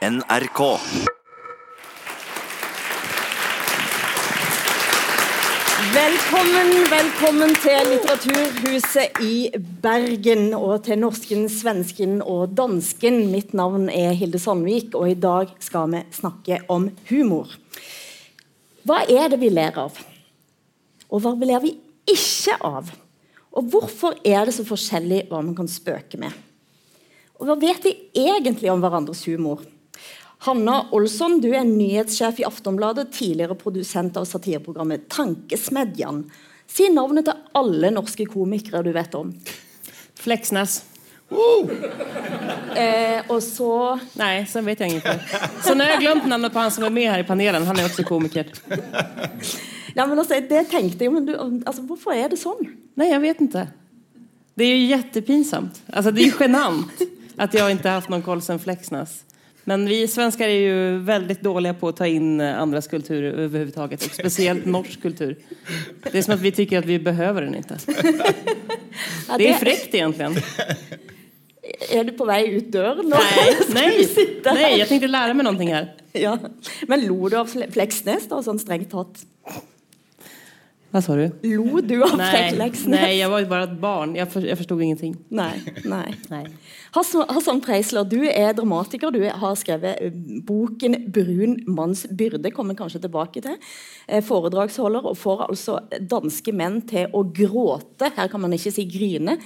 NRK. 0.00 0.60
Velkommen, 5.92 6.70
velkommen 6.88 7.50
til 7.60 7.90
Litteraturhuset 7.90 9.18
i 9.20 9.50
Bergen 9.84 10.54
og 10.56 10.86
til 10.86 11.02
norsken, 11.02 11.42
svensken 11.52 12.22
og 12.24 12.54
dansken. 12.56 13.26
Mitt 13.28 13.52
navn 13.52 13.90
er 13.92 14.16
Hilde 14.16 14.40
Sandvik, 14.40 14.96
og 14.96 15.10
i 15.10 15.18
dag 15.20 15.52
skal 15.60 15.92
vi 15.92 16.00
snakke 16.16 16.62
om 16.72 16.86
humor. 17.10 17.52
Hva 18.88 19.02
er 19.04 19.28
det 19.34 19.40
vi 19.42 19.50
ler 19.52 19.76
av? 19.82 19.98
Og 21.10 21.20
hva 21.20 21.34
ler 21.42 21.60
vi 21.66 21.74
ikke 22.08 22.54
av? 22.56 22.88
Og 23.52 23.68
hvorfor 23.68 24.16
er 24.24 24.48
det 24.48 24.56
så 24.56 24.64
forskjellig 24.64 25.26
hva 25.28 25.42
man 25.44 25.52
kan 25.60 25.68
spøke 25.68 26.22
med? 26.24 26.32
Og 27.36 27.50
hva 27.50 27.58
vet 27.60 27.84
vi 27.84 27.94
egentlig 28.16 28.72
om 28.72 28.80
hverandres 28.80 29.26
humor? 29.28 29.60
Hanna 30.40 30.86
Olsson, 30.96 31.36
du 31.40 31.50
er 31.52 31.66
nyhetssjef 31.68 32.38
i 32.40 32.44
Aftonbladet, 32.48 33.10
tidligere 33.12 33.58
produsent 33.60 34.16
av 34.16 34.24
satireprogrammet 34.24 35.04
Tankesmedjan. 35.12 36.22
Si 36.70 36.86
navnet 36.88 37.26
til 37.28 37.42
alle 37.60 37.90
norske 37.92 38.24
komikere 38.30 38.80
du 38.86 38.88
vet 38.94 39.16
om. 39.18 39.34
Fleksnes. 40.20 40.78
Eh, 41.30 43.20
og 43.30 43.38
så 43.44 43.68
Nei, 44.18 44.46
så 44.48 44.64
vet 44.66 44.80
jeg 44.82 44.98
ikke. 44.98 45.14
Så 45.62 45.76
nå 45.76 45.84
har 45.84 45.94
jeg 45.94 46.06
glemt 46.06 46.26
navnet 46.30 46.56
på 46.56 46.64
han 46.64 46.72
som 46.72 46.88
er 46.88 46.96
med 46.96 47.10
her 47.10 47.20
i 47.20 47.28
panelen. 47.28 47.68
Han 47.68 47.78
er 47.78 47.90
også 47.90 48.08
komiker. 48.08 48.48
ja, 49.98 50.06
men 50.06 50.16
altså, 50.16 50.40
Det 50.40 50.66
tenkte 50.72 51.04
jeg, 51.04 51.12
men 51.12 51.28
du, 51.28 51.36
altså, 51.36 51.84
hvorfor 51.84 52.16
er 52.16 52.32
det 52.32 52.40
sånn? 52.40 52.64
Nei, 52.96 53.12
jeg 53.12 53.22
vet 53.28 53.44
ikke. 53.44 53.68
Det 54.56 54.66
er 54.66 54.72
jo 54.76 54.92
jättepinsamt. 54.96 55.84
Altså, 55.92 56.16
det 56.16 56.24
er 56.24 56.32
jo 56.32 56.38
sjenant 56.40 56.96
genant 56.96 57.54
jeg 57.56 57.76
ikke 57.76 57.88
har 57.88 58.00
hatt 58.02 58.10
noen 58.12 58.24
koll 58.24 58.40
siden 58.44 58.60
Flexnäs. 58.60 59.20
Men 59.68 59.84
vi 59.88 60.00
svenskar 60.08 60.48
er 60.48 60.60
jo 60.60 60.78
veldig 61.06 61.36
dårlige 61.44 61.76
på 61.80 61.90
å 61.90 61.96
ta 61.96 62.08
inn 62.08 62.40
andres 62.40 62.88
kultur 62.90 63.22
överhuvudtaget. 63.30 64.00
spesielt 64.02 64.20
speciellt 64.20 64.66
norsk 64.76 65.02
kultur. 65.02 65.36
Det 66.06 66.14
er 66.14 66.24
som 66.24 66.34
at 66.36 66.42
vi 66.42 66.54
syns 66.56 66.78
at 66.80 66.88
vi 66.88 66.98
behøver 67.02 67.48
den 67.48 67.60
ikke. 67.60 67.78
Det 69.38 69.46
er 69.46 69.60
frekt, 69.60 69.94
egentlig. 69.94 70.42
Er 71.92 72.04
du 72.08 72.12
på 72.18 72.26
vei 72.28 72.42
ut 72.56 72.70
døren 72.72 73.06
nå? 73.06 73.16
Nei, 73.16 73.44
nei, 73.46 73.74
nei 73.76 73.84
jeg 74.00 74.08
tenkte 74.14 74.54
her? 74.54 74.62
nej, 74.62 74.78
jag 74.80 74.88
tänkte 74.88 75.10
lära 75.10 75.34
mig 75.34 75.44
någonting 75.44 75.74
här. 75.74 75.92
Ja. 76.12 76.38
Men 76.88 77.06
lo 77.06 77.28
du 77.28 77.36
av 77.38 77.52
Fleksnes, 77.70 78.26
da, 78.28 78.40
sånn 78.42 78.58
strengt 78.58 78.90
tatt? 78.90 79.22
Vad 80.90 81.04
sa 81.04 81.14
du? 81.14 81.30
Lo 81.42 81.80
du 81.80 82.02
av 82.02 82.16
Nej, 82.18 82.50
Nei, 82.86 82.98
jeg 82.98 83.18
jag 83.18 83.30
var 83.30 83.44
bare 83.44 83.64
et 83.64 83.70
ett 83.70 83.80
barn. 83.80 84.16
Jeg, 84.16 84.32
for, 84.32 84.46
jag 84.46 84.58
förstod 84.58 84.82
ingenting. 84.82 85.16
Nei, 85.28 85.62
nei. 85.84 86.14
nei. 86.28 86.46
Hassan, 86.90 87.60
Preisler, 87.60 88.04
du 88.04 88.26
er 88.26 88.52
dramatiker. 88.52 89.10
Du 89.10 89.22
har 89.22 89.54
skrevet 89.54 90.00
eh, 90.00 90.12
boken 90.46 90.96
'Brun 91.06 91.64
manns 91.66 92.06
byrde'. 92.06 92.50
kommer 92.50 92.74
kanskje 92.74 93.00
tilbake 93.00 93.40
til. 93.40 93.56
Eh, 94.08 94.24
Foredragsholder 94.24 95.06
og 95.06 95.16
får 95.16 95.46
altså 95.48 95.78
danske 96.00 96.52
menn 96.52 96.82
til 96.82 97.06
å 97.12 97.22
gråte, 97.22 98.10
her 98.16 98.28
kan 98.28 98.40
man 98.40 98.52
ikke 98.52 98.72
si 98.72 98.84
grine, 98.84 99.38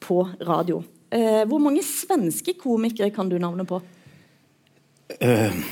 på 0.00 0.28
radio. 0.40 0.82
Eh, 1.10 1.44
hvor 1.46 1.58
mange 1.58 1.82
svenske 1.82 2.54
komikere 2.58 3.10
kan 3.10 3.28
du 3.28 3.38
navnet 3.38 3.68
på? 3.68 3.80
Jamen, 5.20 5.62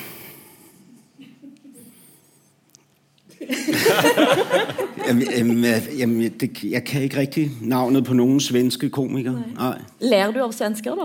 jamen, 5.36 5.64
jamen 5.98 6.30
det, 6.40 6.64
jeg 6.64 6.84
kan 6.84 7.02
ikke 7.02 7.16
rigtig 7.16 7.50
navnet 7.60 8.04
på 8.04 8.14
nogen 8.14 8.40
svenske 8.40 8.90
komikere. 8.90 9.42
Nej. 9.54 9.78
Ler 10.00 10.30
du 10.30 10.42
av 10.42 10.52
svensker, 10.52 10.94
da? 10.94 11.02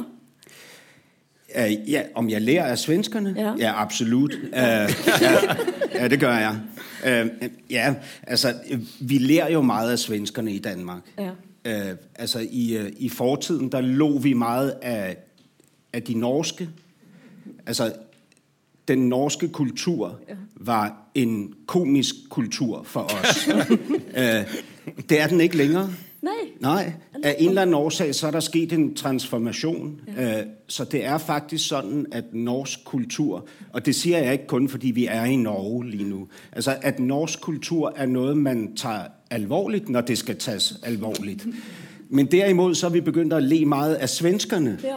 Uh, 1.56 1.89
ja, 1.89 2.02
om 2.16 2.30
jeg 2.30 2.42
lærer 2.42 2.66
af 2.66 2.78
svenskerne? 2.78 3.36
Ja. 3.38 3.54
ja 3.58 3.81
absolut. 3.81 4.34
Uh, 4.34 4.50
ja, 4.54 4.88
ja, 5.95 6.08
det 6.08 6.20
gør 6.20 6.38
jeg. 6.38 6.59
Uh, 7.04 7.50
ja, 7.70 7.94
altså, 8.23 8.54
vi 9.00 9.17
lærer 9.17 9.52
jo 9.52 9.61
meget 9.61 9.92
af 9.92 10.00
svenskerne 10.00 10.52
i 10.52 10.59
Danmark. 10.59 11.02
Ja. 11.20 11.30
Uh, 11.92 11.98
altså, 12.16 12.48
i, 12.52 12.77
uh, 12.80 12.89
i 12.98 13.10
fortiden, 13.10 13.72
der 13.72 13.82
lå 13.82 14.17
vi 14.17 14.33
meget 14.33 14.73
af, 14.82 15.17
af 15.93 16.04
de 16.04 16.14
norske. 16.14 16.70
Altså, 17.66 17.93
den 18.88 19.10
norske 19.10 19.48
kultur 19.48 20.20
var 20.55 21.02
en 21.15 21.53
komisk 21.67 22.15
kultur 22.29 22.83
for 22.83 22.99
os. 22.99 23.47
uh, 23.47 25.03
det 25.09 25.21
er 25.21 25.27
den 25.27 25.41
ikke 25.41 25.57
længere. 25.57 25.89
Nei. 26.23 26.31
Nej, 26.59 26.93
af 27.23 27.35
en 27.39 27.49
eller 27.49 27.61
anden 27.61 27.73
årsag, 27.73 28.15
så 28.15 28.27
er 28.27 28.31
der 28.31 28.39
sket 28.39 28.73
en 28.73 28.95
transformation. 28.95 30.01
Ja. 30.17 30.43
Så 30.67 30.83
det 30.83 31.05
er 31.05 31.17
faktisk 31.17 31.67
sådan, 31.67 32.05
at 32.11 32.23
norsk 32.33 32.79
kultur, 32.85 33.47
og 33.73 33.85
det 33.85 33.95
sier 33.95 34.17
jeg 34.17 34.33
ikke 34.33 34.47
kun, 34.47 34.69
fordi 34.69 34.91
vi 34.91 35.05
er 35.05 35.23
i 35.23 35.35
Norge 35.35 35.89
lige 35.89 36.09
nu, 36.09 36.27
altså 36.51 36.77
at 36.81 36.99
norsk 36.99 37.41
kultur 37.41 37.93
er 37.95 38.05
noe 38.05 38.35
man 38.35 38.75
tager 38.75 39.01
alvorligt, 39.30 39.89
når 39.89 40.01
det 40.01 40.17
skal 40.17 40.37
tages 40.37 40.80
alvorligt. 40.83 41.47
Men 42.09 42.25
derimod 42.25 42.75
så 42.75 42.85
er 42.85 42.91
vi 42.91 43.01
begyndt 43.01 43.33
at 43.33 43.43
le 43.43 43.65
meget 43.65 43.95
av 43.95 44.07
svenskerne. 44.07 44.80
Ja. 44.83 44.95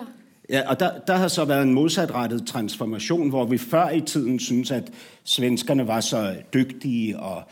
Ja, 0.51 0.69
og 0.69 0.81
der, 0.81 0.91
der 1.07 1.17
har 1.17 1.29
så 1.29 1.45
været 1.45 1.63
en 1.63 1.75
modsatrettet 1.75 2.47
transformation, 2.47 3.29
hvor 3.29 3.45
vi 3.45 3.59
før 3.59 3.91
i 3.91 4.01
tiden 4.01 4.39
synes 4.39 4.71
at 4.71 4.93
svenskerne 5.25 5.87
var 5.87 6.01
så 6.01 6.35
dygtige 6.55 7.19
og 7.19 7.43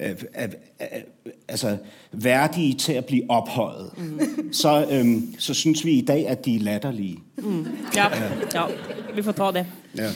øh, 0.00 0.10
øh, 0.10 0.48
øh, 0.80 0.86
altså 1.48 1.76
værdige 2.12 2.74
til 2.74 2.92
at 2.92 3.04
blive 3.04 3.30
ophøjet. 3.30 3.90
Mm. 3.98 4.52
Så, 4.52 4.86
så 5.38 5.54
synes 5.54 5.84
vi 5.84 5.92
i 5.92 6.04
dag, 6.04 6.28
at 6.28 6.44
de 6.44 6.56
er 6.56 6.60
latterlige. 6.60 7.18
Ja, 7.96 8.06
ja, 8.54 8.64
vi 9.14 9.22
får 9.22 9.32
ta 9.32 9.44
det. 9.44 9.66
Ja. 9.98 10.08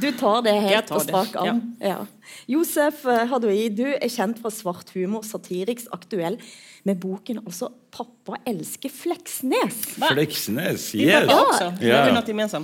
Du 0.00 0.08
tar 0.16 0.42
det 0.46 0.54
helt 0.64 0.88
tar 0.88 0.98
på 0.98 1.04
strak 1.04 1.36
arm. 1.36 1.62
Ja. 1.82 2.00
Josef 2.48 3.04
eh, 3.06 3.26
Hadoui, 3.28 3.66
du 3.74 3.84
er 3.92 4.08
kjent 4.10 4.38
fra 4.40 4.50
Svart 4.52 4.92
humor, 4.96 5.24
satiriks 5.26 5.88
aktuell, 5.92 6.38
med 6.88 6.98
boken 6.98 7.38
altså 7.44 7.68
'Pappa 7.92 8.38
elsker 8.48 8.90
Fleksnes'. 8.90 9.82
Fleksnes, 10.00 10.86
yes. 10.96 11.28
Ja. 11.28 11.74
Ja. 11.78 12.00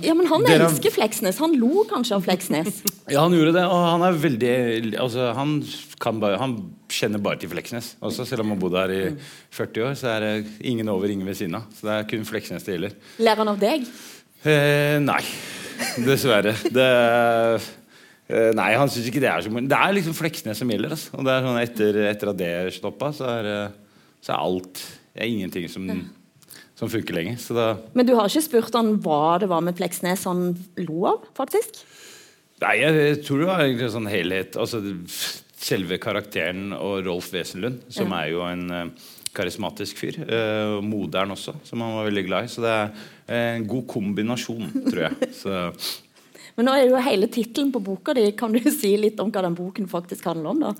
Ja, 0.01 0.13
men 0.17 0.27
Han 0.27 0.43
Dere- 0.43 0.65
elsker 0.65 0.91
Fleksnes. 0.91 1.37
Han 1.37 1.53
lo 1.55 1.85
kanskje 1.87 2.15
av 2.17 2.25
Fleksnes. 2.25 2.81
Ja, 3.13 3.21
han 3.21 3.33
gjorde 3.33 3.53
det, 3.55 3.63
og 3.65 3.85
han 3.85 4.01
er 4.05 4.17
veldig 4.19 4.97
altså, 4.99 5.31
han, 5.33 5.63
kan 6.01 6.19
bare, 6.19 6.37
han 6.41 6.57
kjenner 6.89 7.21
bare 7.23 7.39
til 7.39 7.49
Fleksnes. 7.49 7.95
Også, 8.01 8.25
selv 8.27 8.41
om 8.43 8.49
han 8.53 8.59
bodde 8.59 8.81
her 8.81 8.91
i 8.93 9.01
40 9.55 9.85
år, 9.87 9.95
så 9.97 10.11
er 10.17 10.19
det 10.25 10.33
ingen 10.61 10.89
over, 10.89 11.07
ingen 11.09 11.25
ved 11.29 11.37
siden 11.39 11.55
av. 11.61 11.69
Så 11.77 11.87
det 11.87 11.95
er 11.95 12.09
kun 12.09 12.25
Fleksnes 12.27 12.65
det 12.67 12.75
gjelder. 12.75 12.97
Ler 13.23 13.35
han 13.39 13.47
av 13.53 13.57
deg? 13.61 13.87
Eh, 14.45 14.97
nei, 15.03 15.21
dessverre. 16.05 16.53
Det, 16.73 16.87
eh, 18.29 18.51
nei, 18.57 18.69
han 18.77 18.91
syns 18.91 19.09
ikke 19.09 19.21
det 19.23 19.31
er 19.31 19.43
så 19.45 19.51
mye. 19.53 19.67
Det 19.69 19.79
er 19.79 19.95
liksom 19.97 20.15
Fleksnes 20.17 20.61
som 20.61 20.69
gjelder. 20.71 20.95
Altså. 20.95 21.11
Og 21.17 21.25
det 21.27 21.33
er 21.35 21.47
sånn 21.47 21.59
etter, 21.63 21.99
etter 22.11 22.31
at 22.33 22.39
det 22.39 22.53
stoppa, 22.77 23.11
så 23.15 23.27
er, 23.39 23.49
eh, 23.55 24.07
så 24.21 24.35
er 24.35 24.45
alt 24.47 24.85
Det 25.15 25.23
er 25.25 25.31
ingenting 25.33 25.65
som, 25.71 25.87
som 26.77 26.89
funker 26.91 27.15
lenger. 27.17 27.37
Så 27.41 27.55
da 27.57 27.67
Men 27.97 28.05
du 28.07 28.13
har 28.15 28.29
ikke 28.29 28.45
spurt 28.45 28.75
han 28.77 28.93
hva 29.03 29.39
det 29.41 29.49
var 29.51 29.61
med 29.65 29.75
Fleksnes 29.79 30.23
han 30.29 30.53
lo 30.85 31.05
av, 31.09 31.25
faktisk? 31.35 31.81
Nei, 32.61 32.75
jeg, 32.81 32.95
jeg 32.99 33.21
tror 33.25 33.39
det 33.41 33.47
var 33.49 33.63
egentlig 33.63 33.87
en 33.87 33.95
sånn 33.97 34.11
helhet. 34.11 34.57
Altså 34.59 34.81
selve 35.59 35.97
karakteren 35.99 36.71
og 36.75 37.01
Rolf 37.07 37.31
Wesenlund, 37.33 37.81
som 37.91 38.11
Ja. 38.13 38.21
er 38.23 38.31
jo 38.31 38.41
en 38.47 38.63
eh, 38.71 38.85
karismatisk 39.35 39.99
fyr. 40.01 40.19
eh, 40.25 40.77
moderen 40.85 41.35
også, 41.35 41.55
som 41.63 41.81
han 41.81 41.95
var 41.97 42.09
veldig 42.09 42.25
glad 42.27 42.45
i. 42.45 42.51
Så 42.53 42.63
det 42.65 42.75
er 42.75 43.55
en 43.55 43.67
god 43.69 43.85
kombinasjon, 43.87 44.69
tror 44.89 45.03
jeg. 45.07 45.29
Så 45.41 45.59
Men 46.57 46.67
nå 46.67 46.75
er 46.75 46.89
jo 46.89 47.03
hele 47.05 47.29
tittelen 47.31 47.71
på 47.71 47.83
boka 47.83 48.15
di. 48.17 48.31
Kan 48.37 48.55
du 48.55 48.59
si 48.71 48.95
litt 48.99 49.19
om 49.23 49.31
hva 49.31 49.45
den 49.45 49.57
boken 49.57 49.87
faktisk 49.91 50.27
handler 50.31 50.53
om? 50.53 50.65
da? 50.67 50.73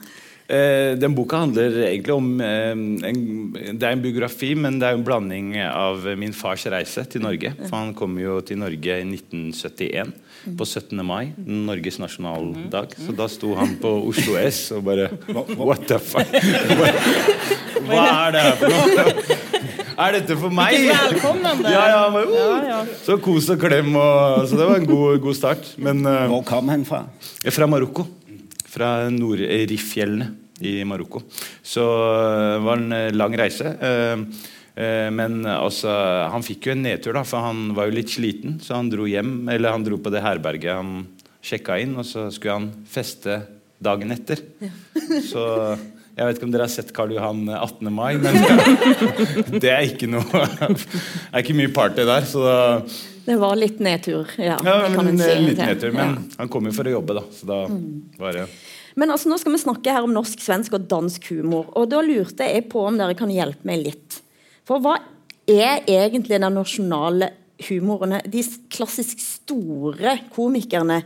Eh, 0.50 0.96
den 0.98 1.14
boka 1.14 1.44
handler 1.44 1.76
egentlig 1.86 2.14
om 2.16 2.30
eh, 2.42 2.72
en, 2.74 3.20
Det 3.54 3.86
er 3.86 3.92
en 3.94 4.02
biografi, 4.02 4.56
men 4.58 4.80
det 4.82 4.88
er 4.88 4.98
en 4.98 5.04
blanding 5.06 5.52
av 5.62 6.08
min 6.18 6.34
fars 6.34 6.66
reise 6.74 7.04
til 7.06 7.22
Norge. 7.22 7.52
For 7.68 7.76
han 7.78 7.94
kom 7.98 8.18
jo 8.18 8.40
til 8.42 8.58
Norge 8.58 8.98
i 8.98 9.06
1971, 9.06 10.16
på 10.58 10.66
17. 10.66 11.04
mai, 11.06 11.36
Norges 11.38 12.00
nasjonaldag. 12.02 12.98
Så 12.98 13.14
da 13.14 13.30
sto 13.30 13.54
han 13.60 13.78
på 13.82 13.94
Oslo 14.10 14.40
S 14.42 14.64
og 14.74 14.88
bare 14.90 15.12
What 15.54 15.86
the 15.92 16.02
fuck? 16.02 16.34
Hva, 16.34 16.90
hva 17.86 18.04
er 18.10 18.34
det 18.34 18.46
her 18.48 18.60
for 18.64 18.74
noe? 18.74 19.40
Er 20.00 20.16
dette 20.16 20.36
for 20.40 20.54
meg? 20.56 20.78
Velkommen, 20.88 21.66
Ja, 21.68 21.82
ja, 21.92 22.04
men, 22.14 22.30
uh, 22.32 22.38
Ja, 22.40 22.60
ja. 22.70 22.78
Så 23.04 23.18
kos 23.22 23.50
og 23.52 23.60
klem. 23.62 23.92
Og, 24.00 24.46
så 24.48 24.58
det 24.58 24.68
var 24.70 24.80
en 24.80 24.88
god, 24.88 25.20
god 25.26 25.36
start. 25.36 25.74
Men 25.78 26.06
uh, 26.08 26.24
Hvor 26.32 26.46
kom 26.48 26.72
han 26.72 26.86
fra? 26.88 27.04
fra 27.44 27.68
Marokko. 27.68 28.08
Fra 28.70 29.10
Nord-Rif-fjellene 29.14 30.30
i 30.60 30.80
Marokko. 30.88 31.22
Så 31.64 31.84
det 31.84 32.64
var 32.66 32.82
en 32.82 32.96
øh, 32.96 33.12
lang 33.16 33.38
reise. 33.40 33.76
øh, 33.80 34.26
Men 35.12 35.42
altså, 35.46 35.92
han 36.32 36.44
fikk 36.46 36.70
jo 36.70 36.72
en 36.76 36.84
nedtur, 36.86 37.14
da, 37.18 37.24
for 37.28 37.44
han 37.44 37.74
var 37.76 37.90
jo 37.90 37.98
litt 37.98 38.14
sliten. 38.14 38.60
Så 38.64 38.78
han 38.78 38.92
dro 38.92 39.08
hjem, 39.10 39.50
eller 39.52 39.76
han 39.76 39.84
dro 39.84 39.98
på 40.00 40.12
det 40.14 40.22
herberget 40.24 40.78
han 40.78 41.02
sjekka 41.44 41.80
inn, 41.84 41.98
og 42.00 42.06
så 42.08 42.28
skulle 42.32 42.58
han 42.62 42.70
feste 42.88 43.42
dagen 43.80 44.12
etter. 44.16 44.42
Så 45.32 45.44
jeg 46.20 46.28
vet 46.28 46.36
ikke 46.40 46.48
om 46.50 46.52
dere 46.52 46.66
har 46.68 46.72
sett 46.74 46.90
Karl 46.96 47.14
Johan 47.16 47.46
18. 47.48 47.88
mai, 47.96 48.18
men 48.20 48.36
det 49.64 49.70
er 49.72 49.86
ikke 49.88 50.10
noe 50.12 50.26
Det 50.68 50.82
er 51.32 51.44
ikke 51.46 51.56
mye 51.56 51.72
party 51.72 52.04
der. 52.04 52.28
Så 52.28 52.44
da 52.44 52.58
Det 53.30 53.38
var 53.38 53.54
litt 53.60 53.78
nedtur, 53.78 54.26
ja. 54.42 54.56
Ja, 54.66 54.76
men, 54.90 55.20
si 55.22 55.34
litt 55.44 55.60
nedtur, 55.62 55.92
men 55.94 56.16
Ja. 56.16 56.38
han 56.40 56.50
kom 56.50 56.66
jo 56.66 56.72
for 56.74 56.90
å 56.90 56.96
jobbe, 56.96 57.14
da. 57.20 57.22
Så 57.30 57.46
da 57.46 57.60
var 58.18 58.34
det 58.34 58.48
Men 58.98 59.12
altså, 59.14 59.30
nå 59.30 59.38
skal 59.38 59.54
vi 59.54 59.60
snakke 59.62 59.94
her 59.94 60.04
om 60.04 60.16
norsk, 60.16 60.42
svensk 60.42 60.74
og 60.74 60.88
dansk 60.90 61.30
humor. 61.30 61.70
Og 61.78 61.88
da 61.92 62.02
lurte 62.02 62.48
jeg 62.50 62.66
på 62.72 62.82
om 62.88 62.98
dere 62.98 63.14
kan 63.16 63.30
hjelpe 63.30 63.64
meg 63.70 63.84
litt. 63.86 64.18
For 64.66 64.82
hva 64.82 64.98
er 65.48 65.86
egentlig 65.86 66.40
den 66.42 66.58
nasjonale 66.58 67.30
humoren? 67.70 68.18
De 68.26 68.44
klassisk 68.74 69.22
store 69.22 70.18
komikerne. 70.34 71.04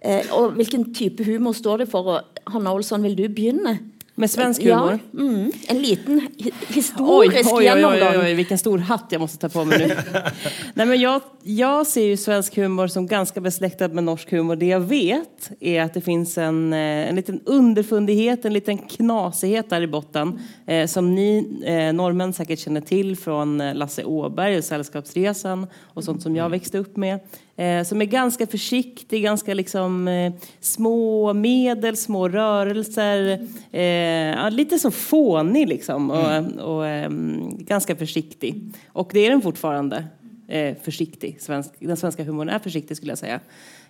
Eh, 0.00 0.32
og 0.32 0.56
hvilken 0.56 0.88
type 0.96 1.22
humor 1.28 1.52
står 1.52 1.84
det 1.84 1.90
for? 1.92 2.08
Og 2.08 2.52
Hanna 2.54 2.72
Olsson, 2.72 3.04
vil 3.04 3.14
du 3.14 3.28
begynne? 3.28 3.76
Med 4.20 4.30
svensk 4.30 4.62
humor? 4.62 4.98
Ja, 5.12 5.20
mm, 5.20 5.52
en 5.68 5.78
liten 5.82 6.20
hi 6.36 6.50
Oj, 6.50 6.52
historisk 6.68 7.00
oj, 7.00 7.52
oj, 7.52 7.52
oj, 7.52 7.64
gjennomgang. 7.64 8.16
oj, 8.20 8.34
vilken 8.34 8.58
stor 8.58 8.78
hatt 8.78 9.06
jag 9.10 9.20
måste 9.20 9.38
ta 9.38 9.48
på 9.48 9.64
mig 9.64 9.78
nu. 9.78 9.94
Nej, 10.74 10.86
men 10.86 11.00
jag, 11.00 11.20
jag 11.42 11.86
ser 11.86 12.04
ju 12.04 12.16
svensk 12.16 12.56
humor 12.56 12.86
som 12.86 13.06
ganska 13.06 13.40
besläktad 13.40 13.88
med 13.88 14.04
norsk 14.04 14.30
humor. 14.30 14.56
Det 14.56 14.66
jag 14.66 14.80
vet 14.80 15.50
är 15.60 15.82
att 15.82 15.94
det 15.94 16.00
finns 16.00 16.38
en, 16.38 16.72
eh, 16.72 16.78
en 17.08 17.16
liten 17.16 17.40
underfundighet, 17.44 18.44
en 18.44 18.52
liten 18.52 18.78
knasighet 18.78 19.70
där 19.70 19.82
i 19.82 19.86
botten 19.86 20.40
eh, 20.66 20.86
som 20.86 21.14
ni 21.14 21.60
eh, 21.64 21.92
norrmän 21.92 22.32
säkert 22.32 22.58
känner 22.58 22.80
till 22.80 23.16
från 23.16 23.60
eh, 23.60 23.74
Lasse 23.74 24.04
Åberg 24.04 24.58
och 24.58 24.64
Sällskapsresan 24.64 25.66
och 25.82 26.04
sånt 26.04 26.22
som 26.22 26.36
jag 26.36 26.48
växte 26.48 26.78
upp 26.78 26.96
med. 26.96 27.20
Eh, 27.60 27.84
som 27.84 28.00
är 28.00 28.04
ganska 28.04 28.46
försiktig, 28.46 29.22
ganska 29.22 29.54
liksom 29.54 30.08
eh, 30.08 30.32
små 30.60 31.32
medel, 31.32 31.96
små 31.96 32.28
rörelser. 32.28 33.46
Eh, 33.72 33.82
ja, 33.82 34.48
lite 34.48 34.78
så 34.78 34.90
fånig 34.90 35.68
liksom 35.68 36.10
och, 36.10 36.66
och 36.76 36.86
ehm, 36.86 37.56
ganska 37.58 37.96
försiktig. 37.96 38.72
Och 38.88 39.10
det 39.14 39.26
är 39.26 39.30
den 39.30 39.42
fortfarande. 39.42 40.04
Eh, 40.48 40.76
försiktig. 40.82 41.36
Svensk, 41.40 41.70
den 41.78 41.96
svenska 41.96 42.24
humorn 42.24 42.48
är 42.48 42.58
försiktig 42.58 42.96
skulle 42.96 43.12
jag 43.12 43.18
säga. 43.18 43.40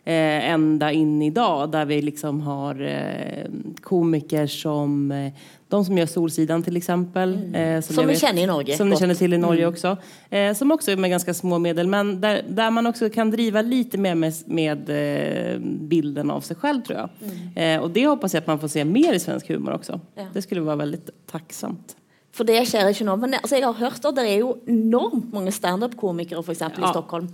Eh, 0.04 0.50
ända 0.50 0.92
in 0.92 1.22
idag 1.22 1.70
där 1.70 1.84
vi 1.84 2.02
liksom 2.02 2.40
har 2.40 2.80
eh, 2.80 3.50
komiker 3.80 4.46
som 4.46 5.12
eh, 5.12 5.32
de 5.70 5.84
som 5.84 5.98
gör 5.98 6.06
Solsidan 6.06 6.62
till 6.62 6.76
exempel. 6.76 7.54
Eh, 7.54 7.80
Som 7.80 7.96
vi 7.96 8.12
vet- 8.12 8.20
känner 8.20 8.42
i 8.42 8.46
Norge, 8.46 8.76
Som 8.76 8.88
ni 8.88 8.96
kjenner 8.96 9.00
känner 9.00 9.14
till 9.14 9.32
i 9.32 9.38
Norge 9.38 9.66
också. 9.66 9.96
Eh, 10.30 10.54
som 10.54 10.70
också 10.72 10.90
är 10.90 10.96
med 10.96 11.10
ganska 11.10 11.34
små 11.34 11.58
medel 11.58 11.86
men 11.86 12.20
där, 12.20 12.42
där 12.48 12.70
man 12.70 12.86
också 12.86 13.10
kan 13.10 13.30
driva 13.30 13.62
lite 13.62 13.98
mer 13.98 14.14
med, 14.14 14.34
med 14.46 14.90
eh, 15.54 15.58
bilden 15.60 16.30
av 16.30 16.40
sig 16.40 16.56
själv 16.56 16.82
tror 16.82 16.98
jag. 16.98 17.08
Eh, 17.74 17.80
och 17.80 17.90
det 17.90 18.06
hoppas 18.06 18.34
jag 18.34 18.40
att 18.40 18.46
man 18.46 18.58
får 18.58 18.68
se 18.68 18.84
mer 18.84 19.12
i 19.12 19.18
svensk 19.20 19.48
humor 19.48 19.72
också. 19.72 20.00
Ja. 20.14 20.22
Det 20.32 20.42
skulle 20.42 20.60
vara 20.60 20.76
väldigt 20.76 21.10
tacksamt. 21.30 21.96
For 22.30 22.46
det 22.46 22.60
skjer 22.70 22.92
ikke 22.92 23.04
nå. 23.08 23.16
Men 23.18 23.34
altså, 23.40 23.56
jeg 23.58 23.66
har 23.66 23.78
hørt 23.80 24.04
at 24.06 24.16
det 24.16 24.24
er 24.30 24.44
jo 24.44 24.52
enormt 24.70 25.32
mange 25.34 25.50
standup-komikere 25.54 26.42
for 26.46 26.54
eksempel, 26.54 26.84
i 26.86 26.92
Stockholm. 26.92 27.26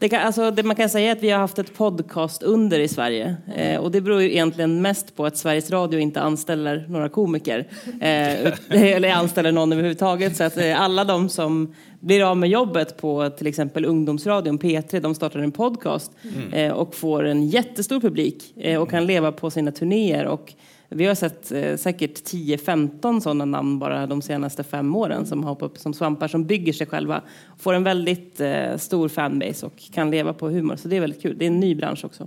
Det, 0.00 0.08
kan, 0.10 0.24
altså, 0.26 0.50
det 0.50 0.64
man 0.66 0.78
kan 0.78 0.90
si 0.90 1.04
er 1.04 1.14
at 1.14 1.22
vi 1.22 1.30
har 1.30 1.44
hatt 1.44 1.60
et 1.62 1.70
podcast 1.76 2.42
under 2.42 2.82
i 2.82 2.88
Sverige. 2.90 3.30
Eh, 3.54 3.76
og 3.78 3.92
det 3.94 4.02
beror 4.06 4.24
jo 4.24 4.32
egentlig 4.32 4.66
mest 4.82 5.14
på 5.14 5.28
at 5.28 5.38
Sveriges 5.38 5.70
Radio 5.70 6.02
ikke 6.02 6.24
ansteller 6.26 6.82
noen 6.90 7.12
komiker. 7.14 7.62
Eh, 8.00 8.50
eller 8.96 9.14
ansteller 9.20 9.54
noen 9.54 9.76
överhuvudtaget. 9.76 10.34
Så 10.36 10.50
at 10.50 10.58
alle 10.58 11.06
de 11.06 11.20
som 11.30 11.62
blir 12.00 12.26
av 12.26 12.36
med 12.36 12.50
jobbet 12.50 12.96
på 12.96 13.14
till 13.38 13.46
exempel 13.46 13.84
ungdomsradion 13.84 14.58
P3, 14.58 15.00
de 15.00 15.14
startar 15.14 15.40
en 15.40 15.52
podcast 15.52 16.12
eh, 16.52 16.72
og 16.72 16.94
får 16.94 17.30
en 17.30 17.46
jättestor 17.48 18.00
publik 18.00 18.50
eh, 18.56 18.80
og 18.80 18.90
kan 18.90 19.06
leva 19.06 19.32
på 19.32 19.50
sine 19.50 19.72
turnéer. 19.72 20.26
Och 20.26 20.54
vi 20.90 21.06
har 21.06 21.14
sett 21.14 21.52
eh, 21.54 21.76
sikkert 21.78 22.18
10-15 22.26 23.20
sånne 23.22 23.46
navn 23.46 23.76
bare 23.78 24.02
de 24.10 24.16
seneste 24.26 24.64
fem 24.66 24.88
årene 24.96 25.26
som 25.26 25.44
har 25.46 25.60
upp 25.62 25.78
som 25.78 25.94
svamper, 25.94 26.30
som 26.32 26.42
bygger 26.46 26.74
seg 26.74 26.90
selv. 26.90 27.14
Får 27.62 27.76
en 27.76 27.86
veldig 27.86 28.16
eh, 28.42 28.74
stor 28.82 29.12
fanbase 29.12 29.68
og 29.68 29.84
kan 29.94 30.10
leve 30.10 30.34
på 30.34 30.50
humor. 30.50 30.80
Så 30.80 30.90
det 30.90 30.98
er 30.98 31.04
veldig 31.06 31.20
kul. 31.22 31.36
Det 31.38 31.46
er 31.46 31.52
en 31.52 31.60
ny 31.62 31.76
bransje 31.78 32.10
også. 32.10 32.26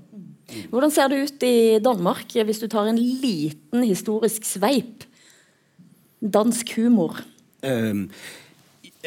Hvordan 0.72 0.94
ser 0.96 1.12
det 1.12 1.20
ut 1.26 1.44
i 1.48 1.58
Danmark, 1.84 2.32
hvis 2.32 2.64
du 2.64 2.70
tar 2.72 2.88
en 2.88 3.00
liten 3.00 3.84
historisk 3.84 4.48
sveip? 4.48 5.04
Dansk 6.24 6.78
humor. 6.78 7.20
Øhm, 7.68 8.08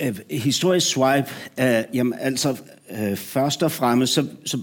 øh, 0.02 0.18
historisk 0.30 0.86
swipe, 0.86 1.28
øh, 1.60 1.84
jamen 1.94 2.14
altså 2.18 2.56
øh, 2.90 3.16
først 3.16 3.62
og 3.62 3.72
fremmest, 3.72 4.12
så, 4.12 4.26
så 4.44 4.58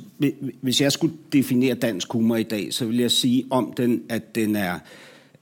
hvis 0.61 0.81
jeg 0.81 0.91
skulle 0.91 1.13
definere 1.33 1.73
dansk 1.73 2.11
humor 2.11 2.35
i 2.35 2.43
dag, 2.43 2.73
så 2.73 2.85
vil 2.85 2.97
jeg 2.97 3.11
sige 3.11 3.45
om 3.49 3.73
den, 3.77 4.01
at 4.09 4.35
den 4.35 4.55
er 4.55 4.79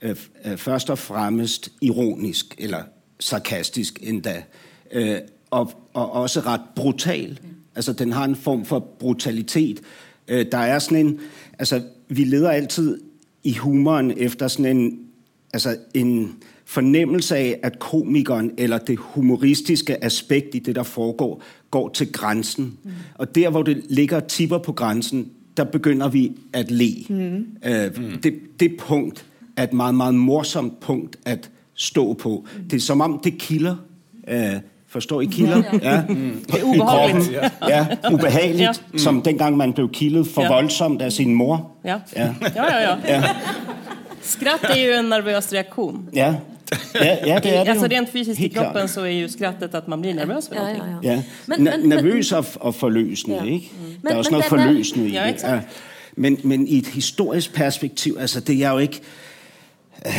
øh, 0.01 0.15
øh, 0.45 0.57
først 0.57 0.89
og 0.89 0.99
fremmest 0.99 1.71
ironisk, 1.81 2.55
eller 2.57 2.83
sarkastisk 3.19 3.99
endda, 4.03 4.43
øh, 4.91 5.17
og, 5.49 5.71
og 5.93 6.11
også 6.11 6.39
ret 6.39 6.61
brutal. 6.75 7.39
Altså 7.75 7.93
den 7.93 8.11
har 8.11 8.25
en 8.25 8.35
form 8.35 8.65
for 8.65 8.79
brutalitet. 8.79 9.81
Øh, 10.27 10.45
der 10.51 10.57
er 10.57 10.79
sådan 10.79 11.05
en, 11.05 11.19
altså 11.59 11.81
vi 12.07 12.23
leder 12.23 12.51
altid 12.51 13.01
i 13.43 13.53
humoren 13.53 14.13
efter 14.17 14.47
sådan 14.47 14.77
en, 14.77 14.99
altså 15.53 15.77
en 15.93 16.35
fornemmelse 16.71 17.37
af, 17.37 17.59
at 17.63 17.79
komikeren 17.79 18.51
eller 18.57 18.77
det 18.77 18.97
humoristiske 18.99 20.03
aspekt 20.03 20.55
i 20.55 20.59
det, 20.59 20.75
der 20.75 20.83
foregår, 20.83 21.41
går 21.71 21.89
til 21.89 22.11
grænsen. 22.11 22.77
Mm. 22.83 22.91
Og 23.15 23.35
der, 23.35 23.49
hvor 23.49 23.63
det 23.63 23.81
ligger 23.89 24.15
og 24.15 24.27
tipper 24.27 24.57
på 24.57 24.71
grænsen, 24.71 25.29
der 25.57 25.63
begynder 25.63 26.07
vi 26.09 26.31
at 26.53 26.71
le. 26.71 26.93
Mm. 27.09 27.45
Øh, 27.65 27.91
det, 28.23 28.33
det 28.59 28.75
punkt 28.79 29.25
er 29.57 29.63
et 29.63 29.73
meget, 29.73 29.95
meget 29.95 30.15
morsomt 30.15 30.79
punkt 30.79 31.17
at 31.25 31.49
stå 31.75 32.13
på. 32.13 32.45
Mm. 32.57 32.63
Det 32.69 32.75
er 32.77 32.81
som 32.81 33.01
om, 33.01 33.19
det 33.23 33.37
kilder. 33.37 33.75
Øh, 34.27 34.51
forstår 34.87 35.21
I 35.21 35.25
kilder? 35.25 35.63
Ja. 35.83 36.01
Mm. 36.09 36.43
Det 36.47 36.59
er 36.59 36.63
ubehageligt. 36.63 37.31
Ja, 37.69 37.87
ubehageligt. 38.13 38.61
Ja. 38.61 38.71
Mm. 38.91 38.97
Som 38.99 39.21
dengang 39.21 39.57
man 39.57 39.73
blev 39.73 39.89
kildet 39.91 40.27
for 40.27 40.41
Ja. 40.41 40.53
voldsomt 40.53 41.01
af 41.01 41.11
sin 41.11 41.33
mor. 41.33 41.71
Ja, 41.85 41.97
Ja. 42.15 42.33
ja, 42.55 42.65
ja. 42.65 42.89
ja. 42.89 42.97
Ja, 43.07 43.23
Skratt 44.23 44.63
är 44.63 44.75
ju 44.85 44.91
en 44.93 45.05
nervös 45.09 45.53
reaktion. 45.53 46.09
ja. 46.13 46.35
Ja, 46.95 47.17
ja 47.25 47.39
det 47.39 47.55
er 47.57 47.63
det 47.63 47.69
altså, 47.69 47.87
rent 47.91 48.09
fysisk 48.09 48.41
i 48.41 48.47
klart. 48.47 48.65
kroppen 48.65 48.87
så 48.87 49.01
er 49.01 49.09
jo 49.21 49.27
skrattet 49.27 49.75
at 49.75 49.87
man 49.87 50.01
blir 50.01 50.13
nervøs 50.13 50.47
för 50.47 50.55
Ja, 50.55 50.67
ja, 50.67 50.75
ja. 51.03 51.11
Ja, 51.13 51.23
Men- 51.47 51.63
men, 51.63 51.79
nervøs 51.89 52.31
og, 52.31 52.45
og 52.55 52.75
forløsende, 52.75 53.37
Ja. 53.37 53.43
ikke? 53.43 53.69
Men- 53.81 53.97
det 54.03 54.11
er 54.11 54.15
også 54.15 54.31
noe 54.31 54.43
forløsning 54.43 55.11
forløsende 55.11 55.59
i. 55.59 55.65
Men, 56.15 56.37
men 56.43 56.67
i 56.67 56.77
et 56.77 56.87
historisk 56.87 57.53
perspektiv, 57.53 58.17
altså 58.19 58.39
det 58.39 58.63
er 58.63 58.71
jo 58.71 58.77
ikke... 58.77 59.01
Vi 60.05 60.09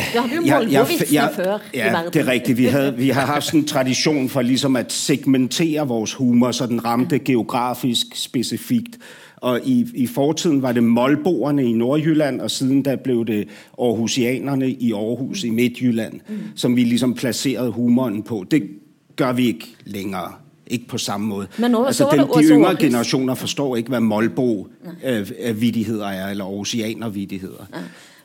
hadde 0.49 0.65
jo 0.65 0.79
Molbo-vitsene 0.81 1.29
før 1.35 1.57
i 1.73 1.77
ja, 1.77 1.91
verden. 1.91 2.13
det 2.13 2.21
er 2.21 2.27
riktig. 2.27 2.57
Vi, 2.57 2.65
havde, 2.65 2.95
vi 2.97 3.09
har 3.09 3.25
hatt 3.25 3.53
en 3.53 3.65
tradisjon 3.67 4.29
for 4.29 4.41
liksom 4.41 4.75
at 4.75 4.91
segmentere 4.93 5.87
vores 5.87 6.13
humor, 6.13 6.51
så 6.51 6.65
den 6.65 6.85
ramte 6.85 7.19
geografisk 7.19 8.07
specifikt. 8.15 8.97
Og 9.43 9.59
i, 9.63 9.87
i 9.93 10.07
fortiden 10.07 10.61
var 10.61 10.71
det 10.71 10.83
Molboerne 10.83 11.63
i 11.63 11.73
Nordjylland, 11.73 12.41
og 12.41 12.51
siden 12.51 12.83
da 12.83 12.95
blev 12.95 13.25
det 13.25 13.47
Aarhusianerne 13.79 14.69
i 14.69 14.93
Aarhus 14.93 15.43
i 15.43 15.49
Midtjylland, 15.49 16.19
mm. 16.29 16.35
som 16.55 16.75
vi 16.75 16.83
liksom 16.83 17.13
placerede 17.13 17.71
humoren 17.71 18.23
på. 18.23 18.45
Det 18.51 18.69
gør 19.15 19.33
vi 19.33 19.47
ikke 19.47 19.75
længere. 19.85 20.31
Ikke 20.67 20.87
på 20.87 20.97
samme 20.97 21.27
måde. 21.27 21.47
Men 21.57 21.71
så 21.71 21.85
altså, 21.85 22.07
den, 22.11 22.19
de 22.19 22.25
også 22.25 22.53
yngre 22.53 22.67
Aarhus. 22.67 22.81
generationer 22.81 23.35
forstår 23.35 23.75
ikke, 23.75 23.89
hvad 23.89 23.99
Molbo-vidigheder 23.99 26.07
er, 26.07 26.29
eller 26.29 26.45
Aarhusianer-vidigheder. 26.45 27.65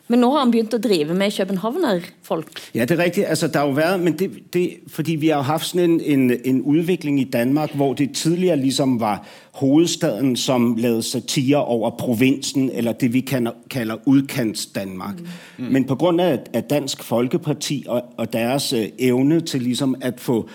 Men 0.08 0.20
nå 0.20 0.30
har 0.32 0.38
han 0.44 0.52
begynt 0.52 0.74
å 0.74 0.80
drive 0.80 1.14
med 1.14 1.32
københavnerfolk. 1.36 2.60
Ja, 2.74 2.84
det 2.84 2.96
er 2.96 3.04
riktig. 3.04 3.26
Altså, 3.26 3.48
der 3.48 3.60
har 3.60 3.66
jo 3.66 3.76
vært, 3.76 4.00
men 4.00 4.16
det, 4.18 4.30
det, 4.52 4.64
fordi 4.88 5.16
vi 5.20 5.28
har 5.28 5.42
jo 5.42 5.48
haft 5.50 5.74
en, 5.74 6.00
en, 6.00 6.30
en 6.44 6.62
utvikling 6.64 7.20
i 7.20 7.24
Danmark, 7.24 7.74
hvor 7.74 7.94
det 7.94 8.14
tidligere 8.16 8.56
liksom 8.56 9.00
var 9.00 9.26
hovedstaden, 9.60 10.36
som 10.36 10.74
lagde 10.76 11.02
satire 11.02 11.64
over 11.64 11.90
provinsen, 11.90 12.70
eller 12.70 12.92
det 12.92 13.12
vi 13.12 13.20
kalder, 13.20 13.52
kalder 13.70 13.96
udkants 14.06 14.66
Danmark. 14.66 15.20
Mm. 15.58 15.64
Men 15.64 15.84
på 15.84 15.94
grund 15.94 16.20
af, 16.20 16.38
af 16.52 16.64
Dansk 16.64 17.02
Folkeparti 17.02 17.84
og, 17.88 18.02
og 18.16 18.32
deres 18.32 18.72
øh, 18.72 18.86
evne 18.98 19.40
til 19.40 19.62
liksom 19.62 19.94
at 20.00 20.20
få, 20.20 20.48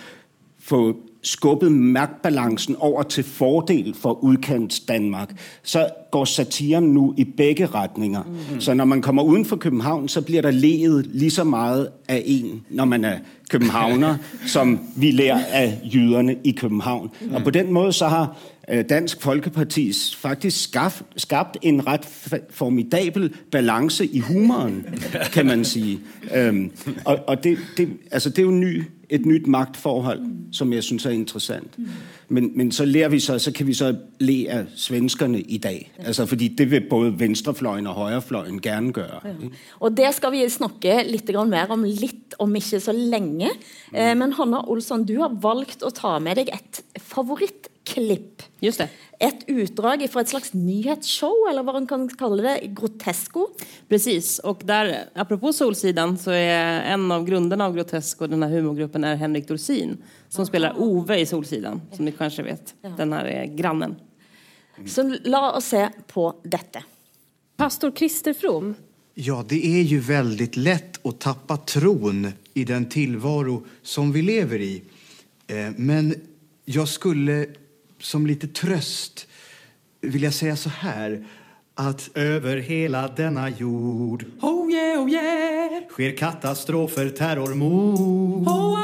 få 0.58 0.96
skubbet 1.24 1.72
magtbalancen 1.72 2.76
over 2.78 3.02
til 3.02 3.24
fordel 3.24 3.94
for 3.94 4.24
udkants 4.24 4.80
Danmark, 4.80 5.30
så 5.62 5.88
går 6.10 6.24
satiren 6.24 6.84
nu 6.84 7.14
i 7.16 7.24
begge 7.24 7.66
retninger. 7.66 8.22
Mm. 8.22 8.60
Så 8.60 8.74
når 8.74 8.84
man 8.84 9.02
kommer 9.02 9.22
uden 9.22 9.44
for 9.44 9.56
København, 9.56 10.08
så 10.08 10.20
blir 10.20 10.42
der 10.42 10.50
leet 10.50 11.06
lige 11.06 11.30
så 11.30 11.44
meget 11.44 11.88
av 12.08 12.20
en, 12.24 12.62
når 12.70 12.84
man 12.84 13.04
er 13.04 13.18
københavner, 13.50 14.16
som 14.46 14.80
vi 14.96 15.10
lærer 15.10 15.40
av 15.52 15.72
jyderne 15.94 16.36
i 16.44 16.50
København. 16.50 17.10
Og 17.32 17.42
på 17.42 17.50
den 17.50 17.72
måten 17.72 17.92
så 17.92 18.06
har 18.06 18.36
øh, 18.70 18.84
Dansk 18.88 19.22
Folkeparti 19.22 19.92
faktisk 20.16 20.62
skabt, 20.62 21.02
skabt 21.16 21.56
en 21.62 21.86
ret 21.86 22.08
formidabel 22.50 23.34
balance 23.52 24.06
i 24.06 24.18
humoren, 24.18 24.86
kan 25.32 25.46
man 25.46 25.64
sige. 25.64 26.00
Og 27.04 27.18
og 27.26 27.44
det, 27.44 27.58
det, 27.76 27.88
altså 28.10 28.30
det 28.30 28.38
er 28.38 28.42
jo 28.42 28.50
ny, 28.50 28.82
et 29.14 29.26
nytt 29.26 29.46
maktforhold 29.50 30.22
som 30.54 30.72
jeg 30.72 30.84
synes 30.86 31.06
er 31.06 31.14
interessant. 31.16 31.76
Men, 32.28 32.50
men 32.56 32.72
så 32.72 32.86
lærer 32.88 33.12
vi 33.12 33.20
så, 33.20 33.38
så 33.38 33.52
kan 33.54 33.66
vi 33.66 33.74
så 33.76 33.90
le 34.24 34.36
av 34.50 34.70
svenskerne 34.80 35.40
i 35.40 35.58
dag. 35.62 35.80
Altså 36.06 36.26
fordi 36.26 36.48
det 36.58 36.70
vil 36.70 36.86
både 36.90 37.12
venstrefløyen 37.20 37.86
og 37.90 37.98
høyrefløyen 37.98 38.60
gerne 38.64 38.92
gjøre. 38.96 39.20
Ja. 39.24 39.50
Og 39.80 39.96
det 39.96 40.14
skal 40.16 40.32
vi 40.34 40.44
snakke 40.50 41.02
litt 41.08 41.30
mer 41.50 41.72
om 41.74 41.84
litt 41.84 42.34
om 42.42 42.56
ikke 42.56 42.80
så 42.80 42.94
lenge. 42.96 43.50
Eh, 43.92 44.14
men 44.16 44.34
Hanna 44.38 44.64
Olsson, 44.68 45.04
du 45.06 45.18
har 45.20 45.36
valgt 45.42 45.84
å 45.84 45.92
ta 45.94 46.18
med 46.18 46.40
deg 46.40 46.50
et 46.54 46.82
favorittklipp. 46.98 48.42
Just 48.64 48.80
det. 48.80 48.88
Et 49.20 49.44
utdrag 49.46 50.06
fra 50.10 50.20
et 50.20 50.28
slags 50.28 50.52
nyhetsshow, 50.54 51.32
eller 51.50 51.62
hva 51.62 51.72
man 51.76 51.86
kan 51.86 52.08
kalle 52.08 52.42
det. 52.42 52.66
Grotesko. 52.74 53.46
Precis, 53.88 54.38
och 54.38 54.60
där, 54.64 55.08
apropå 55.14 55.52
Solsidan 55.52 56.18
så 56.18 56.30
är 56.30 56.82
en 56.82 57.12
av 57.12 57.24
grunderna 57.24 57.66
av 57.66 57.74
Grotesco, 57.74 58.26
den 58.26 58.42
här 58.42 58.50
humorgruppen, 58.50 59.04
är 59.04 59.16
Henrik 59.16 59.48
Dorsin 59.48 59.96
som 60.28 60.46
spelar 60.46 60.74
Ove 60.78 61.18
i 61.20 61.26
Solsidan, 61.26 61.80
som 61.92 62.04
ni 62.04 62.12
kanske 62.12 62.42
vet. 62.42 62.74
Den 62.96 63.12
här 63.12 63.24
är 63.24 63.44
grannen. 63.46 63.94
Så 64.86 65.16
la 65.24 65.52
oss 65.52 65.64
se 65.64 65.88
på 66.06 66.34
dette. 66.42 66.82
Pastor 67.56 67.90
Christer 67.90 68.34
From, 68.34 68.74
Ja, 69.16 69.44
det 69.48 69.66
är 69.66 69.82
ju 69.82 70.00
väldigt 70.00 70.56
lätt 70.56 71.06
att 71.06 71.20
tappa 71.20 71.56
tron 71.56 72.32
i 72.54 72.64
den 72.64 72.88
tillvaro 72.88 73.66
som 73.82 74.12
vi 74.12 74.22
lever 74.22 74.60
i. 74.60 74.82
Eh, 75.46 75.56
Men 75.76 76.14
jag 76.64 76.88
skulle 76.88 77.46
som 77.98 78.26
lite 78.26 78.46
tröst 78.46 79.26
vilja 80.00 80.32
säga 80.32 80.56
så 80.56 80.68
här 80.68 81.26
att 81.74 82.10
över 82.14 82.56
hela 82.56 83.08
denna 83.08 83.48
jord 83.48 84.24
oh 84.40 84.72
yeah, 84.72 85.02
oh 85.02 85.10
yeah, 85.10 85.88
sker 85.88 86.16
katastrofer, 86.16 87.08
terrormord. 87.08 87.98
Oh, 88.48 88.74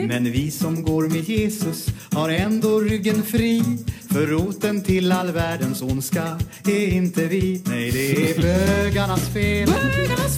Men 0.00 0.32
vi 0.32 0.50
som 0.50 0.82
går 0.82 1.08
med 1.08 1.28
Jesus 1.28 1.86
har 2.12 2.28
ändå 2.28 2.80
ryggen 2.80 3.22
fri. 3.22 3.62
För 4.10 4.26
roten 4.26 4.82
till 4.82 5.12
all 5.12 5.30
världens 5.32 5.82
ondska 5.82 6.38
är 6.64 6.88
inte 6.88 7.26
vi. 7.26 7.62
Nej, 7.64 7.90
det 7.90 8.30
är 8.30 8.42
bögarnas 8.42 9.28
fel. 9.28 9.68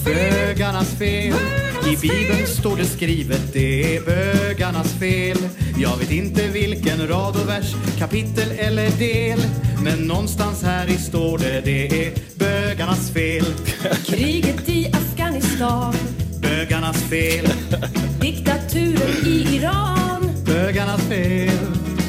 Bögarnas 0.05 0.89
fel. 0.99 1.33
I 1.87 1.97
Bibeln 2.01 2.47
står 2.47 2.77
det 2.77 2.85
skrivet 2.85 3.53
Det 3.53 3.97
är 3.97 4.01
bögarnas 4.01 4.93
fel. 4.93 5.37
Jag 5.77 5.97
vet 5.97 6.11
inte 6.11 6.47
vilken 6.47 7.07
rad 7.07 7.35
och 7.35 7.49
vers 7.49 7.75
Kapitel 7.99 8.51
eller 8.57 8.89
del. 8.89 9.39
Men 9.83 10.07
någonstans 10.07 10.63
här 10.63 10.87
i 10.87 10.97
står 10.97 11.37
det 11.37 11.61
Det 11.65 12.05
är 12.05 12.13
bögarnas 12.35 13.11
fel. 13.11 13.45
Kriget 14.05 14.69
i 14.69 14.91
Afghanistan, 14.93 15.93
Bögarnas 16.49 16.97
fel. 17.09 17.45
Diktaturen 18.21 19.25
i 19.25 19.55
Iran. 19.55 20.31
Bögarnas 20.45 21.01
fel. 21.01 21.59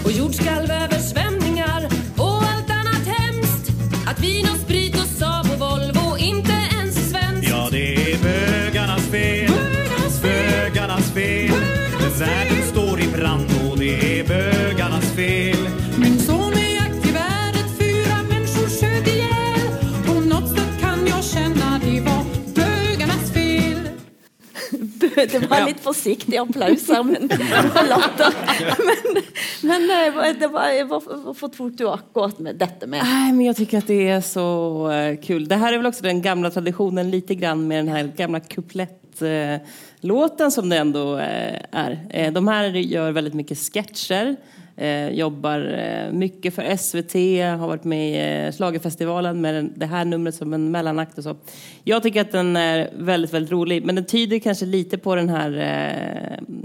Och 0.04 0.12
jordskalv, 0.12 0.70
översvämningar. 0.70 1.88
Och 2.16 2.42
allt 2.42 2.70
annat 2.70 3.06
hemskt. 3.06 3.70
Att 4.06 4.20
vi 4.20 4.42
och 4.42 4.59
Det 25.26 25.50
var 25.50 25.66
litt 25.66 25.80
forsiktig 25.84 26.38
applaus 26.40 26.88
her, 26.88 27.02
men 27.02 27.30
og 27.30 27.88
latter. 27.88 28.34
Men, 28.80 28.96
men 29.68 29.90
eh, 29.90 30.36
det 30.40 30.48
var, 30.52 30.84
hvorfor, 30.88 31.16
hvorfor 31.26 31.48
tok 31.54 31.72
du 31.78 31.88
akkurat 31.90 32.38
med 32.38 32.56
dette 32.60 32.86
med? 32.86 33.04
Nej, 33.04 33.32
men 33.32 33.46
jag 33.46 33.56
tycker 33.56 33.78
att 33.78 33.86
det 33.86 34.08
är 34.08 34.20
så 34.20 34.90
eh, 34.90 35.20
kul. 35.20 35.48
Det 35.48 35.56
här 35.56 35.72
är 35.72 35.76
väl 35.76 35.86
också 35.86 36.02
den 36.02 36.22
gamla 36.22 36.50
traditionen 36.50 37.10
lite 37.10 37.34
grann 37.34 37.68
med 37.68 37.78
den 37.78 37.88
här 37.88 38.12
gamla 38.16 38.40
kuplettlåten 38.40 40.50
som 40.50 40.68
det 40.68 40.76
ändå 40.76 41.18
er 41.18 41.66
är. 41.72 42.06
Eh, 42.10 42.32
de 42.32 42.48
här 42.48 42.64
gör 42.64 43.12
väldigt 43.12 43.34
mycket 43.34 43.58
sketcher. 43.58 44.36
Eh, 44.80 45.08
jobbar 45.08 45.78
eh, 45.78 46.12
mycket 46.12 46.54
för 46.54 46.76
SVT, 46.76 47.14
har 47.60 47.66
varit 47.66 47.84
med 47.84 48.10
i 48.10 48.46
eh, 48.46 48.52
Schlagerfestivalen 48.52 49.40
med 49.40 49.54
den, 49.54 49.72
det 49.76 49.86
här 49.86 50.04
numret 50.04 50.34
som 50.34 50.54
en 50.54 50.70
mellanakt 50.70 51.18
och 51.18 51.24
så. 51.24 51.36
Jag 51.84 52.02
tycker 52.02 52.20
att 52.20 52.32
den 52.32 52.56
är 52.56 52.90
väldigt, 52.96 53.32
väldigt 53.32 53.52
rolig, 53.52 53.84
men 53.84 53.94
den 53.94 54.04
tyder 54.04 54.38
kanske 54.38 54.66
lite 54.66 54.98
på 54.98 55.14
den 55.14 55.28
här 55.28 55.52
eh, 55.58 56.60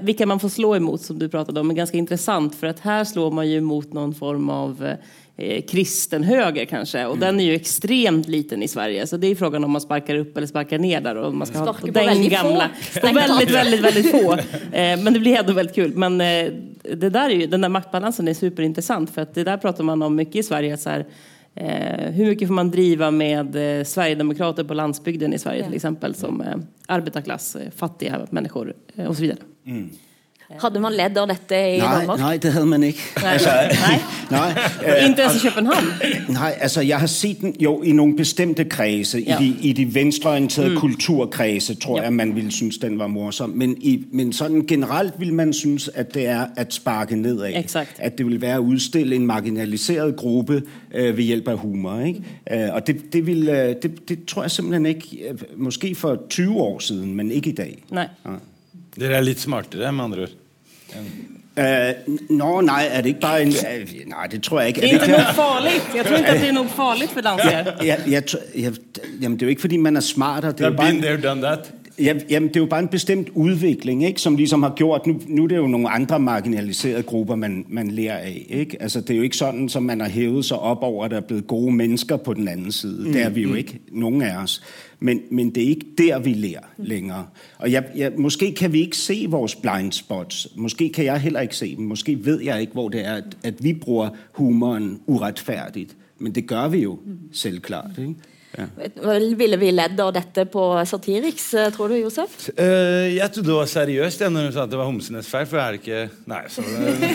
vilka 0.00 0.26
man 0.26 0.40
får 0.40 0.48
slå 0.48 0.76
emot 0.76 1.02
som 1.02 1.18
du 1.18 1.28
pratade 1.28 1.60
om 1.60 1.66
men 1.66 1.76
ganska 1.76 1.98
intressant 1.98 2.54
för 2.54 2.66
att 2.66 2.80
här 2.80 3.04
slår 3.04 3.30
man 3.30 3.50
ju 3.50 3.60
mot 3.60 3.92
någon 3.92 4.14
form 4.14 4.50
av 4.50 4.94
eh, 5.36 5.62
kristen 5.62 6.24
höger 6.24 6.64
kanske 6.64 7.06
och 7.06 7.18
den 7.18 7.40
är 7.40 7.44
ju 7.44 7.54
extremt 7.54 8.28
liten 8.28 8.62
i 8.62 8.68
Sverige 8.68 9.06
så 9.06 9.16
det 9.16 9.26
är 9.26 9.34
frågan 9.34 9.64
om 9.64 9.70
man 9.70 9.80
sparkar 9.80 10.16
upp 10.16 10.36
eller 10.36 10.46
sparkar 10.46 10.78
ner 10.78 11.00
där 11.00 11.16
och 11.16 11.34
man 11.34 11.46
ska 11.46 11.58
ha 11.58 11.72
på 11.72 11.86
den 11.86 11.94
väldigt 11.94 12.38
få, 12.38 12.48
gamla 12.48 12.70
veldig, 13.02 13.02
på 13.02 13.14
väldigt, 13.14 13.50
väldigt, 13.54 13.80
väldigt 13.80 14.10
få. 14.10 14.38
Eh, 14.72 15.00
men 15.00 15.12
det 15.12 15.20
blir 15.20 15.36
ändå 15.36 15.52
väldigt 15.52 15.74
kul. 15.74 15.92
Men 15.96 16.20
eh, 16.20 16.52
det 16.94 17.10
där 17.10 17.30
är 17.30 17.34
ju, 17.34 17.46
den 17.46 17.60
där 17.60 17.68
maktbalansen 17.68 18.28
är 18.28 18.34
superintressant 18.34 19.10
för 19.10 19.22
att 19.22 19.34
det 19.34 19.44
där 19.44 19.56
pratar 19.56 19.84
man 19.84 20.02
om 20.02 20.16
mycket 20.16 20.36
i 20.36 20.42
Sverige. 20.42 20.76
Så 20.76 20.90
här, 20.90 21.06
eh, 21.54 22.10
hur 22.12 22.26
mycket 22.26 22.48
får 22.48 22.54
man 22.54 22.70
driva 22.70 23.10
med 23.10 23.78
eh, 23.78 23.84
Sverigedemokrater 23.84 24.64
på 24.64 24.74
landsbygden 24.74 25.32
i 25.32 25.38
Sverige 25.38 25.64
till 25.64 25.74
exempel 25.74 26.14
som 26.14 26.40
eh, 26.40 26.56
arbetarklass, 26.86 27.56
eh, 27.56 27.70
fattiga 27.70 28.26
människor 28.30 28.74
eh, 28.94 29.06
och 29.06 29.16
så 29.16 29.22
vidare. 29.22 29.38
Hadde 30.62 30.80
man 30.80 30.92
ledd 30.92 31.16
av 31.18 31.26
dette 31.28 31.54
i 31.58 31.78
nei, 31.78 31.86
Danmark? 31.98 32.18
Nei, 32.20 32.36
det 32.36 32.52
hadde 32.52 32.66
man 32.66 32.82
ikke. 32.82 33.00
Altså, 33.24 33.50
nei. 33.50 33.96
nei. 34.36 34.50
øh, 34.86 35.08
Inte 35.08 35.22
ens 35.22 35.44
i 35.44 35.48
København? 35.48 35.84
Nei, 36.28 36.52
altså 36.60 36.80
jeg 36.80 36.98
har 36.98 37.06
sett 37.06 37.40
den 37.40 37.54
jo 37.60 37.82
i 37.82 37.92
noen 37.92 38.16
bestemte 38.16 38.64
kretser. 38.64 39.18
Ja. 39.26 39.40
i, 39.40 39.44
de, 39.44 39.68
i 39.68 39.72
de 39.72 39.94
venstreorienterte 39.94 40.68
mm. 40.68 40.76
kulturkredse, 40.76 41.74
tror 41.74 41.98
Ja. 41.98 42.02
jeg, 42.02 42.12
man 42.12 42.34
ville 42.34 42.52
synes, 42.52 42.78
den 42.78 42.98
var 42.98 43.06
morsom. 43.06 43.50
Men, 43.50 43.76
i, 43.80 44.04
men 44.12 44.32
sådan 44.32 44.66
generelt 44.66 45.14
vil 45.18 45.34
man 45.34 45.52
synes, 45.52 45.90
at 45.94 46.14
det 46.14 46.26
er 46.26 46.46
at 46.56 46.74
sparke 46.74 47.16
nedad. 47.16 47.52
Exakt. 47.54 47.96
At 47.98 48.18
det 48.18 48.26
vil 48.26 48.40
være 48.40 48.58
å 48.58 48.62
utstille 48.62 49.16
en 49.16 49.26
marginaliseret 49.26 50.16
gruppe 50.16 50.62
uh, 50.94 51.16
ved 51.16 51.24
hjelp 51.24 51.48
av 51.48 51.56
humor. 51.56 52.00
Ikke? 52.00 52.22
Øh, 52.52 52.74
og 52.74 52.86
det, 52.86 53.12
det, 53.12 53.26
vil, 53.26 53.48
uh, 53.48 53.54
det, 53.54 54.08
det 54.08 54.24
tror 54.28 54.42
jeg 54.42 54.50
simpelthen 54.50 54.86
ikke, 54.86 55.28
øh, 55.30 55.38
måske 55.56 55.94
for 55.94 56.18
20 56.30 56.56
år 56.56 56.78
siden, 56.78 57.14
men 57.14 57.30
ikke 57.30 57.50
i 57.50 57.54
dag. 57.54 57.82
Nej. 57.90 58.08
Dere 58.96 59.18
er 59.20 59.24
litt 59.26 59.40
smartere, 59.42 59.92
med 59.92 60.04
andre 60.04 60.26
ord. 60.28 60.36
Uh, 61.56 62.16
nå, 62.36 62.48
nei, 62.68 62.82
er 62.92 63.00
det 63.04 63.14
ikke 63.14 63.22
bare 63.22 63.44
en... 63.46 63.52
Nei, 63.56 64.02
nej, 64.10 64.26
det 64.32 64.42
tror 64.44 64.60
jeg 64.60 64.74
ikke. 64.74 64.82
Det 64.84 64.90
Er 64.90 64.98
ikke 65.00 65.12
noe 65.14 65.34
farligt. 65.38 65.86
Jeg 65.96 66.04
tror 66.06 66.16
ikke 66.20 66.34
at 66.34 66.42
det 66.42 66.48
er 66.50 66.56
noe 66.56 66.68
farligt 66.76 67.14
for 67.16 67.24
danskar. 67.24 67.70
jeg, 67.84 68.02
jeg, 68.12 68.22
tr- 68.28 68.44
jamen, 69.22 69.38
det 69.38 69.46
er 69.46 69.46
jo 69.50 69.54
ikke, 69.56 69.64
fordi 69.64 69.78
man 69.80 69.96
er 69.96 70.04
smartere. 70.04 70.52
Det 70.52 70.66
er, 70.66 70.70
jo 70.74 70.76
bare 70.76 70.92
been 70.92 71.00
there, 71.02 71.16
done 71.22 71.40
that. 71.44 71.72
Ja, 71.98 72.14
jamen, 72.30 72.48
det 72.48 72.56
er 72.56 72.60
jo 72.60 72.66
bare 72.66 72.80
en 72.80 72.88
bestemt 72.88 73.28
udvikling, 73.34 74.04
ikke, 74.04 74.20
som 74.20 74.36
ligesom 74.36 74.62
har 74.62 74.72
gjort... 74.76 75.06
Nu, 75.06 75.20
nu 75.26 75.44
er 75.44 75.48
det 75.48 75.56
jo 75.56 75.66
nogle 75.66 75.88
andre 75.88 76.20
marginaliserede 76.20 77.02
grupper, 77.02 77.34
man, 77.34 77.66
man 77.68 77.90
lærer 77.90 78.18
af. 78.18 78.46
Ikke? 78.48 78.82
Altså, 78.82 79.00
det 79.00 79.10
er 79.10 79.16
jo 79.16 79.22
ikke 79.22 79.36
sådan, 79.36 79.68
som 79.68 79.82
man 79.82 80.00
har 80.00 80.08
hævet 80.08 80.44
sig 80.44 80.58
op 80.58 80.82
over, 80.82 81.04
at 81.04 81.10
der 81.10 81.16
er 81.16 81.20
blevet 81.20 81.46
gode 81.46 81.72
mennesker 81.72 82.16
på 82.16 82.34
den 82.34 82.48
anden 82.48 82.72
side. 82.72 83.06
Mm, 83.06 83.12
det 83.12 83.22
er 83.22 83.28
vi 83.28 83.42
jo 83.42 83.54
ikke, 83.54 83.78
nogen 83.92 84.22
af 84.22 84.42
os. 84.42 84.62
Men, 85.00 85.20
men 85.30 85.50
det 85.50 85.62
er 85.62 85.68
ikke 85.68 85.86
der, 85.98 86.18
vi 86.18 86.32
lærer 86.32 86.64
længere. 86.78 87.26
Og 87.58 87.72
jeg, 87.72 87.84
jeg, 87.96 88.12
måske 88.16 88.54
kan 88.54 88.72
vi 88.72 88.80
ikke 88.80 88.96
se 88.96 89.26
vores 89.28 89.54
blind 89.54 89.92
spots. 89.92 90.48
Måske 90.56 90.88
kan 90.88 91.04
jeg 91.04 91.20
heller 91.20 91.40
ikke 91.40 91.56
se 91.56 91.76
dem. 91.76 91.84
Måske 91.84 92.24
ved 92.24 92.40
jeg 92.40 92.60
ikke, 92.60 92.72
hvor 92.72 92.88
det 92.88 93.06
er, 93.06 93.14
at, 93.14 93.36
at 93.44 93.64
vi 93.64 93.72
bruger 93.72 94.08
humoren 94.32 95.00
uretfærdigt. 95.06 95.96
Men 96.18 96.34
det 96.34 96.46
gør 96.46 96.68
vi 96.68 96.78
jo 96.78 96.98
selvklart. 97.32 97.90
Ikke? 97.98 98.14
Ja. 98.56 98.66
Ville 99.36 99.58
vi 99.60 99.70
ledd 99.74 100.00
av 100.00 100.12
dette 100.16 100.46
på 100.48 100.62
Satiriks, 100.88 101.48
eh, 101.54 101.68
tror 101.74 101.92
du, 101.92 101.98
Josef? 101.98 102.36
Uh, 102.56 103.12
jeg 103.12 103.28
trodde 103.34 103.50
det 103.50 103.58
var 103.58 103.68
seriøst 103.70 104.24
jeg, 104.24 104.32
når 104.32 104.48
hun 104.48 104.54
sa 104.54 104.64
at 104.64 104.72
det 104.72 104.80
var 104.80 104.88
homsenes 104.88 105.28
feil, 105.30 105.46
for 105.50 105.60
er 105.60 105.76
det 105.76 105.82
ikke 105.82 106.02
Nei, 106.30 106.40
så, 106.52 106.64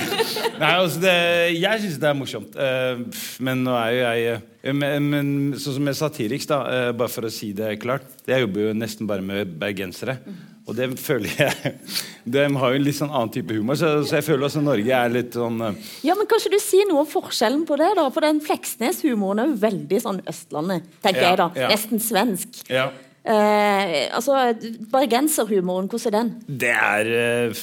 nei 0.61 0.69
altså 0.69 1.01
det, 1.01 1.15
jeg 1.57 1.83
syns 1.83 1.99
det 2.01 2.09
er 2.11 2.17
morsomt. 2.19 2.55
Uh, 2.55 3.25
men 3.43 3.65
nå 3.65 3.75
er 3.79 3.91
jo 3.91 4.05
jeg 4.05 4.37
eh, 4.37 4.77
men, 4.77 5.09
men 5.09 5.33
sånn 5.57 5.79
som 5.79 5.89
med 5.89 5.97
Satiriks, 5.97 6.49
da, 6.51 6.61
uh, 6.61 6.91
bare 6.93 7.11
for 7.11 7.25
å 7.25 7.33
si 7.33 7.49
det 7.57 7.73
klart 7.81 8.05
Jeg 8.29 8.45
jobber 8.45 8.67
jo 8.67 8.77
nesten 8.77 9.09
bare 9.09 9.25
med 9.25 9.57
bergensere. 9.61 10.19
Og 10.69 10.75
det 10.77 10.87
føler 11.01 11.31
jeg 11.41 11.71
De 12.29 12.43
har 12.45 12.73
jo 12.73 12.77
en 12.77 12.83
litt 12.85 12.97
sånn 12.99 13.09
annen 13.09 13.31
type 13.33 13.55
humor, 13.57 13.75
så, 13.79 14.03
så 14.05 14.19
jeg 14.19 14.27
føler 14.27 14.45
også 14.45 14.61
Norge 14.61 14.93
er 14.93 15.09
litt 15.15 15.33
sånn 15.37 15.57
eh, 15.65 15.79
Ja, 16.05 16.13
men 16.19 16.29
Kanskje 16.29 16.51
du 16.53 16.59
sier 16.61 16.85
noe 16.89 17.01
om 17.01 17.09
forskjellen 17.09 17.63
på 17.69 17.79
det? 17.81 17.91
da? 17.97 18.07
For 18.13 18.21
den 18.27 18.41
Fleksnes-humoren 18.45 19.41
er 19.41 19.49
jo 19.53 19.61
veldig 19.63 20.01
sånn 20.03 20.19
Østlandet, 20.29 20.85
tenker 21.01 21.23
Ja, 21.25 21.31
jeg 21.33 21.41
da. 21.41 21.47
ja. 21.63 21.71
Nesten 21.73 22.03
svensk. 22.03 22.61
Ja. 22.69 22.91
Eh, 23.21 24.07
altså, 24.17 24.33
Bergenserhumoren, 24.93 25.89
hvordan 25.91 26.07
er 26.09 26.15
den? 26.15 26.29
Det 26.61 26.71
er 26.73 27.09
eh, 27.19 27.59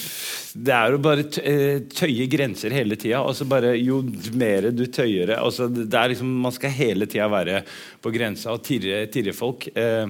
Det 0.54 0.74
er 0.74 0.94
å 0.94 1.00
bare 1.02 1.24
eh, 1.42 1.80
tøye 1.90 2.26
grenser 2.30 2.74
hele 2.74 2.94
tida. 2.98 3.22
Altså 3.26 3.46
bare, 3.50 3.72
jo 3.78 4.00
mer 4.38 4.68
du 4.74 4.84
tøyer 4.86 5.32
det 5.32 5.38
altså 5.38 5.66
det 5.70 5.88
er 5.98 6.12
liksom, 6.14 6.30
Man 6.46 6.54
skal 6.54 6.74
hele 6.78 7.06
tida 7.10 7.26
være 7.30 7.62
på 8.02 8.12
grensa 8.14 8.54
og 8.54 8.62
tirre, 8.66 9.04
tirre 9.10 9.34
folk. 9.34 9.66
Eh, 9.74 10.06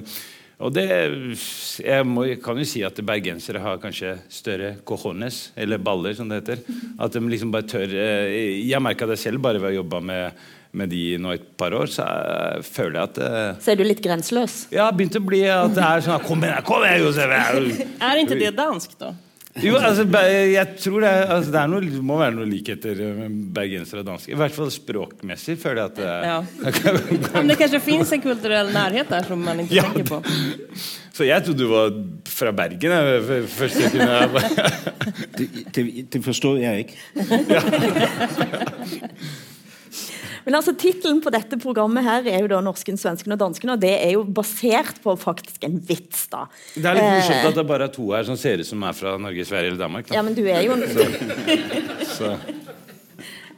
og 0.59 0.73
det 0.75 0.85
Jeg 0.89 2.05
må, 2.07 2.25
kan 2.43 2.59
jo 2.59 2.67
si 2.67 2.81
at 2.83 2.99
bergensere 3.05 3.61
har 3.63 3.79
kanskje 3.79 4.17
større 4.31 4.73
cojones, 4.87 5.49
eller 5.55 5.79
baller, 5.79 6.15
som 6.17 6.29
det 6.29 6.41
heter. 6.41 6.63
At 6.99 7.15
de 7.15 7.21
liksom 7.31 7.53
bare 7.53 7.67
tør 7.69 7.95
eh, 7.95 8.59
Jeg 8.67 8.83
merka 8.83 9.07
det 9.07 9.19
selv 9.21 9.39
bare 9.43 9.61
ved 9.61 9.71
å 9.71 9.77
jobbe 9.79 10.01
med, 10.03 10.43
med 10.75 10.91
de 10.91 11.03
nå 11.21 11.31
et 11.37 11.47
par 11.59 11.73
år, 11.77 11.87
så 11.87 12.03
jeg 12.03 12.67
føler 12.67 12.99
jeg 12.99 13.07
at 13.07 13.23
eh, 13.29 13.63
Så 13.63 13.73
er 13.73 13.79
du 13.79 13.85
litt 13.87 14.03
grenseløs? 14.03 14.59
Ja, 14.75 14.89
begynte 14.91 15.23
å 15.23 15.29
bli 15.31 15.45
at 15.47 15.73
det 15.77 15.87
er 15.87 16.05
sånn 16.05 16.27
Kom 16.27 16.43
igjen, 16.43 16.61
kom 16.67 16.83
igjen, 16.83 17.07
Josef! 17.07 17.33
Er 18.09 18.23
ikke 18.25 18.39
det 18.39 18.53
dansk, 18.59 18.99
då? 18.99 19.15
Jo, 19.57 19.75
altså, 19.81 20.03
jeg 20.53 20.67
tror 20.77 21.01
det, 21.01 21.09
er, 21.09 21.23
altså, 21.33 21.51
det 21.51 21.59
er 21.59 21.67
noe, 21.71 21.81
må 22.05 22.19
være 22.19 22.35
noe 22.37 22.45
likheter 22.47 22.99
med 23.17 23.39
bergensere 23.57 24.03
og 24.03 24.05
dansker. 24.11 24.31
I 24.35 24.37
hvert 24.39 24.53
fall 24.55 24.69
språkmessig 24.71 25.55
føler 25.59 25.81
jeg 25.81 25.89
at 25.89 25.97
det 25.97 26.05
er 26.05 26.21
Ja. 26.29 26.37
Men 27.39 27.49
det 27.49 27.57
kanskje 27.59 27.81
fins 27.83 28.13
en 28.15 28.21
kulturell 28.23 28.69
nærhet 28.75 29.09
der 29.09 29.25
som 29.27 29.41
man 29.43 29.59
ikke 29.65 29.75
Ja. 29.79 29.83
tenker 29.89 30.05
på. 30.13 30.21
Så 31.19 31.25
jeg 31.27 31.43
trodde 31.43 31.59
du 31.59 31.67
var 31.67 31.89
fra 32.31 32.51
Bergen. 32.55 32.93
Jeg, 32.93 33.43
første. 33.51 33.89
Jeg 33.97 34.29
bare- 34.31 34.69
Det, 35.39 35.49
det, 35.75 35.83
det 36.13 36.23
forstår 36.23 36.57
jeg 36.61 36.85
ikke. 36.85 36.97
Men 40.49 40.57
altså 40.57 40.73
Tittelen 40.73 41.19
på 41.21 41.29
dette 41.29 41.59
programmet 41.61 42.01
her 42.01 42.25
er 42.25 42.39
jo 42.41 42.47
da 42.49 42.57
'Norsken, 42.65 42.97
svensken 42.97 43.35
og 43.35 43.37
dansken', 43.37 43.69
og 43.69 43.81
det 43.83 43.91
er 44.01 44.15
jo 44.15 44.23
basert 44.25 44.97
på 45.03 45.13
faktisk 45.21 45.67
en 45.67 45.75
vits. 45.77 46.23
da. 46.31 46.47
Det 46.73 46.85
er 46.89 46.97
litt 46.97 47.03
Eh, 47.05 47.17
morsomt 47.19 47.49
at 47.51 47.59
det 47.59 47.65
bare 47.69 47.85
er 47.85 47.93
to 47.93 48.07
her 48.09 48.23
som 48.25 48.35
ser 48.35 48.57
ut 48.57 48.65
som 48.65 48.81
er 48.81 48.95
fra 48.97 49.13
Norge, 49.21 49.45
Sverige 49.45 49.69
eller 49.69 49.77
Danmark. 49.77 50.07
Da. 50.07 50.15
Ja, 50.15 50.23
men 50.25 50.33
du 50.33 50.41
er 50.49 50.65
jo 50.65 50.73
Så, 52.17 52.33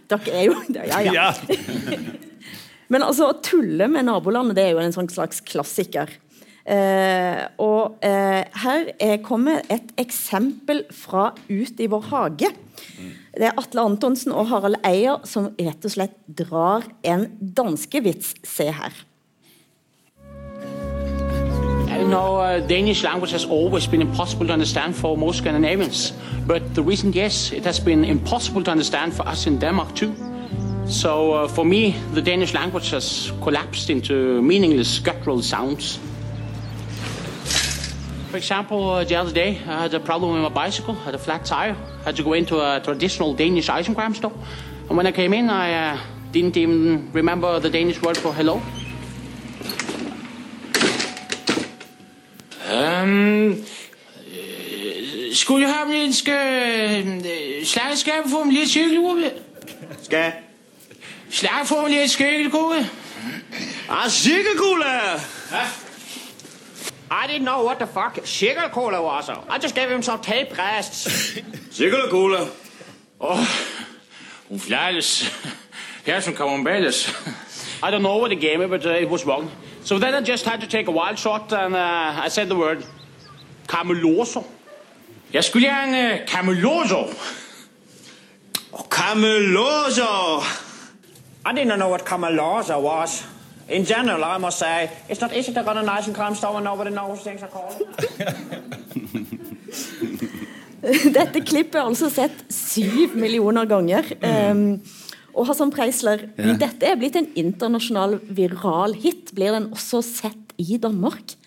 Dere 0.10 0.36
er 0.36 0.44
jo 0.50 0.56
Ja, 0.76 1.00
ja. 1.00 1.14
ja. 1.14 1.34
Men 2.92 3.04
altså, 3.08 3.32
å 3.32 3.40
tulle 3.40 3.88
med 3.88 4.04
nabolandet 4.04 4.58
det 4.58 4.66
er 4.66 4.74
jo 4.76 4.84
en 4.84 4.92
sånn 4.92 5.08
slags 5.08 5.40
klassiker. 5.48 6.10
Eh, 6.66 7.40
og 7.64 8.04
eh, 8.04 8.44
her 8.66 8.92
er, 9.00 9.22
kommer 9.24 9.64
et 9.72 9.96
eksempel 9.96 10.84
fra 10.92 11.32
Ut 11.48 11.80
i 11.80 11.88
vår 11.88 12.04
hage. 12.12 12.52
Det 13.42 13.48
er 13.50 13.58
Atle 13.58 13.82
Antonsen 13.82 14.32
og 14.38 14.52
Harald 14.52 14.76
Eier 14.86 15.24
som 15.26 15.48
rett 15.58 15.86
og 15.88 15.90
slett 15.90 16.12
drar 16.38 16.84
en 17.02 17.24
danskevits. 17.58 18.36
Se 18.46 18.68
her. 18.70 18.94
You 21.98 22.06
know, 22.06 22.38
uh, 22.38 22.70
Danish 22.70 23.04
language 23.04 23.32
has 23.32 23.46
always 23.46 23.88
been 23.88 24.02
impossible 24.02 24.48
to 24.48 24.54
understand 24.54 24.94
for 24.94 25.16
most 25.16 25.40
Scandinavians. 25.40 26.14
But 26.48 26.62
the 26.76 26.84
reason, 26.84 27.14
yes, 27.16 27.52
it 27.52 27.66
has 27.66 27.80
been 27.80 28.06
impossible 28.06 28.64
to 28.64 28.72
understand 28.72 29.14
for 29.14 29.28
us 29.28 29.48
in 29.48 29.60
Denmark 29.60 29.96
too. 29.96 30.14
So 30.86 31.34
uh, 31.34 31.48
for 31.48 31.66
me, 31.66 31.96
the 32.14 32.22
Danish 32.22 32.54
language 32.54 32.92
has 32.92 33.34
collapsed 33.42 33.90
into 33.90 34.42
meaningless 34.42 35.00
guttural 35.00 35.42
sounds. 35.42 36.00
For 38.30 38.38
example, 38.38 38.90
uh, 38.90 39.04
the 39.04 39.16
other 39.16 39.34
day, 39.34 39.58
I 39.68 39.82
had 39.82 39.94
a 39.96 40.00
problem 40.00 40.34
with 40.34 40.44
my 40.44 40.66
bicycle, 40.66 40.94
had 40.94 41.16
a 41.16 41.20
flat 41.20 41.44
tire. 41.44 41.76
I 42.02 42.06
had 42.06 42.16
to 42.16 42.24
go 42.24 42.34
into 42.34 42.60
a 42.60 42.80
traditional 42.84 43.36
Danish 43.36 43.70
ice 43.70 43.88
cream 43.88 44.16
store. 44.16 44.34
And 44.90 44.98
when 44.98 45.06
I 45.06 45.12
came 45.12 45.34
in, 45.34 45.50
I 45.52 45.94
uh, 45.94 46.00
didn't 46.32 46.58
even 46.58 47.12
remember 47.14 47.60
the 47.60 47.70
Danish 47.70 48.02
word 48.02 48.18
for 48.18 48.34
hello. 48.34 48.60
Um, 52.72 53.64
skulle 55.34 55.68
jeg 55.68 55.74
have 55.74 56.06
en 56.06 56.14
skal, 56.14 57.24
slag 57.66 57.98
skal 57.98 58.14
få 58.30 58.42
en 58.42 58.52
lille 58.52 58.70
cykelgruppe? 58.70 59.32
Skal? 60.02 60.32
Slag 61.30 61.66
få 61.66 61.86
en 61.86 61.92
lille 61.92 62.08
cykelgruppe? 62.08 62.90
Ah, 63.90 64.10
Sikkerkugle! 64.10 65.20
I 67.12 67.28
didn't 67.28 67.44
know 67.44 67.64
what 67.64 67.78
the 67.78 67.88
fuck 67.88 68.26
Sikkerkugle 68.26 69.02
was. 69.04 69.30
I 69.30 69.60
just 69.62 69.76
gave 69.76 69.90
him 69.92 70.02
some 70.02 70.20
tape 70.22 70.58
rests. 70.58 71.08
Sikkerkugle? 71.72 72.38
Oh, 73.20 73.38
hun 74.50 74.60
flyttes. 74.60 75.32
Her 76.06 76.20
som 76.20 76.34
Camombeles. 76.34 77.08
I 77.84 77.92
don't 77.92 78.02
know 78.02 78.18
what 78.18 78.30
the 78.30 78.36
game 78.36 78.62
is, 78.62 78.70
but 78.70 78.86
uh, 78.86 78.90
it 78.90 79.10
was 79.10 79.26
wrong. 79.26 79.50
So 79.84 79.98
then 79.98 80.14
I 80.14 80.22
just 80.22 80.46
had 80.46 80.62
to 80.62 80.68
take 80.68 80.88
a 80.88 80.92
wild 80.92 81.18
shot 81.18 81.54
and 81.54 81.76
uh, 81.76 82.26
I 82.26 82.30
said 82.30 82.50
the 82.50 82.56
word 82.56 82.84
Cameloso. 83.68 84.44
Jeg 85.34 85.44
skulle 85.44 85.68
gjerne 85.68 86.14
uh, 86.14 86.26
Cameloso. 86.26 87.16
Oh, 88.74 88.86
Cameloso! 88.90 90.44
I 91.46 91.54
didn't 91.54 91.80
know 91.80 91.90
what 91.90 92.06
Cameloso 92.06 92.82
was. 92.82 93.24
In 93.70 93.86
general, 93.86 94.24
I 94.24 94.38
must 94.38 94.60
say, 94.60 94.90
it's 95.10 95.22
not 95.22 95.34
easy 95.34 95.54
to 95.54 95.62
run 95.62 95.78
a 95.78 95.84
nice 95.84 96.08
and 96.08 96.16
calm 96.16 96.36
store 96.36 96.56
and 96.58 96.66
nobody 96.66 96.92
knows 96.92 97.22
things 97.22 97.42
are 97.42 97.48
called. 97.48 97.82
Dette 101.18 101.44
klippet 101.46 101.78
er 101.80 101.88
altså 101.88 102.10
sett 102.12 102.44
syv 102.54 103.16
millioner 103.20 103.68
ganger. 103.70 104.08
Um, 104.24 104.82
og 105.34 105.48
Hassan 105.48 105.72
Preisler, 105.72 106.26
Ja. 106.38 106.56
dette 106.60 106.86
er 106.86 106.98
blitt 107.00 107.16
en 107.16 107.30
internasjonal 107.36 108.20
viral 108.30 108.94
hit. 108.94 109.32
Blir 109.36 109.54
den 109.56 109.70
også 109.72 110.02
sett 110.04 110.56
i 110.58 110.78
Danmark? 110.82 111.38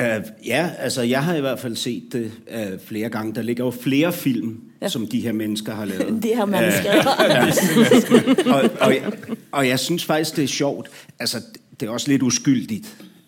Uh, 0.00 0.22
ja, 0.46 0.70
altså 0.78 1.02
jeg 1.02 1.24
har 1.24 1.36
i 1.36 1.42
hvert 1.44 1.58
fall 1.60 1.76
sett 1.76 2.12
det 2.12 2.30
uh, 2.48 2.78
flere 2.80 3.10
ganger. 3.12 3.34
Der 3.34 3.42
ligger 3.42 3.64
jo 3.64 3.70
flere 3.70 4.12
film, 4.12 4.60
ja. 4.80 4.88
som 4.88 5.06
de 5.06 5.20
her 5.20 5.32
mennesker 5.32 5.74
har 5.74 5.84
lavet. 5.84 6.22
De 6.22 6.34
her 6.34 6.46
mennesker. 6.46 6.92
og, 8.54 8.70
og, 8.80 8.94
jeg, 8.94 9.12
og 9.52 9.68
jeg 9.68 9.78
synes 9.78 10.04
faktisk, 10.04 10.36
det 10.36 10.44
er 10.44 10.48
sjovt. 10.48 10.88
Altså, 11.18 11.42
det 11.80 11.88
er 11.88 11.92
også 11.92 12.10
litt 12.10 12.22
uskyldig. 12.22 12.82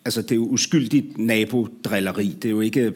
Altså, 0.04 0.22
det 0.22 0.32
er 0.32 0.36
jo 0.36 0.48
uskyldig 0.48 1.04
nabodrilleri. 1.16 2.28
Det 2.42 2.44
er 2.44 2.50
jo 2.50 2.60
ikke 2.60 2.92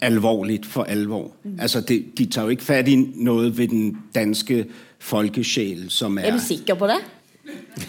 alvorligt 0.00 0.66
for 0.66 0.82
alvor. 0.82 1.30
Altså, 1.58 1.80
det, 1.80 2.18
de 2.18 2.26
tar 2.26 2.42
jo 2.42 2.48
ikke 2.48 2.62
fat 2.62 2.88
i 2.88 2.96
noget 3.14 3.58
ved 3.58 3.68
den 3.68 3.96
danske 4.14 4.66
folkesjel, 4.98 5.90
som 5.90 6.18
er... 6.18 6.22
Er 6.22 6.30
du 6.32 6.38
sikker 6.48 6.74
på 6.74 6.86
det? 6.86 6.96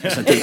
Altså, 0.04 0.22
det, 0.22 0.34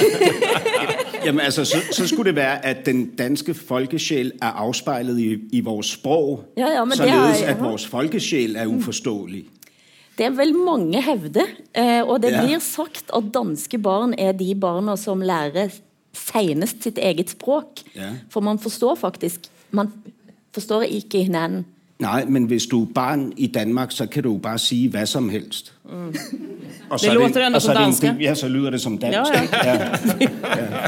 jamen, 1.25 1.41
altså, 1.41 1.65
så, 1.65 1.77
så 1.91 2.07
skulle 2.07 2.27
det 2.27 2.35
være, 2.35 2.65
at 2.65 2.85
den 2.85 3.05
danske 3.15 3.53
folkesjel 3.53 4.31
er 4.41 4.45
afspejlet 4.47 5.19
i, 5.19 5.37
i 5.51 5.59
vores 5.59 5.87
sprog, 5.87 6.43
Ja, 6.57 6.67
ja, 6.67 6.83
således 6.95 7.41
er- 7.41 7.47
at 7.47 7.59
vores 7.59 7.87
folkesjel 7.87 8.55
er 8.55 8.65
uforståelig. 8.65 9.45
Det 10.17 10.25
er 10.25 10.29
vel 10.29 10.53
mange 10.55 11.01
hevde, 11.03 11.41
eh, 11.75 12.03
og 12.07 12.21
det 12.23 12.31
blir 12.43 12.59
sagt 12.59 13.11
at 13.15 13.23
danske 13.33 13.77
barn 13.77 14.13
er 14.17 14.31
de 14.31 14.55
barna 14.55 14.95
som 14.95 15.21
lærer 15.21 15.69
senest 16.15 16.83
sitt 16.83 16.97
eget 16.97 17.29
språk. 17.29 17.79
For 18.31 18.39
man 18.39 18.59
forstår 18.59 18.95
faktisk 18.95 19.39
Man 19.71 19.89
forstår 20.55 20.81
ikke 20.87 21.23
hinanden. 21.27 21.65
Nej, 21.99 22.25
men 22.27 22.43
hvis 22.51 22.65
du 22.67 22.81
er 22.83 22.87
barn 22.95 23.29
i 23.37 23.47
Danmark, 23.47 23.91
så 23.95 24.05
kan 24.11 24.23
du 24.23 24.31
jo 24.33 24.37
bare 24.43 24.57
sige 24.59 24.89
hvad 24.91 25.05
som 25.07 25.29
helst. 25.29 25.73
Mm. 25.85 26.15
Og 26.89 26.99
Det 26.99 27.13
låter 27.13 27.59
så 27.59 27.59
som 27.59 27.71
er 27.71 27.75
det 27.75 27.83
en 27.83 27.85
danska. 27.91 28.07
del- 28.07 28.21
Ja, 28.21 28.33
så 28.35 28.47
lyder 28.47 28.69
det 28.75 28.81
som 28.81 28.97
dansk. 28.97 29.31
Ja, 29.31 29.41
ja. 29.63 29.75
ja. 30.55 30.87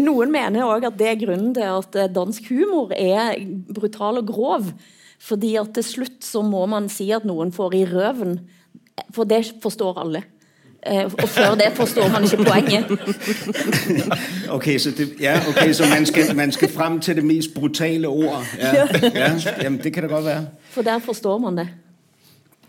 Noen 0.02 0.32
mener 0.32 0.64
òg 0.64 0.86
at 0.88 0.96
det 0.98 1.08
er 1.10 1.18
grunnen 1.20 1.52
til 1.56 1.66
at 1.68 1.96
eh, 2.00 2.08
dansk 2.14 2.46
humor 2.48 2.92
er 2.96 3.36
brutal 3.74 4.22
og 4.22 4.26
grov. 4.30 4.70
Fordi 5.22 5.54
at 5.60 5.70
til 5.76 5.84
slutt 5.86 6.24
så 6.26 6.42
må 6.42 6.64
man 6.66 6.88
si 6.90 7.10
at 7.14 7.24
noen 7.28 7.52
får 7.54 7.74
i 7.78 7.84
røven. 7.86 8.38
For 9.14 9.24
det 9.28 9.44
forstår 9.62 10.00
alle. 10.02 10.22
Eh, 10.86 11.04
Og 11.22 11.28
før 11.28 11.54
det 11.54 11.72
forstår 11.74 12.08
man 12.08 12.22
ikke 12.22 12.36
poenget. 12.36 12.84
Okay, 14.50 14.78
så, 14.78 14.90
det, 14.90 15.08
ja, 15.20 15.40
okay, 15.48 15.72
så 15.72 15.84
man, 15.94 16.06
skal, 16.06 16.36
man 16.36 16.52
skal 16.52 16.72
frem 16.72 17.00
til 17.00 17.16
det 17.16 17.24
mest 17.24 17.54
brutale 17.54 18.08
ord. 18.08 18.44
Ja, 18.58 18.86
ja, 19.14 19.32
jamen, 19.62 19.80
det 19.82 19.92
kan 19.94 20.02
det 20.02 20.10
godt 20.10 20.24
være. 20.24 20.46
For 20.70 20.82
der 20.82 20.98
forstår 20.98 21.38
man 21.38 21.56
det. 21.58 21.68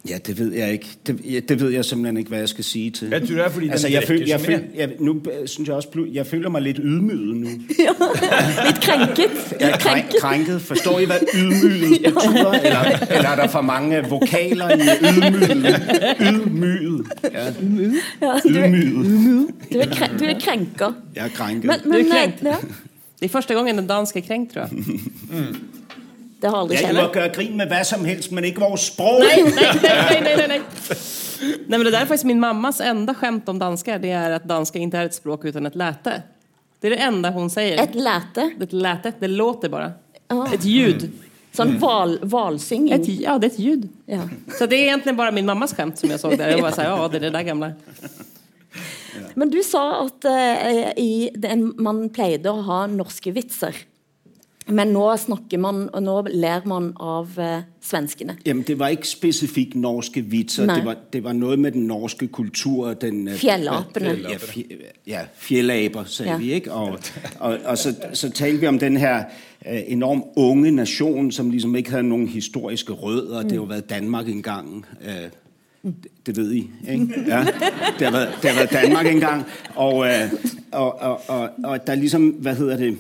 Ja, 0.09 0.17
det 0.27 0.39
ved 0.39 0.53
jeg 0.53 0.71
ikke. 0.71 0.87
Det, 1.07 1.19
ja, 1.31 1.39
det 1.39 1.59
ved 1.61 1.69
jeg 1.69 1.85
simpelthen 1.85 2.17
ikke, 2.17 2.29
hvad 2.29 2.39
jeg 2.39 2.49
skal 2.49 2.63
sige 2.63 2.91
til. 2.91 3.07
Jeg 3.09 3.19
tror 3.21 3.27
det 3.35 3.45
er, 3.45 3.49
fordi 3.49 3.69
altså, 3.69 3.87
jeg, 3.87 4.03
føl, 4.07 4.23
jeg, 4.27 4.41
føl, 4.41 4.61
jeg, 4.75 4.89
nu 4.99 5.21
øh, 5.41 5.47
synes 5.47 5.67
jeg 5.67 5.75
også, 5.75 6.05
jeg 6.13 6.27
føler 6.27 6.49
mig 6.49 6.61
lidt 6.61 6.77
ydmyget 6.83 7.35
nu. 7.37 7.47
Litt 8.65 8.81
krænket. 8.81 9.53
Jeg 9.59 9.69
er 9.71 9.77
krænk, 9.77 10.05
krænket. 10.21 10.61
Forstår 10.61 10.99
I, 10.99 11.05
hvad 11.05 11.15
ydmyget 11.35 11.89
betyder? 12.03 12.51
Eller, 12.51 12.79
eller 13.15 13.29
er 13.29 13.35
der 13.35 13.47
for 13.47 13.61
mange 13.61 14.03
vokaler 14.09 14.69
i 14.69 14.79
ydmyget? 15.01 15.81
Ydmyget. 16.21 17.05
Ja, 17.23 17.29
er, 17.29 18.41
ydmyget. 18.45 19.47
du, 19.73 19.77
er 19.79 19.85
kren, 19.95 20.19
du 20.19 20.23
er 20.25 20.39
krænker. 20.39 20.91
Jeg 21.15 21.25
er 21.25 21.29
krænket. 21.29 21.65
Men, 21.65 21.79
Du 21.83 21.89
er 21.99 22.03
nei, 22.03 22.09
krenkt. 22.11 22.43
ja, 22.43 22.55
Det 23.19 23.25
er 23.25 23.29
første 23.29 23.53
gången 23.53 23.79
en 23.79 23.87
dansk 23.87 24.15
er 24.15 24.21
krænkt, 24.21 24.53
tror 24.53 24.61
jag. 24.61 24.69
det 26.43 26.49
har 26.51 26.59
aldri 26.59 26.77
skjedd. 26.77 26.97
Jeg 26.99 27.11
gøre 27.15 27.29
grin 27.31 27.53
med 27.55 27.69
hva 27.71 27.77
som 27.87 28.01
helst, 28.03 28.31
men 28.35 28.43
ikke 28.43 28.59
vårt 28.65 28.81
språk! 28.83 29.21
Nej, 29.23 29.43
nej, 29.47 29.69
nej, 29.79 30.21
nej, 30.21 30.35
nej, 30.37 30.47
nej. 30.47 30.61
Nej 31.43 31.79
men 31.79 31.83
det 31.83 31.91
där 31.91 32.01
är 32.01 32.05
faktiskt 32.05 32.23
min 32.23 32.39
mammas 32.39 32.81
enda 32.81 33.13
skämt 33.13 33.49
om 33.49 33.59
danskar. 33.59 33.99
Det 33.99 34.11
är 34.11 34.31
att 34.31 34.43
danska 34.43 34.79
inte 34.79 34.97
är 34.97 35.05
ett 35.05 35.13
språk 35.13 35.45
utan 35.45 35.65
ett 35.65 35.75
läte. 35.75 36.21
Det 36.79 36.87
är 36.87 36.91
det 36.91 36.97
enda 36.97 37.29
hon 37.29 37.49
säger. 37.49 37.83
Et 37.83 37.95
læte. 37.95 38.51
Ett 38.61 38.73
läte, 38.73 39.13
det 39.19 39.27
låter 39.27 39.69
bara. 39.69 39.91
Ah. 40.27 40.53
Ett 40.53 40.65
ljud. 40.65 41.11
Sånn 41.51 41.77
val, 41.79 42.19
valsynging. 42.21 42.91
Ett, 42.91 43.07
ja, 43.07 43.37
det 43.37 43.47
är 43.47 43.51
ett 43.51 43.59
ljud. 43.59 43.89
Ja. 44.05 44.21
Så 44.59 44.65
det 44.65 44.75
är 44.75 44.83
egentligen 44.83 45.17
bara 45.17 45.31
min 45.31 45.45
mammas 45.45 45.73
skämt 45.73 45.97
som 45.97 46.09
jag 46.09 46.19
såg 46.19 46.37
där. 46.37 46.49
Jag 46.49 46.61
bare 46.61 46.71
sier, 46.71 46.85
ja 46.97 47.07
det 47.07 47.17
är 47.17 47.21
det 47.21 47.29
där 47.29 47.43
gamla. 47.43 47.71
Men 49.33 49.49
du 49.49 49.63
sa 49.63 50.05
at 50.05 50.25
eh, 50.25 50.89
i 50.97 51.31
den, 51.35 51.73
man 51.77 52.09
pleide 52.09 52.49
å 52.49 52.61
ha 52.61 52.87
norske 52.87 53.31
vitser. 53.31 53.75
Men 54.67 54.87
nå 54.95 55.17
snakker 55.17 55.57
man, 55.59 55.89
og 55.93 56.03
nå 56.03 56.13
ler 56.31 56.61
man 56.65 56.91
av 56.99 57.33
eh, 57.39 57.63
svenskene. 57.83 58.37
Jamen, 58.45 58.63
det 58.67 58.77
var 58.79 58.87
ikke 58.95 59.07
spesifikt 59.07 59.75
norske 59.75 60.21
vitser. 60.21 60.65
Det 60.75 60.85
var, 60.85 60.95
det 61.13 61.23
var 61.23 61.33
noe 61.33 61.57
med 61.57 61.71
den 61.71 61.87
norske 61.87 62.27
kultur. 62.27 62.87
og 62.87 63.01
Den, 63.01 63.27
øh, 63.27 63.35
Fjellapene. 63.35 64.13
Ja, 64.29 64.37
fje, 64.39 64.63
ja 65.07 65.19
fjellaber, 65.35 66.03
sagde 66.05 66.31
Ja. 66.31 66.37
vi. 66.37 66.53
ikke? 66.53 66.71
Og, 66.71 66.99
og, 67.39 67.57
og 67.65 67.77
så, 67.77 67.95
så 68.13 68.29
talte 68.31 68.59
vi 68.59 68.67
om 68.67 68.79
den 68.79 68.97
her 68.97 69.23
øh, 69.67 69.81
enormt 69.87 70.23
unge 70.35 70.71
nasjonen 70.71 71.31
som 71.31 71.49
liksom 71.51 71.75
ikke 71.75 71.91
hadde 71.91 72.07
noen 72.09 72.27
historiske 72.27 72.93
rødder. 72.93 73.41
Det 73.41 73.51
har 73.51 73.55
jo 73.57 73.63
vært 73.63 73.89
Danmark 73.89 74.27
en 74.29 74.41
gang. 74.41 74.85
det, 75.83 75.93
det 76.25 76.37
ved 76.37 76.51
I, 76.51 76.69
ikke? 76.91 77.23
Ja, 77.27 77.43
det 77.99 78.07
har 78.07 78.11
vært, 78.11 78.37
det 78.41 78.49
har 78.51 78.59
vært 78.59 78.71
Danmark 78.73 79.05
engang. 79.07 79.43
Og, 79.75 80.05
øh, 80.07 80.31
og, 80.71 81.01
og, 81.01 81.19
og, 81.27 81.49
og 81.63 81.87
der 81.87 81.95
liksom 81.95 82.29
Hva 82.29 82.53
hedder 82.53 82.77
det, 82.77 82.97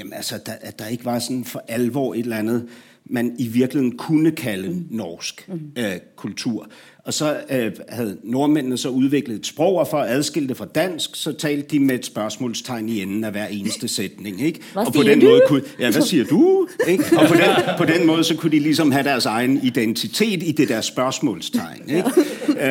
jamen 0.00 0.12
altså, 0.12 0.40
der, 0.46 0.52
at 0.60 0.78
der 0.78 0.86
ikke 0.86 1.04
var 1.04 1.18
sådan 1.18 1.44
for 1.44 1.64
alvor 1.68 2.14
et 2.14 2.20
eller 2.20 2.36
andet, 2.36 2.68
man 3.04 3.34
i 3.38 3.48
virkeligheden 3.48 3.98
kunne 3.98 4.30
kalde 4.32 4.84
norsk 4.90 5.50
øh, 5.78 5.96
kultur. 6.16 6.70
Og 7.10 7.14
så 7.14 7.40
øh, 7.50 7.72
havde 7.88 8.16
nordmændene 8.22 8.78
så 8.78 8.88
udviklet 8.88 9.36
et 9.36 9.46
sprog, 9.46 9.78
og 9.78 9.88
for 9.88 9.98
at 9.98 10.10
adskille 10.10 10.48
det 10.48 10.56
fra 10.56 10.64
dansk, 10.64 11.10
så 11.16 11.32
talte 11.32 11.68
de 11.70 11.80
med 11.80 11.94
et 11.94 12.06
spørgsmålstegn 12.06 12.88
i 12.88 13.02
enden 13.02 13.24
af 13.24 13.30
hver 13.30 13.46
eneste 13.46 13.88
sætning. 13.88 14.42
Ikke? 14.42 14.60
Hvad 14.72 14.86
og 14.86 14.92
på 14.92 15.02
den 15.02 15.20
du? 15.20 15.26
måde 15.26 15.42
kunne, 15.46 15.62
ja, 15.80 15.90
hvad 15.90 16.02
siger 16.02 16.24
du? 16.24 16.66
Ikke? 16.88 17.04
Og 17.18 17.28
på 17.28 17.34
den, 17.34 17.76
på 17.78 17.84
den 17.84 18.06
måde, 18.06 18.24
så 18.24 18.36
kunne 18.36 18.52
de 18.52 18.58
ligesom 18.58 18.92
have 18.92 19.04
deres 19.04 19.26
egen 19.26 19.60
identitet 19.62 20.42
i 20.42 20.52
det 20.52 20.68
der 20.68 20.80
spørgsmålstegn. 20.80 21.82
Ikke? 21.88 22.10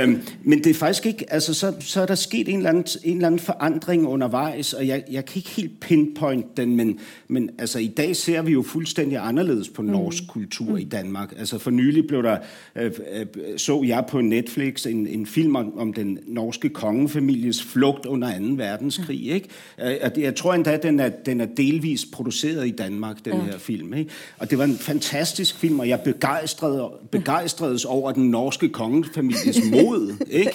øhm, 0.01 0.21
men 0.43 0.63
det 0.63 0.69
er 0.69 0.73
faktisk 0.73 1.05
ikke, 1.05 1.33
altså 1.33 1.53
så, 1.53 1.73
så 1.79 2.01
er 2.01 2.05
der 2.05 2.15
sket 2.15 2.49
en 2.49 2.57
eller, 2.57 2.69
anden, 2.69 2.85
en 3.03 3.15
eller 3.15 3.27
anden 3.27 3.39
forandring 3.39 4.07
undervejs, 4.07 4.73
og 4.73 4.87
jeg, 4.87 5.03
jeg 5.11 5.25
kan 5.25 5.37
ikke 5.37 5.49
helt 5.49 5.79
pinpoint 5.79 6.57
den, 6.57 6.75
men, 6.75 6.99
men 7.27 7.49
altså 7.59 7.79
i 7.79 7.87
dag 7.87 8.15
ser 8.15 8.41
vi 8.41 8.51
jo 8.51 8.61
fuldstændig 8.61 9.17
anderledes 9.17 9.69
på 9.69 9.81
norsk 9.81 10.23
kultur 10.27 10.77
i 10.77 10.83
Danmark. 10.83 11.33
Altså 11.39 11.57
for 11.57 11.71
nylig 11.71 12.07
blev 12.07 12.23
der, 12.23 12.37
øh, 12.75 12.91
øh, 13.13 13.25
så 13.57 13.83
jeg 13.83 14.03
på 14.09 14.21
Netflix 14.29 14.85
en, 14.85 15.07
en 15.07 15.25
film 15.25 15.55
om, 15.55 15.79
om 15.79 15.93
den 15.93 16.19
norske 16.27 16.69
kongefamilies 16.69 17.63
flugt 17.63 18.05
under 18.05 18.39
2. 18.39 18.45
verdenskrig. 18.55 19.27
Ikke? 19.27 19.47
Øh, 19.81 20.23
jeg 20.23 20.35
tror 20.35 20.53
endda, 20.53 20.77
den 20.77 20.99
er, 20.99 21.09
den 21.09 21.41
er 21.41 21.45
delvis 21.45 22.05
produceret 22.13 22.67
i 22.67 22.71
Danmark, 22.71 23.25
den 23.25 23.41
her 23.41 23.57
film. 23.57 23.93
Ikke? 23.93 24.11
Og 24.37 24.49
det 24.49 24.57
var 24.57 24.63
en 24.63 24.77
fantastisk 24.77 25.55
film, 25.55 25.79
og 25.79 25.89
jeg 25.89 26.01
begejstrede, 26.01 26.89
begejstredes 27.11 27.85
over 27.85 28.11
den 28.11 28.31
norske 28.31 28.69
kongefamilies 28.69 29.61
mod. 29.71 30.25
Ikke? 30.29 30.51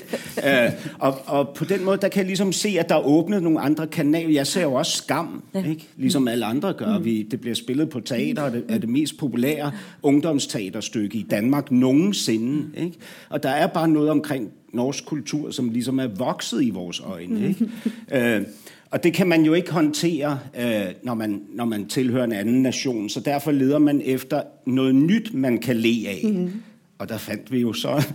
Øh, 0.46 0.70
og, 0.98 1.18
og 1.26 1.48
på 1.48 1.64
den 1.64 1.84
måde, 1.84 1.98
der 2.00 2.08
kan 2.08 2.18
jeg 2.18 2.26
ligesom 2.26 2.52
se, 2.52 2.76
at 2.78 2.88
der 2.88 2.94
er 2.94 3.06
åbnet 3.06 3.42
nogle 3.42 3.60
andre 3.60 3.86
kanaler. 3.86 4.30
Jeg 4.30 4.46
ser 4.46 4.62
jo 4.62 4.74
også 4.74 4.96
Skam, 4.96 5.42
ikke? 5.56 5.88
ligesom 5.96 6.28
alle 6.28 6.44
andre 6.44 6.72
gør. 6.72 6.98
Vi, 6.98 7.22
det 7.22 7.40
bliver 7.40 7.54
spillet 7.54 7.90
på 7.90 8.00
teater, 8.00 8.42
og 8.42 8.52
det 8.52 8.64
er 8.68 8.78
det 8.78 8.88
mest 8.88 9.18
populære 9.18 9.72
ungdomsteaterstykke 10.02 11.18
i 11.18 11.26
Danmark 11.30 11.70
nogensinde. 11.70 12.66
Ikke? 12.76 12.96
Og 13.28 13.42
der 13.42 13.48
er 13.54 13.66
bare 13.66 13.88
noget 13.88 14.10
omkring 14.10 14.50
norsk 14.72 15.06
kultur, 15.06 15.50
som 15.50 15.68
ligesom 15.68 15.98
er 15.98 16.06
vokset 16.06 16.62
i 16.62 16.70
vores 16.70 17.00
øjne. 17.00 17.48
Ikke? 17.48 17.68
øh, 18.36 18.42
og 18.90 19.04
det 19.04 19.12
kan 19.12 19.26
man 19.26 19.42
jo 19.42 19.52
ikke 19.52 19.72
håndtere, 19.72 20.38
øh, 20.58 20.84
når, 21.02 21.14
man, 21.14 21.42
når 21.54 21.64
man 21.64 21.86
tilhører 21.86 22.24
en 22.24 22.32
anden 22.32 22.62
nation. 22.62 23.08
Så 23.08 23.20
derfor 23.20 23.50
leder 23.50 23.78
man 23.78 24.02
efter 24.04 24.42
noget 24.66 24.94
nyt, 24.94 25.34
man 25.34 25.58
kan 25.58 25.76
le 25.76 26.08
af. 26.08 26.20
Mm. 26.24 26.50
Og 26.98 27.08
der 27.08 27.18
fandt 27.18 27.52
vi 27.52 27.60
jo 27.60 27.72
så 27.72 28.02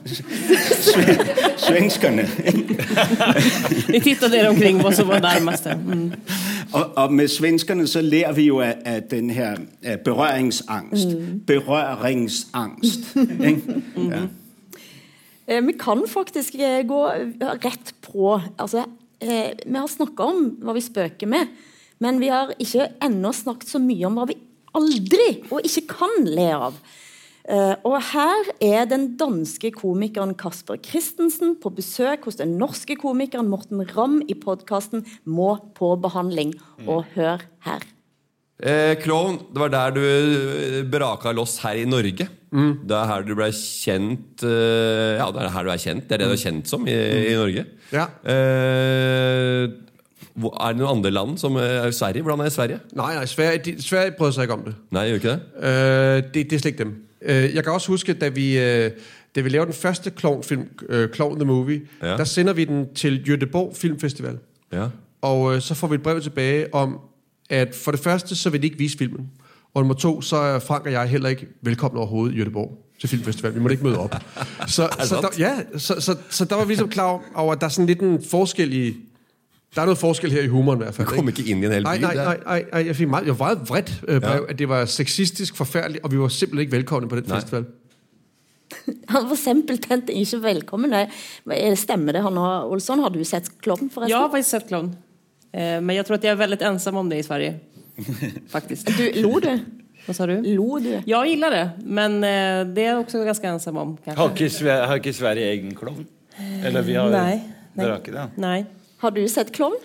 svenskene 0.80 1.50
svenskerne. 1.58 2.28
Ni 3.90 4.00
tittade 4.00 4.38
er 4.38 4.50
omkring 4.50 4.84
vad 4.84 4.94
som 4.94 5.08
var 5.08 5.20
nærmeste. 5.20 5.78
Mm. 5.86 6.12
Og, 6.74 6.98
og 6.98 7.14
med 7.14 7.28
svenskerne, 7.28 7.88
så 7.88 8.02
lærer 8.02 8.34
vi 8.34 8.44
jo 8.44 8.60
af, 8.60 8.76
af 8.86 9.04
den 9.04 9.30
her 9.30 9.56
af 9.84 10.00
berøringsangst. 10.00 11.08
Mm. 11.08 11.42
Berøringsangst. 11.48 13.18
ikke? 13.44 13.62
Ja. 14.12 14.20
Eh, 15.50 15.62
Vi 15.62 15.74
kan 15.74 16.06
faktisk 16.08 16.56
eh, 16.56 16.84
gå 16.86 17.02
rett 17.40 17.94
på 18.02 18.42
altså, 18.58 18.86
eh, 19.20 19.58
Vi 19.66 19.76
har 19.78 19.90
snakket 19.90 20.26
om 20.26 20.46
hva 20.62 20.76
vi 20.78 20.86
spøker 20.86 21.30
med, 21.30 21.50
men 22.00 22.22
vi 22.22 22.30
har 22.30 22.54
ikke 22.62 22.92
ennå 23.04 23.34
snakket 23.36 23.74
så 23.74 23.82
mye 23.82 24.06
om 24.08 24.20
hva 24.20 24.30
vi 24.30 24.38
aldri 24.78 25.32
og 25.50 25.66
ikke 25.66 25.88
kan 25.96 26.28
le 26.30 26.52
av. 26.54 26.82
Og 27.50 27.96
her 28.12 28.50
er 28.62 28.84
den 28.86 29.08
danske 29.18 29.72
komikeren 29.74 30.36
Kasper 30.38 30.78
Christensen 30.86 31.56
på 31.58 31.72
besøk 31.74 32.28
hos 32.30 32.38
den 32.38 32.60
norske 32.62 32.94
komikeren 33.00 33.50
Morten 33.50 33.82
Ramm 33.96 34.20
i 34.30 34.38
podkasten 34.38 35.02
Må 35.26 35.56
på 35.74 35.96
behandling. 35.98 36.54
Og 36.86 37.10
hør 37.16 37.42
her. 37.66 37.88
Eh, 38.64 38.96
Klovn, 39.00 39.38
det 39.54 39.60
var 39.62 39.70
der 39.72 39.94
du 39.96 40.02
eh, 40.04 40.84
braka 40.92 41.32
loss 41.32 41.58
her 41.64 41.78
i 41.80 41.86
Norge. 41.88 42.28
Det 42.52 42.92
er 42.98 43.06
her 43.08 43.22
du 43.28 43.36
ble 43.38 43.52
kjent 43.54 44.44
eh, 44.44 45.16
Ja, 45.20 45.28
det 45.32 45.44
er 45.46 45.52
her 45.54 45.64
du 45.64 45.70
er 45.72 45.78
kjent. 45.80 46.08
Det 46.10 46.16
er 46.18 46.24
det 46.24 46.28
du 46.28 46.34
er 46.34 46.42
kjent 46.42 46.68
som 46.68 46.88
i, 46.90 46.96
i 47.30 47.36
Norge. 47.38 47.64
Ja. 47.94 48.08
Eh, 48.26 49.70
hvor- 50.40 50.56
er 50.64 50.74
det 50.74 50.82
noen 50.82 50.98
andre 50.98 51.12
land 51.12 51.38
som 51.38 51.56
eh, 51.58 51.92
Sverige? 51.92 52.22
Hvordan 52.26 52.46
er 52.46 52.50
Sverige? 52.50 52.80
Nej, 52.96 53.14
nej, 53.16 53.26
Sverige, 53.26 53.58
de, 53.66 53.84
Sverige 53.84 54.12
brød 54.18 54.32
sig 54.32 54.42
ikke 54.44 54.54
om 54.54 54.64
det. 54.66 54.76
Nei, 54.92 55.06
gjør 55.08 55.14
ikke 55.16 55.30
det? 55.30 55.40
Øh, 55.64 56.24
det, 56.34 56.34
det 56.50 56.54
er 56.54 56.60
slet 56.60 56.66
ikke 56.74 56.84
dem. 56.84 56.94
Øh, 57.22 57.56
jeg 57.56 57.64
kan 57.64 57.74
også 57.74 57.88
huske, 57.88 58.14
da 58.14 58.28
vi, 58.30 58.58
øh, 58.60 58.92
da 59.36 59.42
vi 59.42 59.50
laver 59.50 59.66
den 59.66 59.74
første 59.74 60.10
klovnfilm, 60.10 60.68
øh, 60.90 61.10
Klovn 61.10 61.36
the 61.40 61.46
Movie, 61.46 61.82
Ja. 62.02 62.12
ja. 62.12 62.18
der 62.18 62.24
sender 62.24 62.54
vi 62.54 62.66
den 62.66 62.94
til 62.96 63.24
Göteborg 63.28 63.76
Filmfestival. 63.78 64.38
Ja. 64.74 64.86
Og 65.22 65.56
øh, 65.56 65.62
så 65.62 65.76
får 65.76 65.88
vi 65.88 65.96
et 65.96 66.02
brev 66.04 66.22
tilbage 66.22 66.74
om, 66.74 67.00
at 67.50 67.76
for 67.76 67.92
det 67.92 68.00
første, 68.00 68.36
så 68.36 68.50
vil 68.50 68.62
de 68.62 68.68
ikke 68.68 68.78
vise 68.78 68.98
filmen. 68.98 69.28
Og 69.74 69.82
nummer 69.82 69.94
to, 69.94 70.22
så 70.22 70.36
er 70.36 70.60
Frank 70.60 70.86
og 70.86 70.92
jeg 70.92 71.08
heller 71.10 71.30
ikke 71.30 71.48
velkommen 71.62 71.98
overhovedet 71.98 72.36
i 72.36 72.42
Göteborg 72.42 72.98
til 73.00 73.10
filmfestival. 73.10 73.56
Vi 73.56 73.60
måtte 73.60 73.74
ikke 73.74 73.84
møde 73.84 73.98
op. 73.98 74.16
Så, 74.68 74.90
så, 75.04 75.16
der, 75.16 75.28
ja, 75.40 75.58
så, 75.78 75.96
så, 76.00 76.16
så 76.30 76.46
der 76.46 76.56
var 76.56 76.66
vi 76.66 76.70
ligesom 76.70 76.90
klar 76.90 77.22
over, 77.36 77.54
at 77.54 77.62
der 77.62 77.68
er 77.68 77.72
sådan 77.72 77.86
lidt 77.86 78.00
en 78.00 78.24
forskel 78.30 78.74
i... 78.74 78.96
Der 79.76 79.82
er 79.82 79.86
noget 79.86 79.98
forskel 79.98 80.32
her 80.32 80.42
i 80.42 80.48
humoren 80.48 80.80
i 80.80 80.84
hvert 80.84 80.94
fald. 80.96 81.08
Du 81.08 81.14
kom 81.14 81.28
ikke 81.28 81.44
ind 81.44 81.64
i 81.64 81.66
en 81.66 81.72
hel 81.72 81.84
nej, 81.84 81.98
by 81.98 82.02
nej, 82.02 82.14
der. 82.14 82.24
nej, 82.24 82.40
nej, 82.46 82.66
nej, 82.74 82.86
jeg 82.86 82.96
fik 82.96 83.08
meget, 83.10 83.26
jeg 83.26 83.40
var 83.40 83.46
meget 83.46 83.70
vredt 83.70 84.04
øh, 84.08 84.22
brev, 84.22 84.42
Ja. 84.48 84.52
at 84.52 84.60
det 84.60 84.70
var 84.70 84.86
sexistisk, 84.86 85.56
forfærdeligt, 85.56 86.04
og 86.04 86.12
vi 86.12 86.20
var 86.20 86.28
simpelthen 86.28 86.60
ikke 86.60 86.72
velkomne 86.72 87.10
på 87.10 87.16
den 87.16 87.24
Nej. 87.28 87.40
festival. 87.40 87.66
Han 89.10 89.30
var 89.30 89.36
simpelthen 89.36 90.04
ikke 90.10 90.44
velkommen. 90.44 90.94
Stemmer 91.76 92.12
det, 92.12 92.24
Hanna 92.24 92.66
Olsson? 92.66 93.00
Har 93.00 93.10
du 93.10 93.24
sett 93.24 93.62
Klovn, 93.62 93.90
forresten? 93.90 94.10
Ja, 94.10 94.22
jeg 94.22 94.30
har 94.32 94.42
sett 94.42 94.68
Clown. 94.68 94.96
Eh, 95.52 95.82
men 95.82 95.96
jag 95.96 96.06
tror 96.06 96.16
att 96.16 96.24
jag 96.24 96.32
är 96.32 96.36
väldigt 96.36 96.62
ensam 96.62 96.96
om 96.98 97.10
det 97.10 97.16
i 97.18 97.24
Sverige. 97.24 97.60
Faktiskt. 98.50 98.98
Du, 98.98 99.22
lo 99.22 99.40
du? 99.40 99.60
Vad 100.06 100.16
sa 100.16 100.26
du? 100.28 100.56
Lo 100.56 100.80
du? 100.80 101.02
Jag 101.06 101.28
gillar 101.28 101.52
det, 101.52 101.70
men 101.84 102.16
eh, 102.16 102.74
det 102.74 102.82
är 102.86 102.88
jag 102.90 103.00
också 103.00 103.24
ganska 103.24 103.48
ensam 103.50 103.78
om. 103.78 103.98
Kanske. 104.06 104.22
Har 104.22 104.30
ikke, 104.30 104.48
Sve- 104.50 104.86
har 104.88 104.96
ikke 104.96 105.14
Sverige 105.14 105.52
egen 105.52 105.76
klovn? 105.76 106.06
Eller 106.66 106.82
vi 106.82 106.96
har 106.96 107.10
Nei. 107.10 107.40
Dere 107.74 107.92
har 107.92 108.00
ikke 108.00 108.12
det? 108.12 108.28
Nei. 108.36 108.66
Har 108.98 109.12
du 109.12 109.28
sett 109.30 109.52
Klovn? 109.56 109.76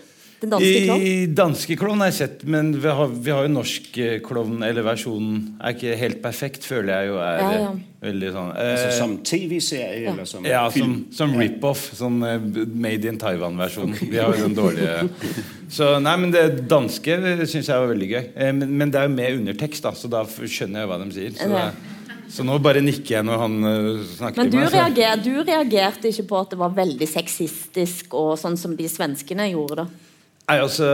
Den 0.44 0.52
danske 0.54 0.84
Klovn? 0.84 1.02
I 1.08 1.14
danske 1.40 1.76
klovn 1.80 2.02
har 2.04 2.10
jeg 2.12 2.16
sett, 2.18 2.44
men 2.54 2.70
vi 2.80 2.92
har, 2.98 3.08
vi 3.26 3.32
har 3.34 3.46
jo 3.48 3.52
norsk 3.54 3.98
eh, 4.04 4.18
klovn, 4.24 4.60
eller 4.66 4.84
versjonen 4.86 5.38
er 5.64 5.74
ikke 5.76 5.96
helt 6.00 6.20
perfekt, 6.24 6.66
føler 6.68 6.92
jeg 6.94 7.10
jo 7.10 7.18
er 7.24 7.40
Ja, 7.40 7.48
ja. 7.62 7.70
eh, 7.72 8.04
veldig 8.04 8.32
sånn 8.36 8.50
eh, 8.52 8.70
Altså 8.74 8.90
som 8.98 9.16
tv-serie, 9.24 10.12
eller 10.12 10.28
som 10.28 10.44
Ja, 10.48 10.66
film? 10.74 10.94
som, 11.10 11.32
som 11.32 11.40
rip-off. 11.40 11.86
Sånn 11.96 12.20
uh, 12.22 12.36
made 12.74 13.08
in 13.08 13.18
Taiwan-versjon. 13.22 13.96
Vi 14.04 14.20
har 14.20 14.30
jo 14.36 14.44
den 14.46 14.54
dårlige 14.58 15.08
Så 15.78 15.94
nei, 16.04 16.14
men 16.20 16.30
det 16.34 16.44
danske 16.70 17.16
syns 17.48 17.66
jeg 17.72 17.74
var 17.74 17.88
veldig 17.90 18.10
gøy. 18.12 18.22
Eh, 18.36 18.52
Men, 18.54 18.76
men 18.78 18.92
det 18.94 19.00
er 19.00 19.08
jo 19.08 19.14
med 19.16 19.40
undertekst, 19.40 19.82
da, 19.88 19.94
så 19.96 20.10
da 20.12 20.22
skjønner 20.28 20.84
jeg 20.84 20.90
hva 20.92 21.00
de 21.02 21.10
sier. 21.16 21.34
Så, 21.40 21.48
Ja. 21.50 21.66
det, 21.72 21.90
så 22.34 22.42
nå 22.42 22.54
bare 22.58 22.80
nikker 22.82 23.18
jeg 23.18 23.26
når 23.28 23.36
han 23.38 23.52
uh, 23.62 24.04
snakker 24.16 24.42
Men 24.42 24.50
du, 24.50 24.56
meg. 24.58 24.64
Men 24.64 24.74
reager, 24.74 25.20
du 25.22 25.34
reagerte 25.46 26.08
ikke 26.10 26.24
på 26.30 26.38
at 26.40 26.54
det 26.54 26.58
var 26.58 26.72
veldig 26.74 27.06
sexistisk, 27.06 28.14
og 28.18 28.32
sånn 28.40 28.56
som 28.58 28.74
de 28.76 28.88
svenskene 28.90 29.48
gjorde 29.52 29.84
det? 29.84 30.13
Nei, 30.44 30.58
altså, 30.60 30.86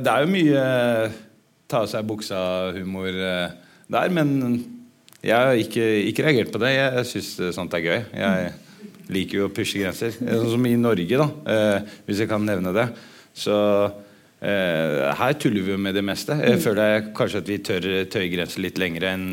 det 0.00 0.08
er 0.08 0.22
jo 0.24 0.32
mye 0.32 0.60
ta 1.68 1.82
av 1.84 1.88
seg 1.90 2.06
buksa-humor 2.08 3.12
eh, 3.12 3.50
der, 3.92 4.12
men 4.16 4.30
jeg 5.24 5.34
har 5.36 5.58
ikke, 5.60 5.84
ikke 6.08 6.24
reagert 6.24 6.52
på 6.52 6.60
det. 6.62 6.70
Jeg 6.76 7.08
syns 7.10 7.56
sånt 7.56 7.74
er 7.76 7.84
gøy. 7.84 7.98
Jeg 8.16 8.52
liker 9.12 9.40
jo 9.40 9.48
å 9.48 9.52
pushe 9.52 9.80
grenser. 9.80 10.16
Sånn 10.16 10.54
som 10.54 10.68
i 10.68 10.72
Norge, 10.80 11.20
da, 11.20 11.26
eh, 11.52 11.92
hvis 12.06 12.22
jeg 12.24 12.30
kan 12.30 12.44
nevne 12.44 12.72
det. 12.76 12.86
Så 13.36 13.56
eh, 14.40 15.12
her 15.20 15.36
tuller 15.40 15.66
vi 15.66 15.74
jo 15.74 15.80
med 15.80 15.96
det 15.96 16.04
meste. 16.04 16.36
Jeg 16.40 16.62
føler 16.64 16.94
jeg, 16.94 17.04
kanskje 17.16 17.42
at 17.42 17.50
vi 17.52 17.58
tør 17.64 17.88
tøye 18.12 18.30
grenser 18.32 18.64
litt 18.64 18.80
lenger 18.80 19.08
enn 19.10 19.26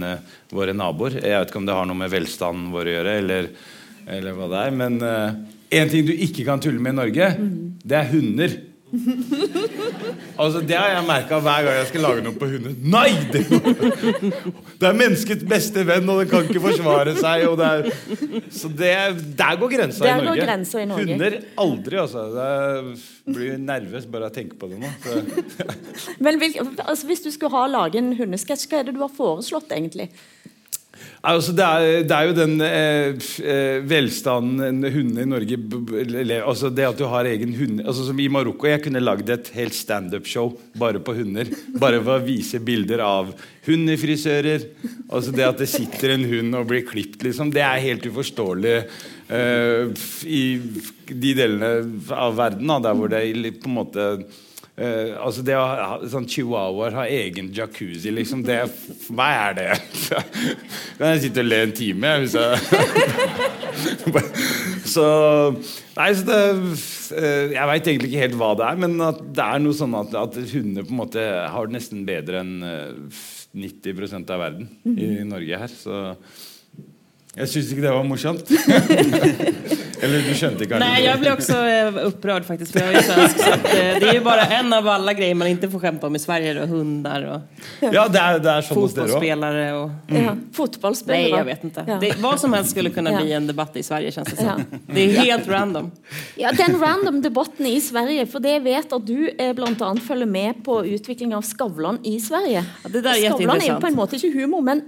våre 0.51 0.75
naboer. 0.75 1.15
Jeg 1.19 1.37
vet 1.37 1.53
ikke 1.53 1.61
om 1.61 1.69
det 1.69 1.77
har 1.79 1.87
noe 1.87 2.01
med 2.01 2.11
velstanden 2.11 2.73
vår 2.75 2.91
å 2.91 2.97
gjøre, 2.97 3.15
eller, 3.23 3.47
eller 4.17 4.35
hva 4.35 4.51
det 4.51 4.65
er. 4.65 4.75
Men 4.83 4.99
én 5.71 5.95
ting 5.95 6.07
du 6.07 6.11
ikke 6.15 6.47
kan 6.47 6.63
tulle 6.63 6.83
med 6.83 6.95
i 6.97 6.99
Norge, 7.03 7.31
det 7.87 7.99
er 8.01 8.11
hunder. 8.15 8.59
Altså, 10.41 10.61
Det 10.67 10.75
har 10.77 10.89
jeg 10.95 11.03
merka 11.07 11.37
hver 11.43 11.63
gang 11.65 11.77
jeg 11.79 11.87
skal 11.91 12.03
lage 12.05 12.23
noe 12.25 12.35
på 12.39 12.49
hunder. 12.51 12.73
Nei! 12.93 13.11
Det, 13.31 13.41
det 14.81 14.87
er 14.89 14.97
menneskets 14.97 15.45
beste 15.47 15.83
venn, 15.87 16.09
og 16.11 16.21
den 16.21 16.31
kan 16.31 16.47
ikke 16.49 16.63
forsvare 16.63 17.13
seg. 17.19 17.45
Og 17.49 17.55
det 17.61 17.69
er, 17.69 17.79
så 18.51 18.71
det, 18.81 18.91
der 19.39 19.59
går 19.61 19.73
grensa 19.75 20.03
Der 20.05 20.11
i 20.11 20.19
går 20.19 20.29
Norge. 20.31 20.47
grensa 20.49 20.81
i 20.83 20.89
Norge. 20.89 21.07
Hunder 21.13 21.37
aldri, 21.65 22.01
altså. 22.01 22.25
Jeg 22.35 23.35
blir 23.37 23.57
nervøs 23.61 24.07
bare 24.11 24.27
av 24.27 24.33
å 24.33 24.35
tenke 24.35 24.59
på 24.59 24.71
det 24.71 24.81
nå. 24.81 24.91
Men 26.19 26.41
hvil, 26.41 26.57
altså, 26.83 27.07
Hvis 27.09 27.23
du 27.25 27.31
skulle 27.31 27.53
ha 27.55 27.67
lage 27.71 28.01
en 28.01 28.13
hundesketsj, 28.19 28.67
hva 28.71 28.81
er 28.81 28.89
det 28.89 28.97
du 28.97 29.03
har 29.05 29.13
foreslått? 29.15 29.71
egentlig? 29.71 30.09
Altså, 31.21 31.53
det, 31.53 31.65
er, 31.65 32.03
det 32.09 32.15
er 32.17 32.25
jo 32.25 32.33
den 32.33 32.63
eh, 32.65 33.25
eh, 33.45 33.83
velstanden 33.85 34.81
hundene 34.89 35.21
i 35.21 35.29
Norge 35.29 35.59
altså 36.39 36.71
Det 36.73 36.87
at 36.87 36.97
du 36.97 37.05
har 37.11 37.29
egen 37.29 37.53
hund 37.59 37.83
altså 37.83 38.07
Som 38.07 38.19
i 38.23 38.25
Marokko. 38.31 38.65
Jeg 38.65 38.81
kunne 38.87 39.03
lagd 39.03 39.29
et 39.29 39.51
helt 39.53 39.77
standup-show 39.77 40.49
bare 40.81 41.01
på 41.03 41.13
hunder. 41.19 41.51
Bare 41.77 42.01
for 42.01 42.17
å 42.17 42.25
vise 42.25 42.61
bilder 42.65 43.05
av 43.05 43.35
hundefrisører. 43.67 44.65
Altså 45.13 45.35
Det 45.35 45.45
at 45.45 45.61
det 45.61 45.69
sitter 45.69 46.15
en 46.15 46.25
hund 46.25 46.57
og 46.57 46.71
blir 46.71 46.87
klipt, 46.89 47.21
liksom, 47.21 47.53
det 47.53 47.61
er 47.67 47.83
helt 47.85 48.07
uforståelig 48.09 48.77
eh, 48.81 50.05
i 50.25 50.45
de 51.11 51.35
delene 51.37 51.75
av 52.17 52.33
verden 52.39 52.71
da, 52.71 52.81
der 52.87 52.97
hvor 52.97 53.11
det 53.13 53.59
på 53.61 53.69
en 53.69 53.77
måte 53.77 54.07
Eh, 54.81 55.11
altså 55.21 55.43
det 55.45 55.53
å 55.59 55.61
ha 55.61 55.97
sånn 56.09 56.25
chihuahuaer 56.29 56.95
har 56.95 57.11
egen 57.13 57.51
jacuzzi, 57.53 58.09
liksom. 58.15 58.41
Det, 58.47 58.63
for 59.03 59.13
meg 59.19 59.33
er 59.37 59.57
det 59.59 59.67
Kan 60.97 61.11
jeg 61.11 61.21
sitte 61.27 61.43
og 61.43 61.49
le 61.51 61.59
en 61.67 61.73
time 61.77 62.13
hvis 62.23 62.37
jeg 62.39 62.49
Så 64.93 65.05
Nei, 65.97 66.09
så 66.17 66.25
det 66.25 66.39
eh, 66.41 67.53
Jeg 67.53 67.69
veit 67.69 67.91
egentlig 67.91 68.09
ikke 68.09 68.23
helt 68.25 68.39
hva 68.39 68.51
det 68.57 68.65
er, 68.69 68.79
men 68.81 68.95
at 69.05 69.19
det 69.37 69.45
er 69.45 69.61
noe 69.61 69.77
sånn 69.77 69.93
at, 69.99 70.15
at 70.17 70.39
hundene 70.53 70.87
på 70.87 70.95
en 70.95 71.01
måte 71.03 71.27
har 71.53 71.67
det 71.67 71.77
nesten 71.77 72.07
bedre 72.07 72.41
enn 72.41 72.55
eh, 72.65 73.21
90% 73.51 74.31
av 74.31 74.39
verden 74.39 74.69
i 74.95 75.25
Norge 75.27 75.57
her. 75.59 75.73
Så 75.75 76.15
jeg 77.31 77.47
syns 77.47 77.69
ikke 77.71 77.85
det 77.85 77.93
var 77.95 78.03
morsomt. 78.03 78.49
Eller 80.01 80.23
du 80.25 80.31
skjønte 80.33 80.65
ikke? 80.65 80.79
Nei, 80.81 81.03
jeg 81.05 81.19
ble 81.21 81.31
også 81.35 81.57
opprørt, 82.07 82.45
faktisk. 82.47 82.73
For 82.73 82.81
jeg 82.81 82.95
jag 82.97 83.03
svensk, 83.05 83.37
så 83.37 83.51
att, 83.53 83.65
eh, 83.69 83.99
det 84.01 84.07
er 84.09 84.15
jo 84.17 84.23
bare 84.25 84.47
en 84.57 84.73
av 84.73 84.87
alle 84.89 85.13
greier 85.13 85.37
man 85.37 85.51
ikke 85.51 85.69
får 85.69 85.83
skämta 85.83 86.07
om 86.09 86.15
i 86.17 86.21
Sverige. 86.21 86.55
Og 86.63 86.71
hundar 86.73 87.27
og 87.29 87.91
Ja, 87.93 88.07
det 88.09 88.21
er, 88.21 88.39
det 88.41 88.51
er 88.51 88.65
sånn 88.65 88.79
fotballspillere. 88.79 89.65
Og... 89.77 89.91
Mm. 90.09 90.17
Ja, 90.17 90.33
Fotballspillere? 90.57 91.27
Nei, 91.27 91.37
jeg 91.37 91.47
vet 91.51 91.65
ikke. 91.69 91.83
Ja. 91.87 91.97
Det, 92.01 92.09
hva 92.23 92.31
som 92.41 92.55
helst 92.57 92.73
skulle 92.73 92.91
kunne 92.95 93.13
bli 93.13 93.35
en 93.37 93.49
debatt 93.49 93.77
i 93.77 93.83
Sverige 93.85 94.15
känns 94.15 94.31
det 94.33 94.39
som. 94.39 94.63
Ja. 94.65 94.79
Det 94.87 95.03
er 95.05 95.27
helt 95.29 95.51
random. 95.51 95.91
Ja, 96.41 96.53
Den 96.57 96.79
random 96.81 97.21
debatten 97.21 97.69
i 97.69 97.77
Sverige, 97.81 98.25
for 98.31 98.43
det 98.43 98.57
jeg 98.57 98.65
vet 98.65 98.97
at 98.97 99.05
du 99.05 99.19
bl.a. 99.29 99.51
blant 99.61 99.85
annet 99.85 100.03
følger 100.03 100.27
med 100.33 100.65
på 100.65 100.81
utviklinga 100.95 101.37
av 101.37 101.45
Skavlan 101.45 102.01
i 102.03 102.17
Sverige. 102.19 102.65
Ja, 102.65 102.89
det 102.89 103.05
der 103.05 103.13
er 103.13 103.29
Skavlan 103.29 103.61
er 103.61 103.75
jo 103.75 103.77
på 103.85 103.91
en 103.91 104.01
måte 104.01 104.17
ikke 104.17 104.33
humor, 104.41 104.65
men 104.65 104.81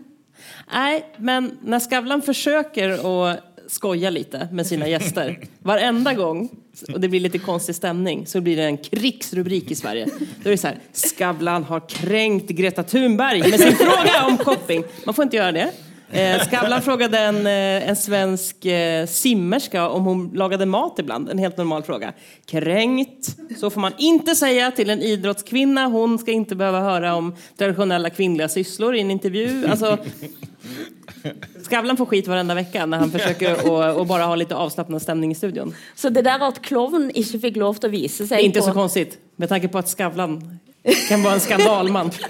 Nej, 0.71 1.05
men 1.17 1.57
när 1.61 1.79
Skavlan 1.79 2.21
försöker 2.21 2.89
att 2.89 3.39
skoja 3.67 4.09
lite 4.09 4.47
med 4.51 4.67
sina 4.67 4.87
gäster 4.87 5.39
varenda 5.59 6.13
gång 6.13 6.49
och 6.93 6.99
det 6.99 7.09
blir 7.09 7.19
lite 7.19 7.39
konstig 7.39 7.75
stämning 7.75 8.27
så 8.27 8.41
blir 8.41 8.57
det 8.57 8.63
en 8.63 8.77
krigsrubrik 8.77 9.71
i 9.71 9.75
Sverige. 9.75 10.07
Då 10.43 10.49
är 10.49 10.51
det 10.51 10.57
så 10.57 10.67
här, 10.67 10.77
Skavlan 10.93 11.63
har 11.63 11.89
kränkt 11.89 12.49
Greta 12.49 12.83
Thunberg 12.83 13.39
med 13.39 13.59
sin 13.59 13.75
fråga 13.75 14.25
om 14.25 14.37
shopping. 14.37 14.83
Man 15.05 15.13
får 15.13 15.23
inte 15.23 15.37
göra 15.37 15.51
det. 15.51 15.71
Eh, 16.11 16.39
Skavlan 16.39 16.81
frågade 16.81 17.19
en, 17.19 17.47
eh, 17.47 17.89
en 17.89 17.95
svensk 17.95 18.65
eh, 18.65 19.05
simmerska 19.05 19.89
om 19.89 20.05
hon 20.05 20.31
lagade 20.33 20.65
mat 20.65 20.99
ibland. 20.99 21.29
En 21.29 21.37
helt 21.37 21.57
normal 21.57 21.83
fråga. 21.83 22.13
Kränkt. 22.45 23.35
Så 23.59 23.69
får 23.69 23.81
man 23.81 23.93
inte 23.97 24.35
säga 24.35 24.71
till 24.71 24.89
en 24.89 25.01
idrottskvinna. 25.01 25.85
Hon 25.85 26.19
ska 26.19 26.31
inte 26.31 26.55
behöva 26.55 26.79
höra 26.79 27.15
om 27.15 27.35
traditionella 27.57 28.09
kvinnliga 28.09 28.49
sysslor 28.49 28.95
i 28.95 29.01
en 29.01 29.11
intervju. 29.11 29.67
Alltså, 29.67 29.97
Skavlan 31.63 31.97
får 31.97 32.05
skit 32.05 32.27
varenda 32.27 32.55
vecka 32.55 32.85
när 32.85 32.97
han 32.97 33.11
försöker 33.11 33.67
å, 33.71 34.01
å 34.01 34.05
bara 34.05 34.23
ha 34.23 34.35
litt 34.35 34.51
avslappnad 34.51 35.01
stämning 35.01 35.31
i 35.31 35.35
studion. 35.35 35.75
Så 35.95 36.09
det 36.09 36.21
der 36.21 36.43
at 36.47 36.61
klovn 36.61 37.09
ikke 37.13 37.39
fikk 37.47 37.55
lov 37.59 37.79
til 37.79 37.89
å 37.89 37.93
vise 37.93 38.27
seg 38.27 38.39
är 38.39 38.43
inte 38.43 38.59
på 38.59 38.65
så 38.65 38.73
konstigt 38.73 39.17
med 39.35 39.49
tanke 39.49 39.67
på 39.67 39.77
att 39.77 39.89
Skavlan 39.89 40.59
kan 41.09 41.23
vara 41.23 41.33
en 41.33 41.39
skandalman. 41.39 42.11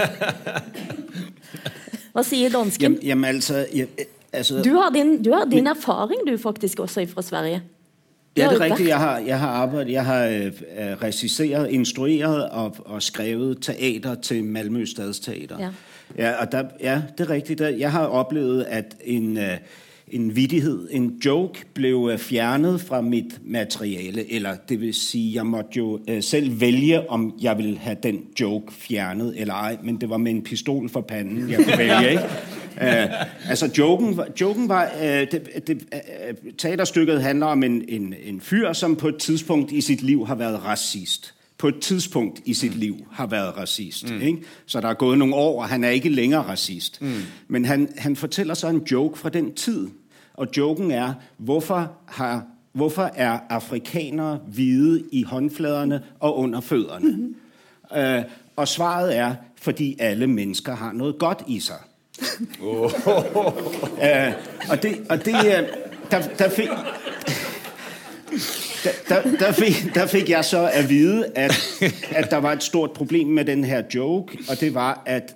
Hva 2.13 2.21
sier 2.23 2.49
dansken? 2.53 2.93
Jamen, 2.93 3.07
jamen 3.07 3.35
altså, 3.35 3.65
jeg, 3.73 3.87
altså 4.31 4.61
Du 4.61 4.73
har 4.77 4.89
din, 4.93 5.23
du 5.23 5.31
har 5.33 5.45
din 5.49 5.67
erfaring 5.67 6.27
du 6.27 6.37
faktisk 6.37 6.79
også 6.79 7.07
fra 7.13 7.21
Sverige. 7.21 7.61
Ja, 8.37 8.49
det 8.49 8.55
er 8.55 8.59
riktig, 8.59 8.71
rigtigt. 8.71 8.89
Jeg 8.89 8.97
har, 8.97 9.19
jeg 9.19 9.39
har 9.39 9.47
arbejdet, 9.47 9.93
jeg 9.93 10.05
har 10.05 10.25
øh, 10.25 10.45
øh, 10.45 10.53
regisseret, 11.01 11.69
instrueret 11.69 12.49
og, 12.49 12.75
og 12.85 13.03
skrevet 13.03 13.57
teater 13.61 14.15
til 14.15 14.43
Malmø 14.43 14.85
Stadsteater. 14.85 15.59
Ja. 15.59 15.69
Ja, 16.17 16.31
og 16.41 16.51
der, 16.51 16.63
ja, 16.81 17.01
det 17.17 17.23
er 17.25 17.29
rigtigt. 17.29 17.59
Der- 17.59 17.69
Jeg 17.69 17.91
har 17.91 18.05
oplevet, 18.05 18.63
at 18.69 18.95
en, 19.05 19.37
øh, 19.37 19.57
en 20.07 20.35
vittighed, 20.35 20.87
en 20.91 21.13
joke, 21.25 21.59
blev 21.73 22.09
øh, 22.11 22.17
fjernet 22.17 22.81
fra 22.81 23.01
mit 23.01 23.39
materiale. 23.45 24.31
Eller 24.33 24.55
det 24.69 24.81
vil 24.81 24.93
sige, 24.93 25.35
jeg 25.35 25.45
måtte 25.45 25.71
jo 25.77 25.99
øh, 26.09 26.23
selv 26.23 26.61
vælge, 26.61 27.09
om 27.09 27.33
jeg 27.41 27.57
ville 27.57 27.77
have 27.77 27.97
den 28.03 28.21
joke 28.41 28.73
fjernet 28.73 29.33
eller 29.37 29.53
ej. 29.53 29.77
Men 29.83 30.01
det 30.01 30.09
var 30.09 30.17
med 30.17 30.31
en 30.31 30.41
pistol 30.43 30.89
for 30.89 31.01
panden, 31.01 31.49
jeg 31.49 31.57
kunne 31.57 31.77
vælge, 31.77 32.09
ikke? 32.09 32.23
Uh, 32.81 33.49
altså 33.49 33.69
joken, 33.77 34.19
joken 34.41 34.69
var 34.69 34.91
uh, 35.01 35.05
det, 35.07 35.67
det, 35.67 35.83
uh, 35.93 36.51
Teaterstykket 36.57 37.21
handler 37.23 37.45
om 37.45 37.63
en, 37.63 37.83
en, 37.87 38.13
en 38.25 38.41
fyr 38.41 38.73
Som 38.73 38.95
på 38.95 39.07
et 39.07 39.17
tidspunkt 39.17 39.71
i 39.71 39.81
sit 39.81 40.01
liv 40.01 40.25
har 40.27 40.35
været 40.35 40.65
racist 40.65 41.33
På 41.63 41.67
et 41.67 41.79
tidspunkt 41.81 42.41
i 42.45 42.53
sitt 42.53 42.75
liv 42.75 42.95
har 43.11 43.29
vært 43.31 43.57
racist 43.57 44.09
mm. 44.09 44.21
ikke? 44.21 44.41
Så 44.65 44.81
det 44.81 44.89
er 44.89 44.93
gået 44.93 45.17
noen 45.17 45.33
år 45.33 45.61
Og 45.61 45.69
han 45.69 45.83
er 45.83 45.89
ikke 45.89 46.09
længere 46.09 46.41
racist 46.41 47.01
mm. 47.01 47.21
Men 47.47 47.65
han, 47.65 47.89
han 47.97 48.15
fortæller 48.15 48.53
så 48.53 48.67
en 48.67 48.81
joke 48.91 49.19
fra 49.19 49.29
den 49.29 49.53
tid 49.53 49.87
Og 50.33 50.47
joken 50.57 50.91
er 50.91 51.13
Hvorfor 51.37 51.91
har 52.07 52.43
Hvorfor 52.73 53.11
er 53.15 53.39
afrikanere 53.49 54.39
hvide 54.47 55.03
i 55.11 55.23
håndfladerne 55.23 56.01
og 56.19 56.37
under 56.37 56.61
fødderne? 56.61 57.11
Mm-hmm. 57.11 57.35
Uh, 57.91 58.23
og 58.55 58.67
svaret 58.67 59.17
er, 59.17 59.35
fordi 59.61 59.95
alle 59.99 60.27
mennesker 60.27 60.75
har 60.75 60.91
noe 60.91 61.13
godt 61.13 61.43
i 61.47 61.59
seg. 61.59 61.77
uh, 62.61 62.91
Øh, 64.03 64.33
og 64.69 64.83
det, 64.83 65.05
og 65.09 65.25
det 65.25 65.35
uh, 65.35 65.67
der, 66.11 66.21
der. 66.37 66.49
Der, 69.09 69.37
der, 69.39 69.51
fik, 69.51 69.95
der 69.95 70.07
fik 70.07 70.29
jeg 70.29 70.45
så 70.45 70.69
at 70.73 70.89
vide, 70.89 71.25
at, 71.35 71.81
at 72.11 72.31
der 72.31 72.37
var 72.37 72.51
et 72.51 72.63
stort 72.63 72.91
problem 72.91 73.27
med 73.27 73.45
den 73.45 73.63
her 73.63 73.83
joke, 73.95 74.37
og 74.49 74.59
det 74.59 74.73
var, 74.73 75.03
at 75.05 75.35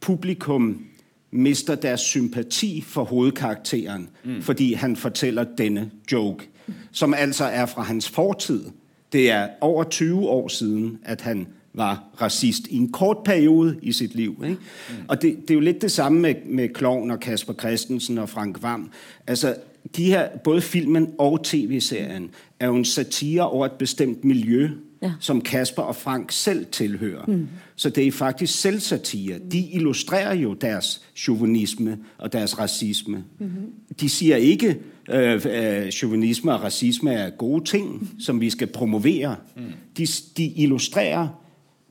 publikum 0.00 0.84
mister 1.30 1.74
deres 1.74 2.00
sympati 2.00 2.84
for 2.86 3.04
hovedkarakteren, 3.04 4.08
mm. 4.24 4.42
fordi 4.42 4.72
han 4.72 4.96
fortæller 4.96 5.44
denne 5.58 5.90
joke, 6.12 6.48
som 6.92 7.14
altså 7.14 7.44
er 7.44 7.66
fra 7.66 7.82
hans 7.82 8.08
fortid. 8.08 8.64
Det 9.12 9.30
er 9.30 9.48
over 9.60 9.84
20 9.84 10.28
år 10.28 10.48
siden, 10.48 10.98
at 11.04 11.20
han 11.20 11.46
var 11.74 12.04
racist 12.20 12.66
i 12.66 12.76
en 12.76 12.92
kort 12.92 13.16
periode 13.24 13.78
i 13.82 13.92
sit 13.92 14.14
liv. 14.14 14.42
Ikke? 14.44 14.56
Mm. 14.90 14.94
Og 15.08 15.22
det, 15.22 15.36
det 15.42 15.50
er 15.50 15.54
jo 15.54 15.60
lidt 15.60 15.82
det 15.82 15.92
samme 15.92 16.20
med, 16.20 16.34
med 16.46 16.68
Klovn 16.68 17.10
og 17.10 17.20
Kasper 17.20 17.54
Christensen 17.54 18.18
og 18.18 18.28
Frank 18.28 18.62
Vam. 18.62 18.90
Altså, 19.26 19.54
de 19.96 20.04
her, 20.04 20.28
både 20.44 20.60
filmen 20.60 21.08
og 21.18 21.44
tv-serien, 21.44 22.30
er 22.60 22.66
jo 22.66 22.76
en 22.76 22.84
satire 22.84 23.50
over 23.50 23.66
et 23.66 23.72
bestemt 23.72 24.24
miljø, 24.24 24.70
ja. 25.02 25.12
som 25.20 25.40
Kasper 25.40 25.82
og 25.82 25.96
Frank 25.96 26.32
selv 26.32 26.66
tilhører. 26.66 27.24
Mm. 27.26 27.48
Så 27.76 27.90
det 27.90 28.06
er 28.06 28.12
faktisk 28.12 28.60
selvsatire. 28.60 29.38
De 29.52 29.58
illustrerer 29.58 30.34
jo 30.34 30.54
deres 30.54 31.02
chauvinisme 31.16 31.98
og 32.18 32.32
deres 32.32 32.58
racisme. 32.58 33.24
Mm-hmm. 33.38 33.72
De 34.00 34.08
sier 34.08 34.36
ikke, 34.36 34.78
at 35.08 35.94
sjåvinisme 35.94 36.52
og 36.52 36.62
racisme 36.62 37.12
er 37.12 37.30
gode 37.30 37.64
ting, 37.64 38.10
som 38.20 38.40
vi 38.40 38.50
skal 38.50 38.66
promovere. 38.66 39.36
Mm. 39.56 39.62
De, 39.98 40.06
de 40.36 40.44
illustrerer 40.46 41.28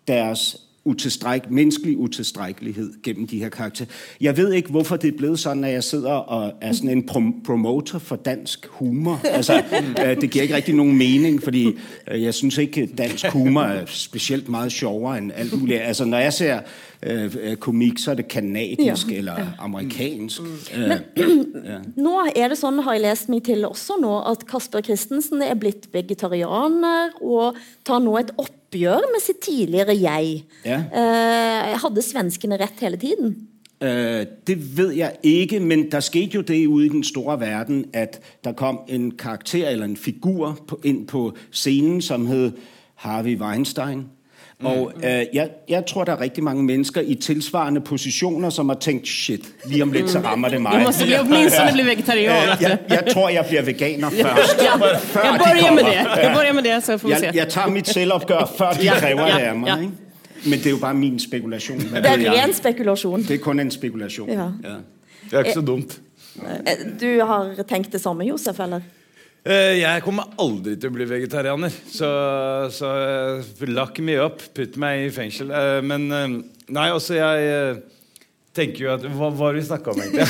deres 0.07 0.66
utilstræk, 0.87 1.51
menneskelig 1.51 1.97
utilstrækkelighed 1.97 2.93
gennem 3.03 3.27
de 3.27 3.39
her 3.39 3.49
karakterer. 3.49 3.89
Jeg 4.21 4.37
ved 4.37 4.53
ikke, 4.53 4.69
hvorfor 4.69 4.95
det 4.95 5.13
er 5.13 5.17
blevet 5.17 5.39
sådan, 5.39 5.63
at 5.63 5.73
jeg 5.73 5.83
sidder 5.83 6.11
og 6.11 6.53
er 6.61 6.71
sådan 6.73 6.89
en 6.89 7.03
prom- 7.11 7.43
promoter 7.45 7.99
for 7.99 8.15
dansk 8.15 8.67
humor. 8.69 9.19
Altså, 9.23 9.53
øh, 10.05 10.21
det 10.21 10.29
giver 10.31 10.43
ikke 10.43 10.55
rigtig 10.55 10.75
nogen 10.75 10.97
mening, 10.97 11.43
fordi 11.43 11.77
øh, 12.11 12.23
jeg 12.23 12.33
synes 12.33 12.57
ikke, 12.57 12.81
at 12.81 12.97
dansk 12.97 13.25
humor 13.25 13.61
er 13.61 13.85
specielt 13.85 14.49
meget 14.49 14.71
sjovere 14.71 15.17
end 15.17 15.31
alt 15.35 15.59
muligt. 15.59 15.81
Altså, 15.81 16.05
når 16.05 16.17
jeg 16.17 16.33
ser 16.33 16.59
øh, 17.03 17.35
øh, 17.41 17.55
komik, 17.55 17.97
så 17.99 18.11
er 18.11 18.15
det 18.15 18.27
kanadisk 18.27 19.07
Ja. 19.07 19.11
ja. 19.13 19.17
eller 19.17 19.35
amerikansk. 19.59 20.41
Øh, 20.75 20.79
Men 20.89 20.97
ja. 21.65 21.77
nå 22.05 22.21
er 22.35 22.47
det 22.51 22.57
sånn, 22.57 22.79
har 22.85 22.93
jeg 22.97 23.01
lest 23.07 23.29
meg 23.29 23.43
til 23.47 23.65
også 23.67 23.97
nå, 24.01 24.13
at 24.31 24.45
Kasper 24.49 24.81
Christensen 24.85 25.41
er 25.41 25.55
blitt 25.59 25.87
vegetarianer 25.93 27.15
og 27.21 27.55
tar 27.85 27.99
nå 28.03 28.17
et 28.19 28.31
oppgjør 28.77 29.11
med 29.13 29.21
sitt 29.23 29.39
tidligere 29.41 29.95
jeg. 29.97 30.43
Ja. 30.65 30.81
Eh, 30.93 31.77
hadde 31.81 32.01
svenskene 32.01 32.57
rett 32.57 32.79
hele 32.81 32.97
tiden? 32.97 33.35
Øh, 33.81 34.25
det 34.47 34.77
vet 34.77 34.97
jeg 34.97 35.15
ikke, 35.23 35.59
men 35.59 35.91
der 35.91 35.99
skete 35.99 36.35
jo 36.35 36.41
det 36.41 36.67
ude 36.67 36.85
i 36.85 36.89
den 36.89 37.03
store 37.03 37.39
verden, 37.39 37.85
at 37.93 38.21
der 38.43 38.51
kom 38.51 38.79
en 38.87 39.11
karakter 39.11 39.69
eller 39.69 39.85
en 39.85 39.97
figur 39.97 40.59
på, 40.67 40.79
ind 40.83 41.07
på 41.07 41.33
scenen, 41.51 42.01
som 42.01 42.27
hed 42.27 42.51
Harvey 42.95 43.37
Weinstein. 43.37 44.05
Og 44.63 44.91
øh, 45.03 45.25
jeg, 45.33 45.49
jeg 45.69 45.85
tror, 45.85 46.03
der 46.03 46.11
er 46.11 46.19
rigtig 46.21 46.43
mange 46.43 46.63
mennesker 46.63 47.01
i 47.01 47.15
tilsvarende 47.15 47.81
positioner, 47.81 48.49
som 48.49 48.69
har 48.69 48.75
tænkt, 48.75 49.07
shit, 49.07 49.41
lige 49.65 49.83
om 49.83 49.91
lidt, 49.91 50.09
så 50.09 50.19
rammer 50.19 50.49
det 50.49 50.61
mig. 50.61 50.71
Du 50.73 50.79
måste 50.79 51.05
bli 51.05 51.15
åtminstone 51.19 51.71
bli 51.73 51.85
vegetarian. 51.85 52.31
Øh, 52.49 52.57
jeg, 52.61 52.77
jeg 52.89 53.03
tror, 53.13 53.29
jeg 53.29 53.45
bliver 53.47 53.61
veganer 53.61 54.09
først. 54.09 54.57
Ja, 54.61 54.77
Før 54.97 55.21
jag 55.23 55.69
de 55.69 55.75
med 55.75 55.83
det. 55.83 55.93
Jag 56.23 56.33
börjar 56.35 56.53
med 56.53 56.63
det 56.63 56.83
så 56.83 56.97
får 56.97 57.07
vi 57.09 57.15
se. 57.15 57.25
Jeg, 57.25 57.35
jeg 57.35 57.47
tager 57.49 57.67
mit 57.67 57.87
selvopgør, 57.89 58.51
før 58.57 58.71
de 58.71 58.83
Ja, 58.83 58.93
kræver 58.99 59.27
ja, 59.27 59.33
det 59.33 59.39
af 59.39 59.55
mig. 59.55 59.67
ja. 59.67 59.77
Ikke? 59.81 59.91
Men 60.43 60.59
det 60.59 60.65
er 60.65 60.69
jo 60.69 60.77
bare 60.77 60.93
min 60.93 61.19
spekulation. 61.19 61.81
Hvad 61.81 62.01
Det 62.01 62.09
er 62.11 62.15
en 62.15 62.31
ren 62.31 62.53
spekulasjon. 62.53 63.21
Det 63.23 63.31
er 63.31 63.37
kun 63.37 63.59
en 63.59 63.71
spekulation. 63.71 64.29
Ja. 64.29 64.35
Det 64.35 65.33
er 65.33 65.39
ikke 65.39 65.53
så 65.53 65.61
dumt. 65.61 66.01
Eh, 66.35 66.41
Du 67.01 67.25
har 67.25 67.53
tenkt 67.69 67.91
det 67.93 68.01
samme, 68.01 68.23
Josef, 68.23 68.59
eller? 68.59 68.79
Eh, 69.47 69.77
Jeg 69.79 70.03
kommer 70.05 70.27
aldri 70.43 70.75
til 70.75 70.91
å 70.91 70.95
bli 70.97 71.07
vegetarianer. 71.07 71.71
Så, 71.87 72.07
så 72.75 72.93
eh, 73.39 73.67
lock 73.71 74.01
me 74.03 74.17
up. 74.19 74.41
Putt 74.57 74.75
meg 74.81 75.05
i 75.07 75.13
fengsel. 75.15 75.53
Eh, 75.53 75.79
Men 75.87 76.09
Nei, 76.67 76.89
altså, 76.91 77.15
jeg 77.15 77.77
tenker 78.57 78.81
jo 78.81 78.89
at 78.91 79.03
Hva 79.13 79.29
var 79.37 79.53
det 79.55 79.61
vi 79.61 79.67
snakka 79.69 79.93
om, 79.93 79.99
egentlig? 80.03 80.25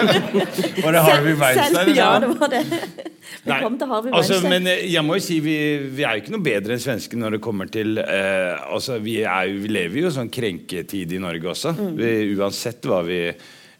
var 0.84 0.94
det 0.96 1.02
Harvey 1.04 1.34
Weinstein? 1.36 1.74
Selv, 1.74 1.90
ja, 1.98 2.06
det 2.22 2.30
var 2.38 2.52
det. 2.54 2.62
Vi 2.68 3.50
Nei, 3.52 3.58
kom 3.60 3.76
til 3.80 3.90
Harvey 3.90 4.14
altså, 4.16 4.38
Weinstein. 4.38 4.64
men 4.64 4.88
jeg 4.88 5.04
må 5.04 5.18
jo 5.18 5.24
si 5.26 5.36
vi, 5.44 5.56
vi 5.92 6.06
er 6.06 6.16
jo 6.16 6.22
ikke 6.22 6.32
noe 6.38 6.44
bedre 6.46 6.76
enn 6.78 6.80
svenskene 6.82 7.26
når 7.26 7.36
det 7.36 7.42
kommer 7.44 7.68
til 7.74 8.00
eh, 8.00 8.54
altså, 8.72 8.96
vi, 9.04 9.18
er 9.28 9.50
jo, 9.50 9.58
vi 9.66 9.72
lever 9.74 10.00
jo 10.06 10.14
sånn 10.14 10.30
krenketid 10.32 11.12
i 11.18 11.20
Norge 11.20 11.50
også. 11.52 11.74
Mm. 11.76 11.92
Vi, 12.00 12.12
uansett 12.38 12.88
hva 12.88 13.02
vi 13.06 13.20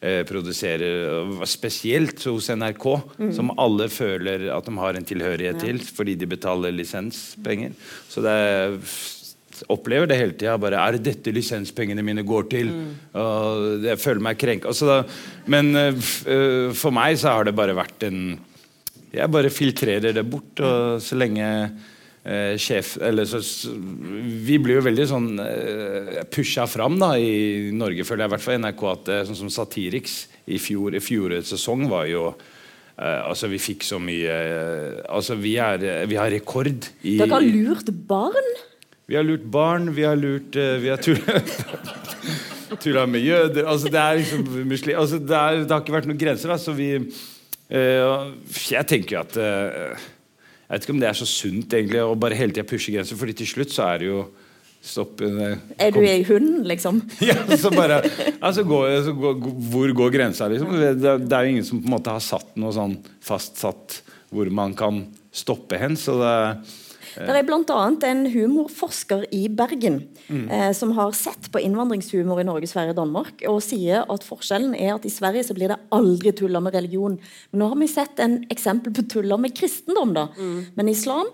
produserer, 0.01 1.45
Spesielt 1.47 2.23
hos 2.25 2.49
NRK, 2.55 2.85
Mm. 3.19 3.33
som 3.35 3.51
alle 3.59 3.89
føler 3.91 4.49
at 4.55 4.65
de 4.65 4.77
har 4.79 4.95
en 4.95 5.05
tilhørighet 5.05 5.59
til 5.61 5.79
fordi 5.79 6.15
de 6.17 6.27
betaler 6.27 6.71
lisenspenger. 6.73 7.73
Så 8.09 8.23
det 8.23 8.31
er 8.31 8.79
opplever 9.69 10.07
det 10.07 10.17
hele 10.21 10.33
tida. 10.39 10.57
Bare, 10.57 10.79
er 10.79 10.93
det 10.99 11.03
dette 11.09 11.33
lisenspengene 11.35 12.05
mine 12.07 12.23
går 12.23 12.45
til? 12.49 12.69
Og 13.19 13.83
jeg 13.83 13.99
føler 13.99 14.21
meg 14.23 14.39
krenka. 14.39 14.69
Altså, 14.71 14.87
da- 14.87 15.05
men 15.51 15.75
uh, 15.75 15.89
eh, 16.31 16.73
for 16.79 16.93
meg 16.95 17.17
så 17.19 17.33
har 17.35 17.45
det 17.45 17.57
bare 17.57 17.75
vært 17.75 18.07
en 18.07 18.39
Jeg 19.11 19.31
bare 19.33 19.49
filtrerer 19.51 20.13
det 20.13 20.31
bort, 20.31 20.61
og 20.61 21.01
så 21.01 21.17
lenge 21.17 21.41
eh, 21.41 21.71
sjef 22.61 22.97
Eller 23.01 23.25
så 23.25 23.41
Vi 24.45 24.59
blir 24.61 24.79
jo 24.79 24.85
veldig 24.85 25.07
sånn 25.09 25.29
eh, 25.41 26.21
pusha 26.29 26.67
fram 26.69 26.99
da 27.01 27.14
i 27.17 27.71
Norge, 27.73 28.05
føler 28.05 28.25
jeg 28.25 28.31
i 28.31 28.35
hvert 28.37 28.45
fall 28.45 28.61
NRK, 28.61 28.85
at 28.93 29.11
eh, 29.14 29.25
sånn 29.29 29.38
som 29.45 29.53
Satiriks 29.53 30.21
i 30.49 30.59
fjor, 30.61 30.97
i 30.97 31.03
fjorårets 31.03 31.53
sesong 31.55 31.87
var 31.91 32.07
jo 32.11 32.29
eh, 32.31 33.21
altså 33.25 33.49
Vi 33.53 33.61
fikk 33.62 33.87
så 33.88 34.01
mye 34.03 34.35
eh, 34.35 34.99
Altså 35.09 35.38
Vi, 35.41 35.57
er, 35.62 35.85
eh, 35.85 36.07
vi 36.11 36.19
har 36.21 36.33
rekord 36.33 36.88
i 37.03 37.19
Dere 37.21 37.33
har 37.38 37.47
lurt 37.47 37.93
barn? 38.09 38.53
vi 39.09 39.17
har 39.17 39.25
lurt 39.25 39.47
barn, 39.49 39.88
vi 39.97 40.05
har 40.05 40.17
lurt 40.21 40.57
eh, 40.57 40.77
Vi 40.83 40.91
har 40.93 41.01
tulla, 42.77 43.07
med 43.12 43.25
jøder 43.25 43.64
altså 43.64 43.88
Det 43.88 44.03
er 44.03 44.21
liksom 44.21 44.45
muslim, 44.69 44.99
altså 45.01 45.19
det, 45.19 45.38
er, 45.38 45.64
det 45.64 45.73
har 45.73 45.81
ikke 45.81 45.97
vært 45.97 46.09
noen 46.11 46.21
grenser. 46.21 46.53
Da, 46.53 46.59
så 46.61 46.77
vi 46.77 46.91
eh, 46.99 48.05
Jeg 48.69 48.85
tenker 48.91 49.17
jo 49.17 49.23
at 49.23 49.38
eh, 49.41 50.09
Jeg 50.69 50.77
vet 50.77 50.85
ikke 50.85 50.95
om 50.95 51.01
det 51.01 51.09
er 51.09 51.17
så 51.17 51.27
sunt 51.29 51.73
egentlig 51.73 52.03
å 52.05 52.19
bare 52.21 52.37
hele 52.37 52.53
tida 52.53 52.69
pushe 52.69 52.93
grenser, 52.93 53.17
Fordi 53.17 53.35
til 53.41 53.49
slutt 53.49 53.73
så 53.73 53.87
er 53.89 54.03
det 54.03 54.11
jo 54.11 54.21
Stopp 54.85 55.23
eh, 55.27 55.57
Er 55.83 55.95
du 55.95 56.03
ei 56.05 56.21
hund, 56.29 56.67
liksom? 56.69 57.01
ja, 57.25 57.35
så 57.59 57.73
bare, 57.75 57.99
altså, 58.39 58.63
gå, 58.69 58.83
så 59.03 59.15
gå, 59.17 59.33
Hvor 59.73 59.95
går 60.03 60.13
grensa, 60.15 60.47
liksom? 60.53 60.77
Det, 60.79 61.15
det 61.25 61.35
er 61.35 61.47
jo 61.47 61.55
ingen 61.57 61.67
som 61.67 61.81
på 61.83 61.91
en 61.91 61.97
måte 61.97 62.15
har 62.15 62.23
satt 62.23 62.53
noe 62.61 62.71
sånn 62.77 62.95
fastsatt 63.27 64.03
hvor 64.31 64.51
man 64.53 64.75
kan 64.77 65.01
stoppe 65.33 65.79
hen. 65.81 65.97
Så 65.97 66.19
det 66.21 66.35
Det 67.19 67.35
er 67.37 67.47
bl.a. 67.49 67.79
en 68.11 68.27
humorforsker 68.33 69.25
i 69.35 69.49
Bergen 69.49 70.05
Mm. 70.29 70.51
eh, 70.53 70.73
som 70.77 70.91
har 70.93 71.13
sett 71.17 71.51
på 71.51 71.59
innvandringshumor 71.65 72.41
i 72.41 72.45
Norge, 72.45 72.67
Sverige 72.69 72.91
og 72.93 72.97
Danmark, 73.01 73.43
og 73.49 73.63
sier 73.65 74.05
at 74.13 74.25
forskjellen 74.27 74.75
er 74.77 74.95
at 74.95 75.07
i 75.09 75.11
Sverige 75.11 75.43
så 75.49 75.55
blir 75.57 75.69
det 75.73 75.79
aldri 75.91 76.33
tulla 76.37 76.61
med 76.61 76.75
religion. 76.75 77.19
Men 77.51 77.61
nå 77.63 77.69
har 77.73 77.77
vi 77.81 77.89
sett 77.89 78.21
en 78.21 78.43
eksempel 78.53 78.93
på 78.93 79.07
tulla 79.09 79.39
med 79.41 79.55
kristendom, 79.57 80.13
da. 80.15 80.27
Men 80.77 80.89
islam 80.93 81.27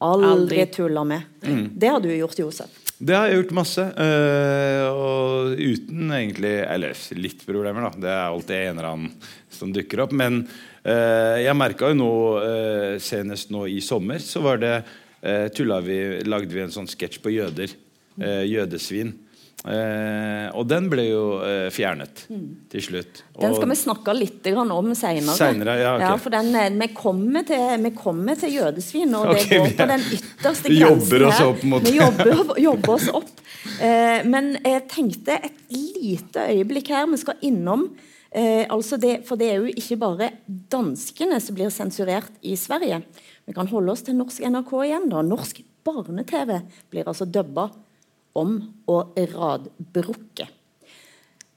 aldri, 0.00 0.30
Aldri. 0.32 0.66
tulla 0.74 1.04
med. 1.04 1.22
Mm. 1.46 1.70
Det 1.78 1.88
har 1.88 2.00
du 2.00 2.08
gjort, 2.16 2.38
Josef. 2.38 2.70
Det 2.98 3.14
har 3.16 3.28
jeg 3.28 3.36
gjort 3.44 3.52
masse. 3.56 3.80
øh, 3.80 4.86
og 4.92 5.54
uten 5.56 6.10
egentlig 6.12 6.54
Eller 6.68 6.94
litt 7.16 7.44
problemer, 7.46 7.86
da. 7.86 7.90
Det 8.00 8.10
er 8.10 8.26
alltid 8.28 8.56
en 8.56 8.78
eller 8.78 8.90
annen 8.90 9.12
som 9.50 9.72
dukker 9.72 10.02
opp. 10.04 10.12
Men 10.12 10.42
øh, 10.84 11.36
jeg 11.44 11.56
merka 11.56 11.88
jo 11.92 11.94
nå, 12.00 12.10
øh, 12.42 12.98
senest 13.00 13.50
nå 13.54 13.66
i 13.68 13.80
sommer, 13.80 14.18
så 14.18 14.42
var 14.44 14.58
det 14.60 14.74
tulla 15.54 15.82
vi, 15.84 15.96
lagde 16.24 16.54
vi 16.54 16.62
en 16.64 16.72
sånn 16.72 16.88
sketsj 16.88 17.20
på 17.20 17.32
jøder. 17.34 17.74
Eh, 18.20 18.44
jødesvin. 18.50 19.12
Eh, 19.60 20.46
og 20.56 20.64
den 20.68 20.86
ble 20.88 21.02
jo 21.04 21.24
eh, 21.44 21.66
fjernet 21.72 22.22
til 22.72 22.84
slutt. 22.84 23.20
Den 23.36 23.54
skal 23.56 23.68
vi 23.68 23.76
snakke 23.76 24.14
litt 24.16 24.46
grann 24.46 24.72
om 24.72 24.94
senere. 24.96 25.36
Senere, 25.36 25.74
ja, 25.82 25.94
ok. 25.98 26.22
for 26.24 26.32
den, 26.32 26.48
eh, 26.56 26.70
vi, 26.80 26.88
kommer 26.96 27.44
til, 27.48 27.64
vi 27.84 27.92
kommer 27.96 28.40
til 28.40 28.54
jødesvin, 28.56 29.12
og 29.18 29.34
okay, 29.34 29.44
det 29.44 29.58
går 29.60 29.74
på 29.76 29.88
den 29.92 30.06
ytterste 30.16 30.72
grensen 30.72 31.26
her. 31.28 31.84
Vi 31.84 31.96
jobber, 31.98 32.54
jobber 32.64 32.94
oss 32.96 33.10
opp. 33.20 33.34
Eh, 33.80 34.20
men 34.28 34.54
jeg 34.64 34.86
tenkte 34.92 35.36
et 35.36 35.66
lite 35.76 36.48
øyeblikk 36.56 36.92
her. 36.96 37.08
Vi 37.12 37.20
skal 37.20 37.44
innom 37.44 37.90
eh, 38.32 38.64
altså 38.64 38.96
det, 39.00 39.20
For 39.28 39.40
det 39.40 39.52
er 39.52 39.60
jo 39.60 39.74
ikke 39.76 40.00
bare 40.00 40.32
danskene 40.48 41.40
som 41.44 41.56
blir 41.56 41.72
sensurert 41.74 42.32
i 42.40 42.56
Sverige. 42.56 43.02
Vi 43.48 43.54
kan 43.56 43.68
holde 43.70 43.92
oss 43.92 44.04
til 44.06 44.18
norsk 44.18 44.42
NRK 44.44 44.72
igjen. 44.84 45.08
da. 45.10 45.22
Norsk 45.26 45.62
barne-TV 45.86 46.60
blir 46.92 47.08
altså 47.08 47.26
dubba 47.26 47.70
om 48.38 48.56
og 48.90 49.16
radbrukke. 49.16 50.46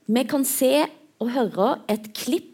Vi 0.05 0.23
kan 0.27 0.45
se 0.47 0.85
og 1.23 1.31
høre 1.31 1.69
et 1.91 2.11
klipp 2.17 2.49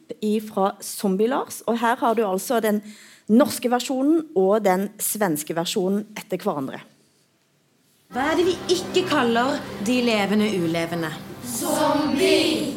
fra 0.49 0.73
Zombie-Lars. 0.81 1.61
Og 1.67 1.79
her 1.79 1.95
har 1.95 2.15
du 2.15 2.25
altså 2.25 2.59
den 2.59 2.81
norske 3.29 3.69
versjonen 3.69 4.23
og 4.35 4.63
den 4.65 4.89
svenske 4.99 5.55
versjonen 5.55 6.07
etter 6.17 6.41
hverandre. 6.41 6.81
Hva 8.09 8.31
er 8.31 8.39
det 8.39 8.45
vi 8.47 8.55
ikke 8.73 9.05
kaller 9.09 9.59
de 9.85 9.99
levende 10.01 10.49
ulevende? 10.57 11.11
Zombie! 11.45 12.73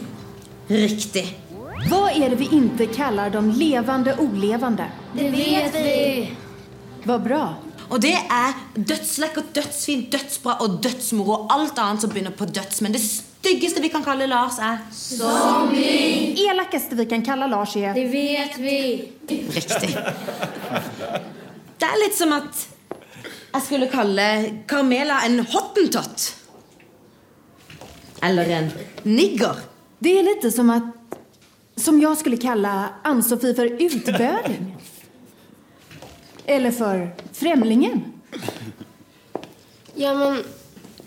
Riktig. 0.68 1.24
Hva 1.88 2.10
er 2.12 2.30
det 2.30 2.38
vi 2.38 2.50
ikke 2.52 2.90
kaller 2.92 3.32
de 3.32 3.40
levende 3.56 4.12
olevande? 4.20 4.90
Det 5.16 5.30
vet 5.32 5.78
vi! 5.80 6.41
Vad 7.04 7.22
bra. 7.22 7.44
Og 7.92 8.00
det 8.00 8.14
er 8.14 8.54
dødslekkert, 8.76 9.50
dødsfint, 9.54 10.08
dødsbra 10.12 10.56
og 10.64 10.78
dødsmoro 10.84 11.34
og 11.34 11.52
alt 11.52 11.78
annet 11.82 12.04
som 12.04 12.12
begynner 12.12 12.34
på 12.36 12.46
døds. 12.48 12.80
Men 12.84 12.94
det 12.94 13.02
styggeste 13.02 13.82
vi 13.82 13.90
kan 13.92 14.04
kalle 14.06 14.28
Lars, 14.30 14.58
er 14.62 14.78
Zombie! 14.94 16.32
Elakeste 16.48 16.96
vi 16.96 17.08
kan 17.10 17.24
kalle 17.26 17.48
Lars 17.50 17.74
er 17.76 17.92
Det 17.96 18.06
vet 18.12 18.56
vi! 18.62 18.78
Riktig. 19.28 19.90
Det 21.82 21.88
er 21.88 21.98
litt 22.04 22.16
som 22.16 22.32
at 22.36 22.62
jeg 23.52 23.66
skulle 23.66 23.90
kalle 23.92 24.28
Carmela 24.70 25.20
en 25.26 25.42
hottentott. 25.52 26.30
Eller 28.22 28.54
en 28.56 28.70
nigger. 29.04 29.58
Det 29.98 30.14
er 30.18 30.26
litt 30.30 30.46
som 30.54 30.70
at 30.72 30.88
Som 31.82 31.96
jeg 31.98 32.16
skulle 32.20 32.36
kalle 32.36 32.70
Ann-Sofie 33.08 33.54
for 33.56 33.64
utböling. 33.80 34.66
Eller 36.46 36.70
for 36.74 37.08
fremlingen. 37.32 38.02
Ja, 39.94 40.14
men 40.16 40.42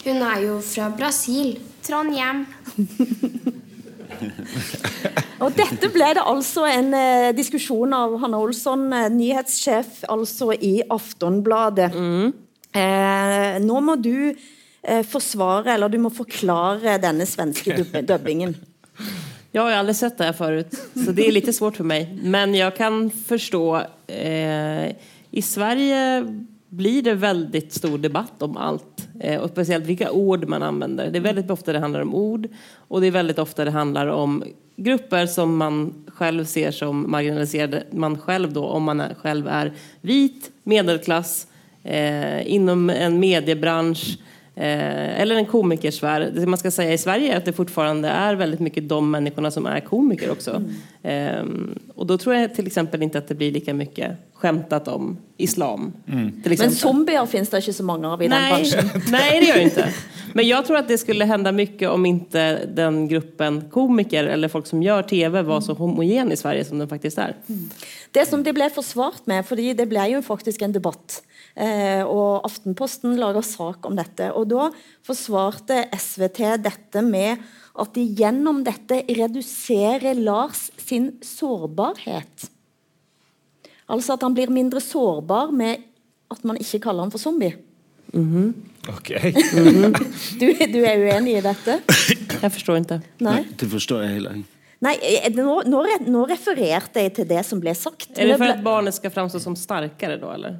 hun 0.06 0.22
er 0.22 0.42
jo 0.46 0.60
fra 0.64 0.90
Brasil. 0.94 1.58
Trondheim. 1.86 2.46
Og 5.44 5.52
dette 5.54 5.90
ble 5.94 6.08
det 6.16 6.24
altså 6.24 6.64
en 6.70 6.94
eh, 6.96 7.34
diskusjon 7.36 7.94
av 7.94 8.16
Hanna 8.22 8.40
Olsson, 8.42 8.88
eh, 8.96 9.10
nyhetssjef 9.14 10.06
altså 10.10 10.54
i 10.56 10.80
Aftonbladet. 10.90 11.92
Eh, 12.76 13.58
nå 13.64 13.82
må 13.84 13.98
du 14.00 14.32
eh, 14.32 15.04
forsvare, 15.06 15.76
eller 15.76 15.92
du 15.92 16.00
må 16.06 16.14
forklare 16.14 16.98
denne 17.04 17.28
svenske 17.30 17.76
dub 17.78 18.00
dubbingen. 18.14 18.56
Jeg 19.56 19.64
har 19.64 19.78
aldri 19.78 19.96
sett 19.96 20.18
det 20.20 20.32
her 20.32 20.36
förut, 20.36 20.74
så 21.00 21.14
det 21.16 21.28
er 21.28 21.36
litt 21.36 21.52
svårt 21.56 21.78
for 21.80 21.88
meg. 21.88 22.10
Men 22.20 22.56
jeg 22.58 22.76
kan 22.76 23.06
forstå 23.14 23.66
eh, 24.12 24.96
i 25.36 25.42
Sverige 25.42 26.26
blir 26.70 27.02
det 27.02 27.14
väldigt 27.14 27.74
stor 27.74 27.98
debatt 27.98 28.42
om 28.42 28.58
allt. 28.58 29.08
Eh, 29.20 29.42
och 29.42 29.50
speciellt 29.50 29.86
vilka 29.86 30.12
ord 30.12 30.48
man 30.48 30.64
använder. 30.64 31.12
Det 31.12 31.18
är 31.18 31.22
väldigt 31.22 31.52
ofta 31.52 31.74
det 31.74 31.80
handlar 31.80 32.02
om 32.02 32.16
ord 32.16 32.48
och 32.88 33.02
det 33.02 33.08
är 33.08 33.12
väldigt 33.12 33.40
ofta 33.40 33.66
det 33.66 33.72
handlar 33.72 34.08
om 34.08 34.44
grupper 34.76 35.26
som 35.26 35.58
man 35.58 36.06
själv 36.08 36.46
ser 36.46 36.72
som 36.72 37.12
marginaliserade. 37.12 37.84
Man 37.92 38.18
själv 38.18 38.54
då, 38.54 38.66
om 38.66 38.84
man 38.84 39.00
är, 39.00 39.14
själv 39.14 39.48
är 39.48 39.74
vit, 40.02 40.52
medelklass, 40.64 41.48
eh, 41.84 42.54
inom 42.54 42.90
en 42.90 43.20
mediebransch 43.20 44.18
Eh, 44.58 45.22
eller 45.22 45.36
en 45.36 45.46
komikersfär. 45.46 46.32
Det 46.36 46.46
man 46.46 46.58
ska 46.58 46.72
säga 46.72 46.94
i 46.94 46.98
Sverige 46.98 47.34
är 47.34 47.38
att 47.38 47.46
det 47.46 47.54
fortfarande 47.54 48.10
är 48.10 48.36
väldigt 48.36 48.60
mycket 48.60 48.90
de 48.90 49.12
människorna 49.12 49.52
som 49.52 49.66
är 49.66 49.80
komiker 49.80 50.32
också. 50.32 50.64
Eh, 51.04 51.44
och 51.96 52.06
då 52.06 52.18
tror 52.18 52.36
jag 52.36 52.56
till 52.56 52.68
exempel 52.68 53.04
inte 53.04 53.18
att 53.18 53.28
det 53.28 53.36
blir 53.36 53.52
lika 53.52 53.74
mycket 53.74 54.12
skämtat 54.46 54.88
om 54.88 55.18
islam. 55.38 55.94
Mm. 56.08 56.42
Men 56.60 56.72
zombier 56.72 57.26
finns 57.26 57.50
det 57.50 57.64
ikke 57.64 57.74
så 57.74 57.84
mange 57.84 58.08
av 58.08 58.22
i 58.22 58.28
den 58.28 58.38
Nej, 58.38 58.52
bransjen. 58.54 59.02
nej, 59.12 59.40
det 59.40 59.46
gör 59.46 59.56
det 59.56 59.64
inte. 59.64 59.94
Men 60.34 60.48
jag 60.48 60.66
tror 60.66 60.78
att 60.78 60.88
det 60.88 60.98
skulle 60.98 61.26
hända 61.26 61.52
mycket 61.52 61.90
om 61.90 62.06
inte 62.06 62.66
den 62.66 63.08
gruppen 63.08 63.70
komiker 63.72 64.24
eller 64.24 64.48
folk 64.48 64.68
som 64.68 64.84
gör 64.84 65.04
TV 65.04 65.42
var 65.42 65.62
så 65.62 65.74
homogen 65.74 66.32
i 66.32 66.38
Sverige 66.38 66.66
som 66.66 66.80
den 66.80 66.90
faktiskt 66.90 67.18
är. 67.18 67.36
Det 68.12 68.26
som 68.26 68.44
de 68.44 68.54
ble 68.54 68.70
forsvart 68.70 69.26
med, 69.26 69.46
for 69.48 69.56
det 69.56 69.88
ble 69.90 70.08
jo 70.12 70.22
faktisk 70.22 70.62
en 70.62 70.76
debatt, 70.76 71.22
eh, 71.56 72.04
og 72.04 72.46
Aftenposten 72.46 73.16
lager 73.20 73.42
sak 73.42 73.88
om 73.88 73.96
dette, 73.96 74.30
og 74.32 74.50
da 74.52 74.70
forsvarte 75.08 75.86
SVT 75.96 76.42
dette 76.64 77.02
med 77.02 77.42
at 77.76 77.96
de 77.96 78.04
gjennom 78.20 78.62
dette 78.64 79.02
reduserer 79.08 80.20
Lars 80.20 80.70
sin 80.78 81.14
sårbarhet. 81.24 82.52
Altså 83.92 84.16
at 84.16 84.24
han 84.26 84.34
blir 84.34 84.50
mindre 84.54 84.82
sårbar 84.82 85.52
med 85.54 85.84
at 86.34 86.42
man 86.48 86.58
ikke 86.58 86.80
kaller 86.88 87.06
han 87.06 87.14
for 87.14 87.22
zombie. 87.22 87.54
Ok. 88.90 89.12
Du, 90.40 90.46
du 90.74 90.80
er 90.86 91.02
uenig 91.04 91.38
i 91.40 91.44
dette? 91.46 91.80
Jeg 92.42 92.52
forstår 92.54 92.80
ikke. 92.82 93.00
Nei. 93.26 93.40
Det 93.58 93.68
forstår 93.72 94.06
jeg 94.06 94.18
heller 94.20 94.40
ikke. 94.40 94.52
Nei, 94.86 94.94
eh, 95.08 95.28
nå, 95.34 95.62
nå, 95.72 95.82
nå 96.12 96.24
refererte 96.30 97.02
jeg 97.06 97.14
til 97.18 97.28
det 97.30 97.42
som 97.48 97.62
ble 97.64 97.74
sagt. 97.78 98.10
Er 98.20 98.30
det 98.30 98.38
for 98.42 98.52
at 98.52 98.64
barnet 98.66 98.94
skal 98.98 99.14
framstå 99.14 99.40
som 99.42 99.56
sterkere 99.58 100.18
da, 100.22 100.34
eller? 100.36 100.58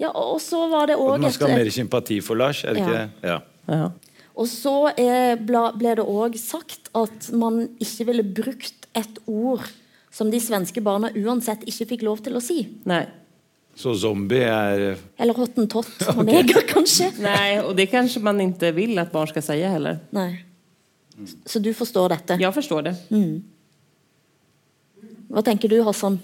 Ja, 0.00 0.08
og 0.16 0.40
så 0.42 0.64
var 0.72 0.88
det 0.90 0.96
At 0.96 1.04
òg 1.04 1.20
man 1.22 1.34
skal 1.34 1.52
ha 1.52 1.58
mer 1.60 1.70
sympati 1.70 2.16
for 2.24 2.40
Lars, 2.40 2.62
er 2.64 2.74
det 2.74 2.82
ikke 2.82 2.96
Ja. 2.96 3.36
det? 3.36 3.76
Ja. 3.76 3.90
Og 4.32 4.48
så 4.48 4.72
eh, 4.96 5.34
ble 5.36 5.92
det 6.00 6.06
òg 6.08 6.38
sagt 6.40 6.88
at 6.96 7.28
man 7.36 7.66
ikke 7.84 8.06
ville 8.08 8.24
brukt 8.24 8.88
et 8.98 9.20
ord 9.28 9.68
som 10.12 10.30
de 10.30 10.40
svenske 10.40 10.82
barna 10.84 11.10
uansett 11.16 11.64
ikke 11.68 11.88
fikk 11.94 12.06
lov 12.06 12.22
til 12.24 12.36
å 12.36 12.42
si. 12.44 12.62
Nei. 12.88 13.04
Så 13.74 13.94
zombie 13.96 14.44
er 14.44 14.98
Eller 15.16 15.38
hottentott 15.38 16.02
og 16.12 16.24
neger, 16.28 16.66
kanskje. 16.68 17.08
Nei, 17.24 17.62
og 17.62 17.72
det 17.78 17.88
kanskje 17.92 18.20
man 18.24 18.40
ikke 18.44 18.74
vil 18.76 18.98
at 19.00 19.12
barn 19.14 19.30
skal 19.32 19.46
si 19.46 19.60
heller. 19.64 20.02
Nei. 20.12 20.44
Så 21.48 21.60
du 21.62 21.70
forstår 21.76 22.12
dette? 22.12 22.36
Ja, 22.40 22.52
forstår 22.52 22.88
det. 22.88 22.94
Mm. 23.12 23.40
Hva 25.32 25.42
tenker 25.44 25.70
du, 25.72 25.78
Hassan? 25.86 26.18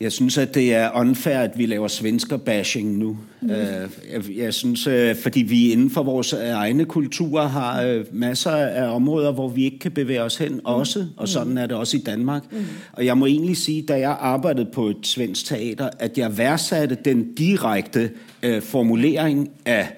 Jeg 0.00 0.12
synes, 0.12 0.38
at 0.38 0.54
det 0.54 0.74
er 0.74 0.90
unfair, 0.94 1.38
at 1.38 1.58
vi 1.58 1.66
laver 1.66 1.88
svensker-bashing 1.88 2.98
nu. 2.98 3.18
Mm. 3.40 3.50
Jeg, 3.50 3.88
jeg 4.36 4.54
synes, 4.54 4.86
øh, 4.86 5.16
fordi 5.16 5.42
vi 5.42 5.72
innenfor 5.72 6.02
våre 6.02 6.14
vores 6.14 6.32
øh, 6.32 6.48
egne 6.48 6.84
kulturer 6.84 7.48
har 7.48 7.82
øh, 7.82 8.04
masser 8.12 8.50
av 8.50 8.94
områder, 8.94 9.32
hvor 9.32 9.48
vi 9.48 9.64
ikke 9.64 9.78
kan 9.78 9.92
bevege 9.92 10.22
oss 10.22 10.36
hen 10.36 10.60
også, 10.64 11.06
og 11.16 11.28
sånn 11.28 11.58
er 11.58 11.66
det 11.66 11.76
også 11.76 11.96
i 11.96 12.00
Danmark. 12.00 12.42
Mm. 12.52 12.64
Og 12.92 13.06
jeg 13.06 13.18
må 13.18 13.26
egentlig 13.26 13.56
sige, 13.56 13.82
da 13.82 13.98
jeg 13.98 14.16
arbeidet 14.20 14.68
på 14.72 14.88
et 14.88 15.06
svensk 15.06 15.46
teater, 15.46 15.90
at 15.98 16.18
jeg 16.18 16.38
verdsatte 16.38 16.96
den 17.04 17.34
direkte 17.34 18.10
øh, 18.42 18.62
formulering 18.62 19.50
af 19.64 19.88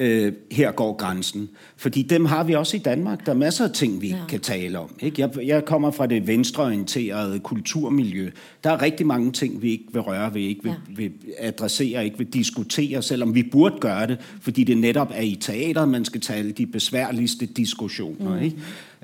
øh, 0.00 0.32
her 0.52 0.72
går 0.72 0.92
grænsen. 0.92 1.48
Fordi 1.76 2.02
dem 2.02 2.24
har 2.24 2.44
vi 2.44 2.54
også 2.54 2.76
i 2.76 2.80
Danmark. 2.80 3.26
Der 3.26 3.32
er 3.32 3.36
masser 3.36 3.64
af 3.64 3.70
ting, 3.70 4.02
vi 4.02 4.08
ja. 4.08 4.16
kan 4.28 4.40
tale 4.40 4.78
om. 4.78 4.90
Ikke? 5.00 5.20
Jeg, 5.20 5.46
jeg 5.46 5.64
kommer 5.64 5.90
fra 5.90 6.06
det 6.06 6.26
venstreorienterede 6.26 7.38
kulturmiljø. 7.38 8.30
Der 8.64 8.70
er 8.70 8.82
rigtig 8.82 9.06
mange 9.06 9.32
ting, 9.32 9.62
vi 9.62 9.70
ikke 9.70 9.84
vil 9.92 10.00
røre 10.00 10.34
ved, 10.34 10.40
ikke 10.40 10.62
vil, 10.62 10.72
ja. 10.88 10.94
vil 10.96 11.12
adressere, 11.38 12.04
ikke 12.04 12.18
vil 12.18 12.26
diskutere, 12.26 13.02
selvom 13.02 13.34
vi 13.34 13.42
burde 13.42 13.76
gøre 13.80 14.06
det, 14.06 14.18
fordi 14.40 14.64
det 14.64 14.78
netop 14.78 15.10
er 15.14 15.22
i 15.22 15.38
teateret, 15.40 15.88
man 15.88 16.04
skal 16.04 16.20
tale 16.20 16.52
de 16.52 16.66
besværligste 16.66 17.46
diskussioner. 17.46 18.36
Mm. 18.36 18.42
Ikke? 18.42 18.56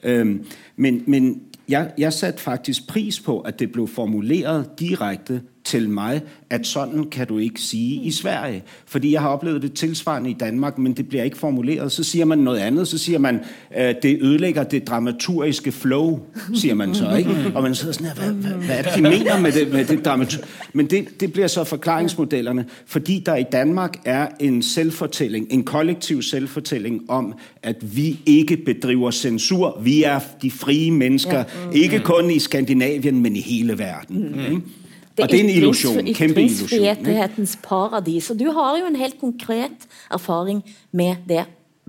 Øhm, 0.02 0.44
men 0.76 1.02
men 1.06 1.40
jeg, 1.68 1.90
jeg 1.98 2.12
satte 2.12 2.40
faktisk 2.40 2.86
pris 2.88 3.20
på, 3.20 3.40
at 3.40 3.58
det 3.58 3.72
blev 3.72 3.88
formuleret 3.88 4.80
direkte 4.80 5.42
til 5.66 5.88
meg 5.90 6.22
at 6.50 6.66
sånn 6.66 7.08
kan 7.10 7.26
du 7.26 7.38
ikke 7.42 7.60
sige 7.60 8.02
i 8.06 8.10
Sverige. 8.14 8.62
Fordi 8.86 9.12
jeg 9.12 9.20
har 9.20 9.28
oplevet 9.34 9.62
det 9.62 9.72
tilsvarende 9.72 10.30
i 10.30 10.36
Danmark, 10.40 10.78
men 10.78 10.92
det 10.92 11.08
blir 11.08 11.22
ikke 11.22 11.38
formuleret. 11.38 11.92
Så 11.92 12.04
sier 12.06 12.24
man 12.24 12.38
noe 12.46 12.60
annet. 12.62 12.88
Så 12.88 12.98
sier 13.02 13.18
man, 13.18 13.40
at 13.70 14.02
det 14.02 14.18
ødelægger 14.22 14.64
det 14.64 14.86
dramaturgiske 14.88 15.72
flow, 15.72 16.20
sier 16.54 16.74
man 16.74 16.94
så. 16.94 17.10
ikke. 17.18 17.52
Og 17.54 17.62
man 17.62 17.74
sidder 17.74 17.98
sånn 17.98 18.06
hva, 18.14 18.30
hvad 18.30 18.76
er 18.76 18.82
det, 18.82 18.94
de 18.96 19.02
mener 19.02 19.40
med 19.42 19.52
det, 19.52 19.66
med 19.72 19.84
det? 19.84 20.40
Men 20.72 20.86
det, 20.86 21.20
det 21.20 21.32
blir 21.32 21.46
så 21.46 21.64
forklaringsmodellerne, 21.64 22.64
fordi 22.86 23.22
der 23.26 23.36
i 23.36 23.44
Danmark 23.52 23.98
er 24.04 24.28
en 24.40 24.62
selvfortelling, 24.62 25.46
en 25.50 25.64
kollektiv 25.64 26.22
selvfortelling 26.22 27.02
om, 27.10 27.34
at 27.62 27.76
vi 27.96 28.20
ikke 28.26 28.56
bedriver 28.56 29.10
censur. 29.10 29.80
Vi 29.82 30.02
er 30.02 30.20
de 30.42 30.50
frie 30.50 30.90
mennesker, 30.90 31.44
ikke 31.72 31.98
kun 31.98 32.30
i 32.30 32.38
Skandinavien, 32.38 33.22
men 33.22 33.36
i 33.36 33.40
hele 33.40 33.78
verden. 33.78 34.34
Ikke? 34.40 34.85
Det 35.16 35.24
er 35.24 35.48
illusion. 35.48 36.06
ikke? 36.06 36.28
Ytringsfrihetens 36.28 37.58
paradis. 37.62 38.30
Og 38.30 38.38
du 38.38 38.50
har 38.50 38.78
jo 38.78 38.86
en 38.86 38.96
helt 38.96 39.20
konkret 39.20 39.86
erfaring 40.10 40.64
med 40.92 41.16
det. 41.28 41.44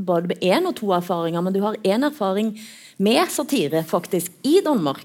Både 0.05 0.27
med 0.27 0.35
én 0.43 0.67
og 0.67 0.75
to 0.75 0.91
erfaringer, 0.91 1.41
men 1.41 1.53
du 1.53 1.61
har 1.61 1.75
én 1.87 2.05
erfaring 2.05 2.59
med 2.97 3.29
satire, 3.29 3.83
faktisk, 3.83 4.31
i 4.43 4.59
Danmark. 4.65 5.03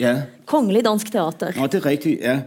Ja. 0.00 0.22
Kongelig 0.46 0.84
Dansk 0.84 1.12
Teater. 1.12 1.52
Nå, 1.56 1.66
det 1.66 1.84
er 1.84 1.86
riktig, 1.86 2.18
ja. 2.20 2.40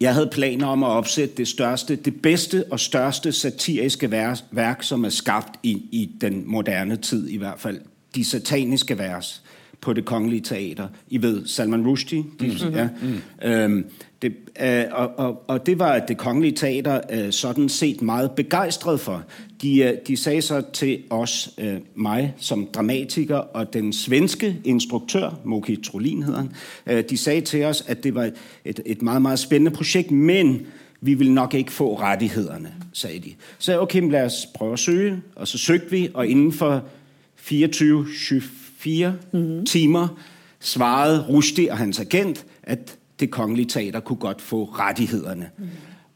Jeg 0.00 0.14
hadde 0.14 0.30
planer 0.32 0.66
om 0.66 0.82
å 0.82 0.94
oppsette 0.96 1.36
det 1.36 1.48
største, 1.48 1.96
det 1.96 2.14
bedste 2.22 2.64
og 2.72 2.80
største 2.80 3.32
satiriske 3.32 4.10
værk 4.10 4.82
som 4.82 5.04
er 5.04 5.12
skapt 5.12 5.58
i, 5.62 5.74
i 5.92 6.10
den 6.20 6.42
moderne 6.46 6.96
tid 6.96 7.28
i 7.28 7.36
hvert 7.36 7.60
fall. 7.60 7.78
De 8.14 8.24
sataniske 8.24 8.98
vers 8.98 9.42
på 9.80 9.92
det 9.92 10.04
kongelige 10.04 10.40
teater. 10.40 10.88
I 11.08 11.22
ved 11.22 11.46
Salman 11.46 11.86
Rushdie. 11.86 12.24
De, 12.40 12.46
mm. 12.46 12.74
Ja. 12.74 12.88
Mm. 13.02 13.48
Øhm, 13.48 13.84
det, 14.22 14.32
øh, 14.62 14.84
og, 14.90 15.18
og, 15.18 15.42
og, 15.48 15.66
det 15.66 15.78
var 15.78 15.98
det 15.98 16.18
kongelige 16.18 16.56
teater 16.56 17.00
øh, 17.12 17.32
sådan 17.32 17.68
set 17.68 18.02
meget 18.02 18.30
begejstret 18.30 19.00
for. 19.00 19.22
De, 19.62 19.78
øh, 19.78 19.92
de 20.06 20.16
sagde 20.16 20.42
så 20.42 20.62
til 20.72 21.02
os, 21.10 21.50
øh, 21.58 21.78
meg 21.94 22.34
som 22.38 22.66
dramatiker 22.74 23.36
og 23.36 23.72
den 23.72 23.92
svenske 23.92 24.56
instruktør, 24.64 25.40
Moki 25.44 25.76
Trolin 25.76 26.22
hedder 26.22 26.38
han, 26.38 26.50
øh, 26.86 27.04
de 27.10 27.16
sagde 27.16 27.40
til 27.40 27.64
oss 27.64 27.84
at 27.86 28.04
det 28.04 28.14
var 28.14 28.30
et, 28.64 28.80
et 28.86 29.02
meget, 29.02 29.22
meget 29.22 29.38
spændende 29.38 29.70
projekt, 29.70 30.10
men 30.10 30.66
vi 31.00 31.14
vil 31.14 31.32
nok 31.32 31.54
ikke 31.54 31.72
få 31.72 32.00
rettighetene, 32.00 32.72
sagde 32.92 33.18
de. 33.18 33.34
Så 33.58 33.80
okay, 33.80 34.10
la 34.10 34.24
oss 34.24 34.46
prøve 34.54 34.72
å 34.72 34.76
søke, 34.76 35.20
og 35.36 35.48
så 35.48 35.58
søgte 35.58 35.90
vi, 35.90 36.08
og 36.14 36.26
innenfor 36.26 36.84
24, 37.36 38.06
25 38.28 38.59
fire 38.80 39.14
mm. 39.32 39.66
timer, 39.66 40.08
svarede 40.60 41.24
Rushdie 41.28 41.70
og 41.70 41.78
hans 41.78 42.00
agent, 42.00 42.44
at 42.62 42.96
det 43.20 43.30
kongelige 43.30 43.66
teater 43.66 44.00
kunne 44.00 44.16
godt 44.16 44.42
få 44.42 44.64
rettighederne. 44.64 45.46
Mm. 45.58 45.64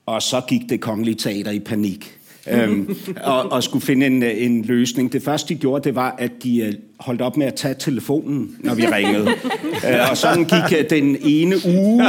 Og 0.07 0.23
så 0.23 0.41
gikk 0.49 0.63
det 0.69 0.81
kongelige 0.81 1.15
teater 1.15 1.51
i 1.51 1.59
panik. 1.59 2.19
øhm, 2.51 2.97
og, 3.25 3.53
og, 3.53 3.65
skulle 3.65 3.85
finne 3.85 4.07
en, 4.07 4.23
en, 4.23 4.65
løsning. 4.65 5.13
Det 5.13 5.23
første, 5.23 5.55
de 5.55 5.61
gjorde, 5.61 5.85
det 5.85 5.95
var, 5.95 6.15
at 6.19 6.33
de 6.43 6.59
øh, 6.59 6.73
holdt 7.01 7.23
opp 7.23 7.37
med 7.37 7.47
å 7.47 7.51
ta 7.57 7.73
telefonen, 7.73 8.57
når 8.61 8.75
vi 8.75 8.87
ringede. 8.87 9.29
øh, 9.89 10.11
og 10.11 10.17
sådan 10.17 10.45
gikk 10.45 10.79
øh, 10.79 10.91
den 10.91 11.17
ene 11.23 11.57
uge 11.67 12.05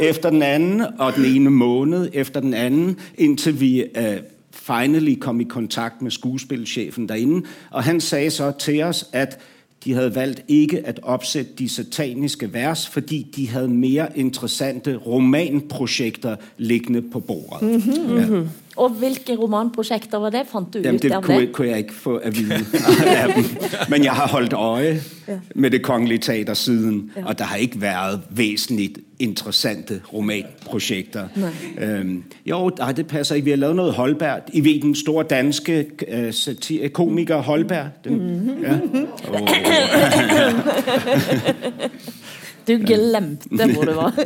efter 0.00 0.30
den 0.30 0.42
anden, 0.42 0.82
og 0.98 1.16
den 1.16 1.24
ene 1.24 1.50
måned 1.50 2.08
efter 2.12 2.40
den 2.40 2.54
anden, 2.54 2.96
inntil 3.18 3.60
vi 3.60 3.80
øh, 3.80 4.16
finally 4.52 5.18
kom 5.18 5.40
i 5.40 5.44
kontakt 5.44 6.02
med 6.02 6.10
skuespilschefen 6.10 7.08
der 7.08 7.14
inne. 7.14 7.42
Og 7.70 7.82
han 7.84 8.00
sagde 8.00 8.30
så 8.30 8.52
til 8.58 8.82
oss 8.82 9.06
at 9.12 9.38
de 9.84 9.92
havde 9.92 10.14
valgt 10.14 10.44
ikke 10.48 10.86
at 10.86 11.00
opsætte 11.02 11.52
de 11.58 11.68
sataniske 11.68 12.52
vers, 12.52 12.88
fordi 12.88 13.26
de 13.36 13.48
havde 13.48 13.68
mere 13.68 14.18
interessante 14.18 14.96
romanprojekter 14.96 16.36
liggende 16.58 17.02
på 17.02 17.20
bordet. 17.20 17.62
Mhm, 17.62 18.30
mhm. 18.30 18.48
Og 18.76 18.88
hvilke 18.90 19.36
romanprosjekter 19.36 20.18
var 20.18 20.30
det? 20.30 20.40
Fant 20.52 20.74
du 20.74 20.78
Jamen, 20.78 20.94
ut 20.94 21.02
det 21.02 21.12
det? 21.28 21.52
kunne 21.52 21.68
jeg 21.68 21.78
ikke 21.78 21.94
få 21.94 22.16
at 22.16 22.38
vide 22.38 22.54
af 23.06 23.32
dem. 23.34 23.44
Men 23.88 24.04
jeg 24.04 24.12
har 24.12 24.28
holdt 24.28 24.52
øje 24.52 25.00
Ja. 25.28 25.38
med 25.54 25.70
det 25.70 25.82
kongelige 25.82 26.18
teater 26.18 26.54
siden, 26.54 27.10
Ja. 27.16 27.24
og 27.26 27.38
der 27.38 27.44
har 27.44 27.56
ikke 27.56 27.80
været 27.80 28.20
væsentligt 28.30 28.98
interessante 29.18 30.00
romanprojekter. 30.12 31.28
Nej. 31.36 31.50
Øhm, 31.78 32.22
jo, 32.46 32.70
nej, 32.78 32.92
det 32.92 33.06
passer 33.06 33.34
ikke. 33.34 33.44
Vi 33.44 33.50
har 33.50 33.56
lavet 33.56 33.76
noget 33.76 33.92
Holberg. 33.94 34.40
I 34.52 34.64
ved, 34.64 34.80
den 34.82 34.94
store 34.94 35.24
danske 35.30 35.86
øh, 36.08 36.28
satir- 36.32 36.88
komiker 36.88 37.36
Holberg. 37.36 37.86
Den, 38.04 38.16
Mhm. 38.16 38.50
ja. 38.62 38.78
Du 42.68 42.72
glemte 42.86 43.48
hvor 43.74 43.82
du 43.84 43.92
var. 43.92 44.14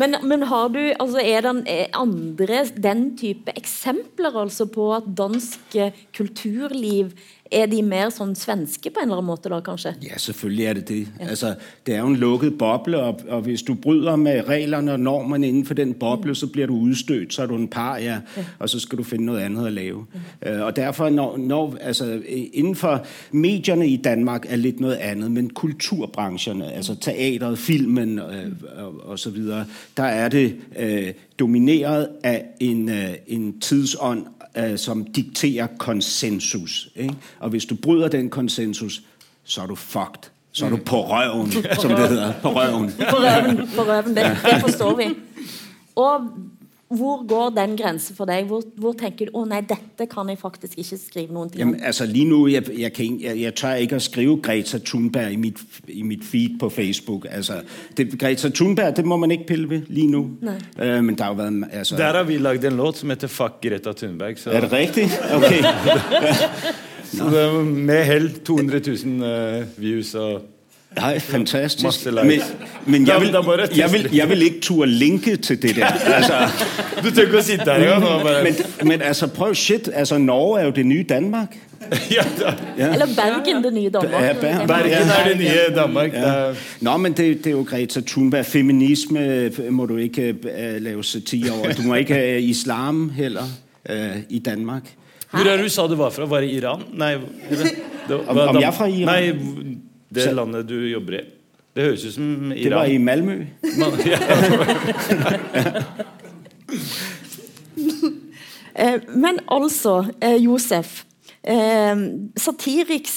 Men, 0.00 0.16
men 0.24 0.46
du, 0.72 0.80
altså 0.96 1.20
er 1.20 1.44
det 1.44 1.52
er 1.68 1.90
andre 1.98 2.62
den 2.72 3.10
type 3.20 3.52
eksempler 3.58 4.38
altså 4.40 4.64
på 4.72 4.88
at 4.96 5.10
dansk 5.18 5.76
eh, 5.76 5.92
kulturliv 6.16 7.12
er 7.52 7.66
de 7.66 7.80
mer 7.82 8.10
sånn 8.14 8.36
svenske 8.38 8.90
på 8.90 9.00
en 9.02 9.08
eller 9.08 9.20
annen 9.20 9.30
måte 9.30 9.50
da, 9.50 9.58
kanskje? 9.64 9.94
Ja, 10.04 10.18
selvfølgelig 10.22 10.66
er 10.66 10.78
det 10.78 10.84
det. 10.88 11.00
Altså, 11.20 11.54
det 11.86 11.94
er 11.94 12.00
jo 12.00 12.12
en 12.12 12.18
lukket 12.20 12.58
boble, 12.58 12.98
og, 12.98 13.24
og 13.28 13.42
hvis 13.46 13.62
du 13.66 13.74
bryder 13.74 14.16
med 14.16 14.48
reglene 14.48 14.92
og 14.94 15.00
normene 15.00 15.48
innenfor 15.48 15.74
den 15.74 15.94
boble, 15.94 16.34
så 16.34 16.46
blir 16.46 16.70
du 16.70 16.76
udstødt, 16.78 17.34
så 17.34 17.42
er 17.42 17.50
du 17.50 17.56
en 17.56 17.68
par, 17.68 17.96
ja, 17.98 18.20
og 18.58 18.70
så 18.70 18.80
skal 18.80 18.98
du 18.98 19.04
finne 19.04 19.26
noe 19.26 19.42
annet 19.42 19.66
å 19.66 19.74
lave. 19.74 20.04
Uh, 20.46 20.62
og 20.66 20.76
derfor, 20.76 21.10
når, 21.10 21.36
når, 21.36 21.76
altså, 21.80 22.10
Innenfor 22.30 23.04
mediene 23.32 23.86
i 23.88 23.96
Danmark 23.96 24.46
er 24.48 24.56
litt 24.60 24.80
noe 24.80 24.96
annet, 24.96 25.30
men 25.30 25.50
kulturbrancherne, 25.54 26.72
altså 26.76 26.94
teateret, 26.94 27.58
filmen 27.58 28.18
uh, 28.18 29.16
så 29.16 29.30
videre, 29.30 29.64
der 29.96 30.04
er 30.04 30.28
det 30.28 30.46
uh, 30.78 31.24
domineret 31.38 32.08
av 32.24 32.38
en, 32.60 32.88
uh, 32.88 33.14
en 33.26 33.52
tidsånd, 33.60 34.26
øh, 34.56 34.78
som 34.78 35.04
dikterer 35.04 35.66
konsensus. 35.78 36.88
Ikke? 36.96 37.14
Og 37.38 37.50
hvis 37.50 37.64
du 37.64 37.74
bryder 37.74 38.08
den 38.08 38.30
konsensus, 38.30 39.02
så 39.44 39.62
er 39.62 39.66
du 39.66 39.74
fucked. 39.74 40.30
Så 40.52 40.66
er 40.66 40.70
du 40.70 40.76
på 40.76 41.06
røven, 41.06 41.52
som 41.80 41.90
det 41.90 42.08
heter. 42.08 42.32
På 42.42 42.48
røven. 42.48 42.92
På 43.10 43.16
røven, 43.16 43.56
på 43.76 43.82
røven 43.82 44.16
det, 44.16 44.38
det 44.44 44.60
forstår 44.60 44.96
vi. 44.96 45.04
Og 45.96 46.20
hvor 46.90 47.26
går 47.26 47.50
den 47.54 47.76
grensen 47.78 48.16
for 48.16 48.26
deg? 48.26 48.48
Hvor, 48.50 48.64
hvor 48.82 48.96
tenker 48.98 49.28
du 49.28 49.36
å 49.38 49.44
nei, 49.46 49.60
dette 49.62 50.08
kan 50.10 50.28
jeg 50.32 50.40
faktisk 50.40 50.74
ikke 50.74 50.96
skrive 50.98 51.36
noen 51.36 51.52
ting 51.52 51.62
om? 51.62 51.68
Jamen, 51.68 51.84
altså 51.86 52.06
lige 52.10 52.26
nu, 52.26 52.40
jeg, 52.50 52.66
jeg, 52.78 52.92
kan 52.96 53.20
jeg, 53.22 53.38
jeg 53.38 53.54
tør 53.60 53.78
ikke 53.84 54.00
å 54.00 54.02
skrive 54.02 54.34
Greta 54.42 54.80
Thunberg 54.82 55.36
i 55.36 55.38
mitt, 55.38 55.62
i 55.86 56.02
mitt 56.02 56.26
feed 56.26 56.58
på 56.58 56.66
Facebook. 56.74 57.28
Altså, 57.30 57.60
det, 57.96 58.08
Greta 58.18 58.50
Thunberg, 58.50 58.96
det 58.96 59.06
må 59.06 59.20
man 59.22 59.30
ikke 59.30 59.46
pille 59.52 59.70
ved 59.70 59.86
lige 59.86 60.10
nå. 60.10 60.26
Nej. 60.42 60.58
Øh, 60.82 60.98
men 61.04 61.14
der 61.14 61.24
har 61.24 61.46
jo. 61.46 61.64
Altså, 61.70 61.96
Der 61.96 62.16
har 62.18 62.26
vi 62.26 62.38
lagd 62.38 62.64
en 62.64 62.76
låt 62.76 62.98
som 62.98 63.10
heter 63.10 63.28
'Fuck 63.28 63.62
Greta 63.62 63.90
Thunberg'. 63.90 64.42
Så. 64.42 64.50
Er 64.50 64.60
det 64.60 64.72
riktig? 64.72 65.06
Okay. 65.34 65.62
Så 67.14 67.24
det 67.24 67.40
er 67.40 67.64
med 67.64 68.04
hell 68.04 68.30
200 68.44 68.80
000 69.04 69.60
uh, 69.60 69.82
views 69.82 70.14
og 70.14 70.42
Nej, 70.96 71.20
fantastisk. 71.20 72.06
Men, 72.06 72.40
men 72.86 73.06
jeg, 73.06 73.20
vil, 73.20 73.36
jeg, 73.76 73.92
vil, 73.92 74.08
jeg 74.12 74.28
vil 74.28 74.42
ikke 74.42 74.60
turde 74.60 74.90
linke 74.90 75.36
til 75.36 75.62
det 75.62 75.76
der. 75.76 75.86
Altså, 76.16 76.32
Du 77.02 77.10
tør 77.10 77.26
ikke 77.26 77.38
å 77.38 77.42
sitte 77.46 77.64
her 77.72 77.82
engang. 77.84 78.22
bare- 78.24 78.42
men, 78.44 78.54
men 78.88 79.02
altså, 79.02 79.26
prøv 79.26 79.54
shit. 79.54 79.88
Altså, 79.94 80.18
Norge 80.18 80.60
er 80.60 80.64
jo 80.64 80.70
det 80.76 80.86
nye 80.86 81.02
Danmark. 81.08 81.56
ja, 82.16 82.22
da. 82.38 82.52
Ja. 82.78 82.92
Eller 82.92 83.06
Bergen, 83.16 83.62
det 83.64 83.72
nye 83.74 83.90
Danmark. 83.90 84.22
Ja, 84.22 84.32
Ber- 84.32 84.66
Bergen 84.66 85.10
er 85.16 85.28
det 85.28 85.36
nye 85.40 85.64
Danmark. 85.76 86.12
Ja. 86.14 86.52
Nå, 86.80 86.96
men 86.96 87.12
det, 87.12 87.28
det 87.44 87.46
er 87.46 87.56
jo 87.56 87.64
Greta 87.70 88.00
Thunberg. 88.06 88.46
Feminisme 88.46 89.20
øh, 89.20 89.72
må 89.72 89.86
du 89.86 89.96
ikke 89.96 90.34
uh, 90.44 90.76
lage 90.82 91.04
satire 91.04 91.50
over. 91.56 91.72
Du 91.72 91.82
må 91.88 91.94
ikke 92.02 92.14
ha 92.14 92.36
islam 92.38 93.08
heller 93.16 93.48
uh, 93.90 94.16
i 94.28 94.38
Danmark. 94.38 94.82
Hvor 95.30 95.46
er 95.46 95.56
det 95.56 95.64
du 95.64 95.68
sa 95.70 95.86
du 95.86 95.94
var 95.98 96.10
fra? 96.10 96.24
Var 96.26 96.40
det 96.40 96.50
Iran? 96.58 96.82
Nei, 96.92 97.12
det, 97.50 97.58
det, 98.08 98.20
Om- 98.28 98.38
om 98.48 98.56
jeg 98.60 98.66
er 98.68 98.76
fra 98.76 98.86
Iran? 98.90 99.06
Nei, 99.06 99.76
det 100.14 100.32
landet 100.34 100.66
du 100.68 100.74
jobber 100.90 101.20
i. 101.20 101.26
Det 101.76 101.84
høres 101.86 102.04
ut 102.04 102.14
som 102.16 102.30
Iran. 102.52 102.64
Det 102.64 102.72
var 102.74 102.84
i 102.90 102.98
Malmø. 102.98 103.36
Man, 103.78 104.00
ja. 104.10 104.18
Eh, 108.74 109.00
Men 109.16 109.40
altså, 109.50 110.04
eh, 110.22 110.36
Josef. 110.44 111.04
Eh, 111.42 111.96
satiriks 112.36 113.14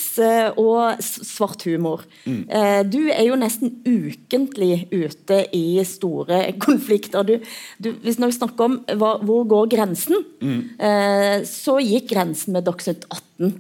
og 0.57 1.01
svart 1.03 1.65
humor. 1.67 2.05
Mm. 2.25 2.37
Eh, 2.49 2.81
du 2.87 2.99
er 3.11 3.25
jo 3.27 3.35
nesten 3.35 3.73
ukentlig 3.85 4.87
ute 4.93 5.41
i 5.53 5.83
store 5.85 6.45
konflikter. 6.65 7.23
Du, 7.27 7.35
du, 7.83 7.91
hvis 8.05 8.19
når 8.21 8.31
vi 8.31 8.37
snakker 8.39 8.65
om 8.69 8.77
hva, 8.97 9.17
hvor 9.23 9.43
går 9.51 9.69
grensen, 9.75 10.23
Mm. 10.43 10.61
eh, 10.79 11.43
så 11.47 11.77
gikk 11.83 12.09
grensen 12.15 12.53
med 12.55 12.65
Dagsnytt 12.67 13.05
18 13.11 13.53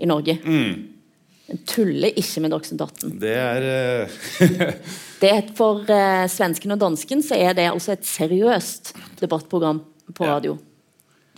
i 0.00 0.06
Norge. 0.08 0.38
Mm. 0.44 0.88
Tuller 1.68 2.12
ikke 2.20 2.42
med 2.44 2.50
Dagsnytt 2.52 2.80
18. 2.84 3.14
Det 3.20 3.36
er 3.36 4.08
Det 5.20 5.50
For 5.58 5.82
eh, 5.90 6.26
svensken 6.30 6.72
og 6.76 6.78
dansken 6.82 7.22
så 7.26 7.34
er 7.34 7.54
det 7.58 7.66
altså 7.72 7.92
et 7.96 8.06
seriøst 8.06 8.92
debattprogram 9.20 9.80
på 10.14 10.26
radio. 10.28 10.58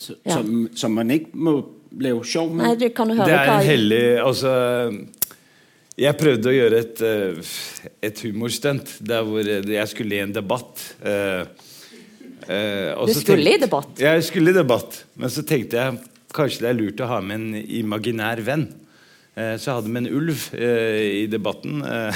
Så, 0.01 0.15
Ja. 0.25 0.37
som, 0.39 0.69
som 0.75 0.95
man 0.97 1.11
ikke 1.11 1.31
må 1.37 1.55
lave 2.01 2.25
sjov 2.25 2.53
med. 2.55 2.65
Nei, 2.65 2.75
du 2.81 2.89
kan 2.97 3.09
jo 3.11 3.17
høre 3.19 3.27
Det 3.29 3.35
er 3.37 3.49
hva 3.51 3.57
en 3.61 3.67
hellig 3.67 4.05
Altså 4.25 4.53
Jeg 6.01 6.17
prøvde 6.17 6.49
å 6.49 6.55
gjøre 6.55 6.79
et, 6.81 7.03
eh, 7.05 7.51
et 8.09 8.23
humorstunt 8.25 8.95
der 9.05 9.27
hvor 9.27 9.45
jeg 9.45 9.89
skulle 9.91 10.17
i 10.17 10.23
en 10.25 10.33
debatt. 10.33 10.85
eh, 11.05 11.45
eh, 12.49 12.93
og 12.97 13.09
Du 13.11 13.13
så 13.15 13.21
skulle 13.27 13.53
i 13.57 13.59
debatt? 13.61 13.91
Ja, 14.01 14.15
jeg 14.17 14.25
skulle 14.25 14.51
i 14.55 14.57
debatt. 14.57 15.03
Men 15.17 15.29
så 15.29 15.43
tenkte 15.45 15.77
jeg 15.77 15.99
kanskje 16.33 16.61
det 16.65 16.71
er 16.71 16.79
lurt 16.81 17.01
å 17.05 17.11
ha 17.11 17.21
med 17.21 17.41
en 17.41 17.55
imaginær 17.83 18.41
venn. 18.47 18.69
Eh, 19.37 19.57
Så 19.61 19.69
jeg 19.69 19.75
hadde 19.83 19.93
med 19.93 20.07
en 20.07 20.15
ulv 20.17 20.49
eh, 20.55 21.25
i 21.25 21.27
debatten. 21.27 21.83
eh, 21.85 22.13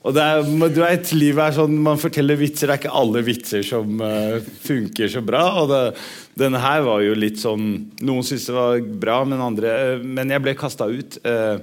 og 0.00 0.16
er, 0.16 0.40
du 0.72 0.80
vet, 0.80 1.10
Livet 1.12 1.42
er 1.44 1.56
sånn 1.58 1.76
man 1.84 2.00
forteller 2.00 2.38
vitser. 2.40 2.70
Det 2.70 2.76
er 2.76 2.80
ikke 2.80 3.00
alle 3.02 3.20
vitser 3.26 3.64
som 3.66 4.00
uh, 4.00 4.38
funker 4.64 5.10
så 5.12 5.20
bra. 5.24 5.42
Og 5.60 5.68
det, 5.68 5.80
denne 6.40 6.62
her 6.62 6.86
var 6.86 7.04
jo 7.04 7.16
litt 7.18 7.40
sånn 7.42 7.66
Noen 8.00 8.24
syntes 8.24 8.48
det 8.48 8.56
var 8.56 8.80
bra, 9.04 9.18
men 9.28 9.44
andre 9.44 9.74
uh, 9.98 10.04
Men 10.04 10.32
jeg 10.32 10.44
ble 10.46 10.56
kasta 10.56 10.88
ut. 10.88 11.20
Uh, 11.26 11.60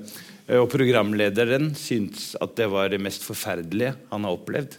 og 0.61 0.69
programlederen 0.71 1.73
syntes 1.75 2.29
at 2.39 2.53
det 2.55 2.69
var 2.71 2.93
det 2.93 3.01
mest 3.03 3.25
forferdelige 3.25 3.97
han 4.13 4.27
har 4.27 4.37
opplevd. 4.37 4.77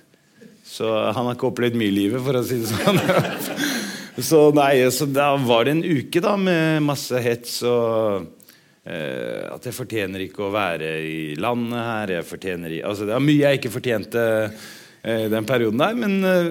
Så 0.65 0.89
han 0.89 1.27
har 1.27 1.35
ikke 1.35 1.51
opplevd 1.51 1.77
mye 1.81 1.91
i 1.91 1.99
livet, 1.99 2.23
for 2.25 2.39
å 2.39 2.45
si 2.47 2.61
det 2.63 2.71
sånn. 2.71 3.03
så 4.31 4.47
nei, 4.57 4.73
så 4.95 5.09
da 5.11 5.33
var 5.41 5.67
det 5.67 5.75
en 5.77 5.85
uke 5.85 6.23
da 6.25 6.39
med 6.41 6.87
masse 6.87 7.21
hets 7.25 7.59
og 7.69 8.31
at 8.89 9.67
jeg 9.69 9.77
fortjener 9.77 10.23
ikke 10.25 10.47
å 10.47 10.53
være 10.55 10.91
i 11.05 11.35
landet 11.41 11.83
her. 11.83 12.13
Jeg 12.19 12.29
fortjener 12.29 12.75
altså 12.89 13.05
Det 13.09 13.17
var 13.17 13.25
mye 13.25 13.43
jeg 13.43 13.61
ikke 13.61 13.73
fortjente 13.75 14.23
eh, 15.03 15.27
den 15.29 15.49
perioden 15.49 15.83
der. 15.83 15.99
Men 15.99 16.17
eh, 16.25 16.51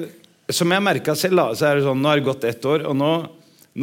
som 0.54 0.72
jeg 0.72 0.84
merka 0.84 1.16
selv, 1.18 1.56
så 1.58 1.70
er 1.70 1.80
det 1.80 1.88
sånn 1.88 2.02
nå 2.02 2.12
har 2.12 2.22
det 2.22 2.28
gått 2.28 2.48
ett 2.48 2.68
år, 2.70 2.86
og 2.88 2.96
nå, 3.00 3.12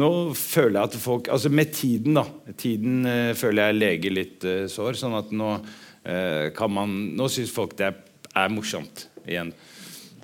nå 0.01 0.09
føler 0.39 0.79
jeg 0.79 0.89
at 0.89 0.97
folk 1.03 1.29
Altså 1.33 1.51
med 1.53 1.73
tiden, 1.75 2.17
da. 2.17 2.25
Tiden 2.57 3.05
eh, 3.09 3.33
føler 3.37 3.69
jeg 3.69 3.79
leger 3.81 4.15
litt 4.15 4.47
eh, 4.47 4.65
sår. 4.71 4.97
Sånn 4.99 5.17
at 5.19 5.33
nå 5.35 5.51
eh, 5.55 6.51
kan 6.55 6.73
man 6.73 6.95
Nå 7.17 7.29
syns 7.31 7.53
folk 7.53 7.77
det 7.79 7.91
er, 7.91 8.01
er 8.35 8.53
morsomt 8.53 9.07
igjen. 9.25 9.53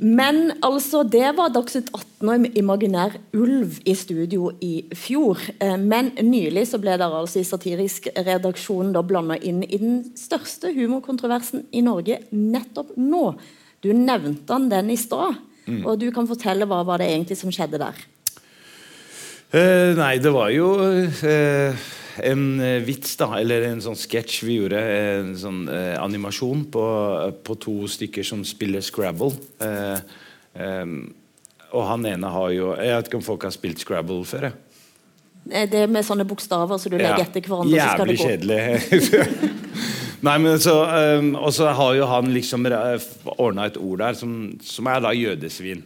Men 0.01 0.51
altså, 0.65 1.03
det 1.05 1.27
var 1.37 1.51
Dagsnytt 1.53 1.91
18 1.93 2.29
og 2.33 2.45
Imaginær 2.57 3.19
ulv 3.37 3.75
i 3.85 3.93
studio 3.93 4.49
i 4.61 4.85
fjor. 4.97 5.37
Eh, 5.61 5.75
Men 5.77 6.09
nylig 6.25 6.63
så 6.71 6.79
ble 6.81 6.95
dere 6.97 7.19
altså 7.21 7.39
i 7.41 7.45
satirisk 7.45 8.07
redaksjon 8.17 8.89
da 8.95 9.03
blanda 9.05 9.37
inn 9.37 9.61
i 9.63 9.77
den 9.77 9.99
største 10.17 10.73
humorkontroversen 10.73 11.67
i 11.71 11.83
Norge 11.85 12.17
nettopp 12.33 12.95
nå. 12.97 13.35
Du 13.81 13.91
nevnte 13.93 14.57
den 14.69 14.89
i 14.89 14.97
stad, 14.97 15.37
Mm. 15.67 15.85
og 15.85 15.99
du 16.01 16.07
kan 16.11 16.25
fortelle 16.25 16.65
hva 16.65 16.79
var 16.83 16.97
det 16.97 17.07
egentlig 17.11 17.37
som 17.37 17.51
skjedde 17.53 17.77
der. 17.77 17.93
Eh, 19.53 19.93
nei, 19.95 20.17
det 20.17 20.31
var 20.33 20.49
jo 20.49 20.71
eh, 20.81 21.75
en 22.19 22.59
eh, 22.59 22.79
vits, 22.83 23.15
da, 23.19 23.27
eller 23.39 23.63
en 23.69 23.81
sånn 23.81 23.95
sketsj 23.95 24.41
vi 24.47 24.57
gjorde. 24.59 24.81
En 25.21 25.35
sånn 25.39 25.61
eh, 25.69 25.95
animasjon 26.01 26.65
på, 26.73 26.83
på 27.43 27.55
to 27.63 27.75
stykker 27.87 28.23
som 28.27 28.43
spiller 28.47 28.81
Scrabble. 28.81 29.31
Eh, 29.63 29.99
eh, 30.55 30.85
og 31.71 31.85
han 31.87 32.03
ene 32.05 32.27
har 32.27 32.49
jo 32.51 32.73
Jeg 32.75 32.97
vet 32.97 33.07
ikke 33.07 33.19
om 33.21 33.23
folk 33.23 33.43
har 33.47 33.53
spilt 33.55 33.79
Scrabble 33.79 34.25
før? 34.27 34.49
jeg. 34.49 34.53
Eh, 35.51 35.69
Det 35.71 35.79
er 35.85 35.87
med 35.87 36.03
sånne 36.05 36.25
bokstaver 36.27 36.77
så 36.77 36.89
du 36.91 36.97
legger 36.97 37.17
Ja. 37.17 37.23
etter 37.25 37.41
hverandre. 37.41 37.79
så 37.79 37.95
skal 37.95 38.07
det 38.07 38.17
Jævlig 38.19 38.19
gå. 38.19 38.27
kjedelig. 38.27 39.61
Nei, 40.27 40.37
men 40.37 40.59
så, 40.61 40.75
um, 41.17 41.31
Og 41.35 41.49
så 41.53 41.71
har 41.73 41.95
jo 41.97 42.05
han 42.05 42.27
liksom 42.33 42.67
ordna 43.37 43.65
et 43.65 43.77
ord 43.77 43.97
der 44.03 44.13
som, 44.13 44.59
som 44.61 44.85
er 44.87 44.99
da 45.01 45.09
jødesvin. 45.17 45.81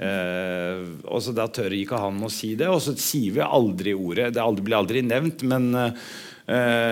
Eh, 0.00 0.84
og 1.12 1.20
så 1.20 1.34
Da 1.36 1.44
tør 1.52 1.74
ikke 1.76 2.00
han 2.00 2.20
å 2.24 2.32
si 2.32 2.54
det, 2.58 2.70
og 2.72 2.80
så 2.84 2.96
sier 2.96 3.36
vi 3.36 3.44
aldri 3.44 3.94
ordet. 3.96 4.30
Det 4.36 4.42
aldri, 4.42 4.66
blir 4.66 4.80
aldri 4.80 5.04
nevnt, 5.04 5.44
men 5.48 5.70
eh, 5.76 5.96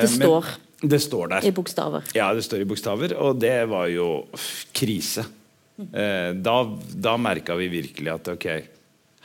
Det 0.04 0.10
står. 0.18 0.50
Men, 0.52 0.64
det 0.78 1.00
står 1.02 1.30
der. 1.32 1.46
I 1.48 1.54
bokstaver. 1.54 2.04
Ja, 2.14 2.30
det 2.36 2.44
står 2.46 2.62
i 2.62 2.68
bokstaver, 2.68 3.16
og 3.18 3.40
det 3.42 3.56
var 3.70 3.88
jo 3.90 4.28
krise. 4.76 5.24
Eh, 5.78 6.34
da 6.34 6.58
da 6.94 7.16
merka 7.18 7.56
vi 7.58 7.70
virkelig 7.70 8.12
at 8.12 8.30
ok, 8.34 8.46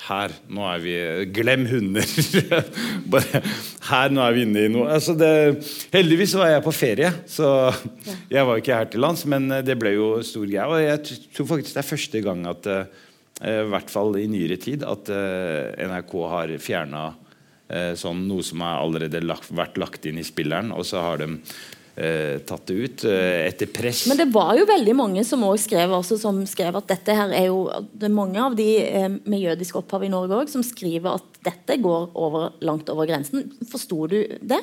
her, 0.04 0.34
nå 0.50 0.66
er 0.68 0.82
vi 0.82 0.96
Glem 1.36 1.68
hunder. 1.70 2.10
Bare, 3.14 3.44
her, 3.92 4.16
nå 4.16 4.24
er 4.26 4.36
vi 4.36 4.48
inne 4.48 4.66
i 4.66 4.74
noe. 4.74 4.90
Altså 4.98 5.14
det, 5.18 5.30
heldigvis 5.94 6.34
var 6.40 6.56
jeg 6.56 6.66
på 6.66 6.74
ferie, 6.76 7.14
så 7.30 7.48
jeg 8.32 8.50
var 8.50 8.60
ikke 8.60 8.80
her 8.80 8.90
til 8.90 9.06
lands, 9.06 9.28
men 9.30 9.48
det 9.64 9.78
ble 9.80 9.94
jo 9.94 10.10
stor 10.26 10.48
greie. 10.50 10.66
Og 10.66 10.82
jeg 10.82 11.22
tror 11.38 11.52
faktisk 11.54 11.78
det 11.78 11.84
er 11.84 11.92
første 11.94 12.24
gang 12.26 12.48
at 12.50 12.72
i 13.44 13.70
hvert 13.72 13.92
fall 13.92 14.16
i 14.20 14.28
nyere 14.32 14.58
tid 14.62 14.86
at 14.88 15.10
eh, 15.12 15.86
NRK 15.90 16.14
har 16.32 16.54
fjerna 16.64 17.06
eh, 17.68 17.94
sånn 18.00 18.26
noe 18.30 18.44
som 18.46 18.64
har 18.64 18.82
allerede 18.84 19.24
lagt, 19.24 19.52
vært 19.52 19.80
lagt 19.82 20.06
inn 20.08 20.22
i 20.22 20.26
spilleren, 20.28 20.72
og 20.76 20.86
så 20.88 21.02
har 21.04 21.24
de 21.24 21.30
eh, 21.96 22.40
tatt 22.48 22.66
det 22.70 22.78
ut 22.78 23.06
eh, 23.10 23.48
etter 23.50 23.70
press. 23.74 24.06
Men 24.10 24.20
det 24.22 24.30
var 24.34 24.54
jo 24.58 24.68
veldig 24.70 24.96
mange 24.98 25.26
som 25.28 25.44
også 25.48 25.68
skrev, 25.68 25.96
også, 26.00 26.20
som 26.22 26.40
skrev 26.50 26.80
at 26.80 26.94
dette 26.94 27.18
her 27.18 27.34
er 27.36 27.50
jo 27.50 27.66
Det 27.92 28.08
er 28.08 28.16
mange 28.16 28.40
av 28.42 28.56
de 28.58 28.70
eh, 28.84 29.10
med 29.12 29.44
jødisk 29.44 29.82
opphav 29.82 30.06
i 30.06 30.14
Norge 30.14 30.44
også, 30.44 30.58
som 30.58 30.68
skriver 30.68 31.20
at 31.20 31.44
dette 31.44 31.80
går 31.84 32.14
over, 32.14 32.54
langt 32.64 32.90
over 32.94 33.10
grensen. 33.10 33.52
Forsto 33.70 34.08
du 34.08 34.20
det? 34.40 34.62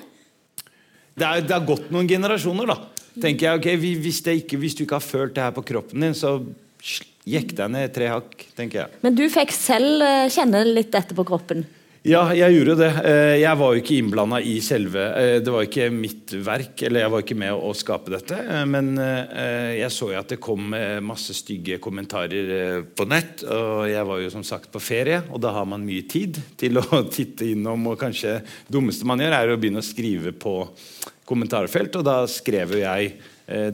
det, 1.20 1.26
er, 1.26 1.44
det 1.44 1.56
har 1.56 1.68
gått 1.68 1.90
noen 1.92 2.08
generasjoner, 2.08 2.70
da. 2.70 2.80
Tenker 3.20 3.46
jeg, 3.46 3.60
ok, 3.60 3.70
hvis, 4.00 4.20
det 4.24 4.36
ikke, 4.44 4.58
hvis 4.62 4.76
du 4.78 4.84
ikke 4.84 5.00
har 5.00 5.04
følt 5.04 5.34
det 5.36 5.42
her 5.42 5.54
på 5.54 5.66
kroppen 5.66 6.06
din, 6.06 6.14
så 6.16 6.38
sl- 7.26 7.56
den 7.56 7.72
ned 7.76 7.92
tre 7.94 8.08
hakk, 8.12 8.46
tenker 8.56 8.84
jeg. 8.84 9.02
Men 9.04 9.14
du 9.18 9.26
fikk 9.30 9.52
selv 9.52 10.00
eh, 10.02 10.28
kjenne 10.32 10.64
litt 10.66 10.90
dette 10.94 11.14
på 11.14 11.24
kroppen? 11.28 11.66
Ja, 12.00 12.22
jeg 12.32 12.54
gjorde 12.56 12.78
det. 12.80 12.86
Eh, 13.04 13.34
Jeg 13.42 13.58
var 13.60 13.74
jo 13.76 13.80
ikke 13.82 13.96
innblanda 14.00 14.38
i 14.40 14.54
selve 14.64 15.02
eh, 15.20 15.34
Det 15.44 15.52
var 15.52 15.66
ikke 15.66 15.90
mitt 15.92 16.32
verk, 16.46 16.80
eller 16.88 17.02
jeg 17.02 17.12
var 17.12 17.20
ikke 17.26 17.36
med 17.42 17.52
å 17.52 17.74
skape 17.76 18.08
dette. 18.14 18.38
Men 18.72 18.94
jeg 18.96 19.90
så 19.92 20.08
jo 20.14 20.16
at 20.22 20.32
det 20.32 20.38
kom 20.40 20.72
masse 21.04 21.34
stygge 21.36 21.76
kommentarer 21.84 22.80
på 22.96 23.04
nett. 23.04 23.44
Og 23.44 23.84
jeg 23.92 24.06
var 24.08 24.22
jo 24.24 24.30
som 24.32 24.46
sagt 24.48 24.72
på 24.72 24.80
ferie, 24.80 25.20
og 25.28 25.42
da 25.44 25.52
har 25.58 25.68
man 25.68 25.84
mye 25.84 26.06
tid 26.08 26.40
til 26.56 26.80
å 26.80 27.02
titte 27.18 27.50
innom. 27.52 27.84
Og 27.92 28.00
kanskje 28.00 28.38
det 28.40 28.72
dummeste 28.72 29.04
man 29.04 29.20
gjør, 29.20 29.36
er 29.36 29.52
å 29.52 29.60
begynne 29.60 29.84
å 29.84 29.90
skrive 29.90 30.32
på 30.32 30.54
kommentarfelt. 31.28 32.00
Og 32.00 32.06
da 32.08 32.22
skrev 32.30 32.78
jo 32.78 32.82
jeg 32.86 33.12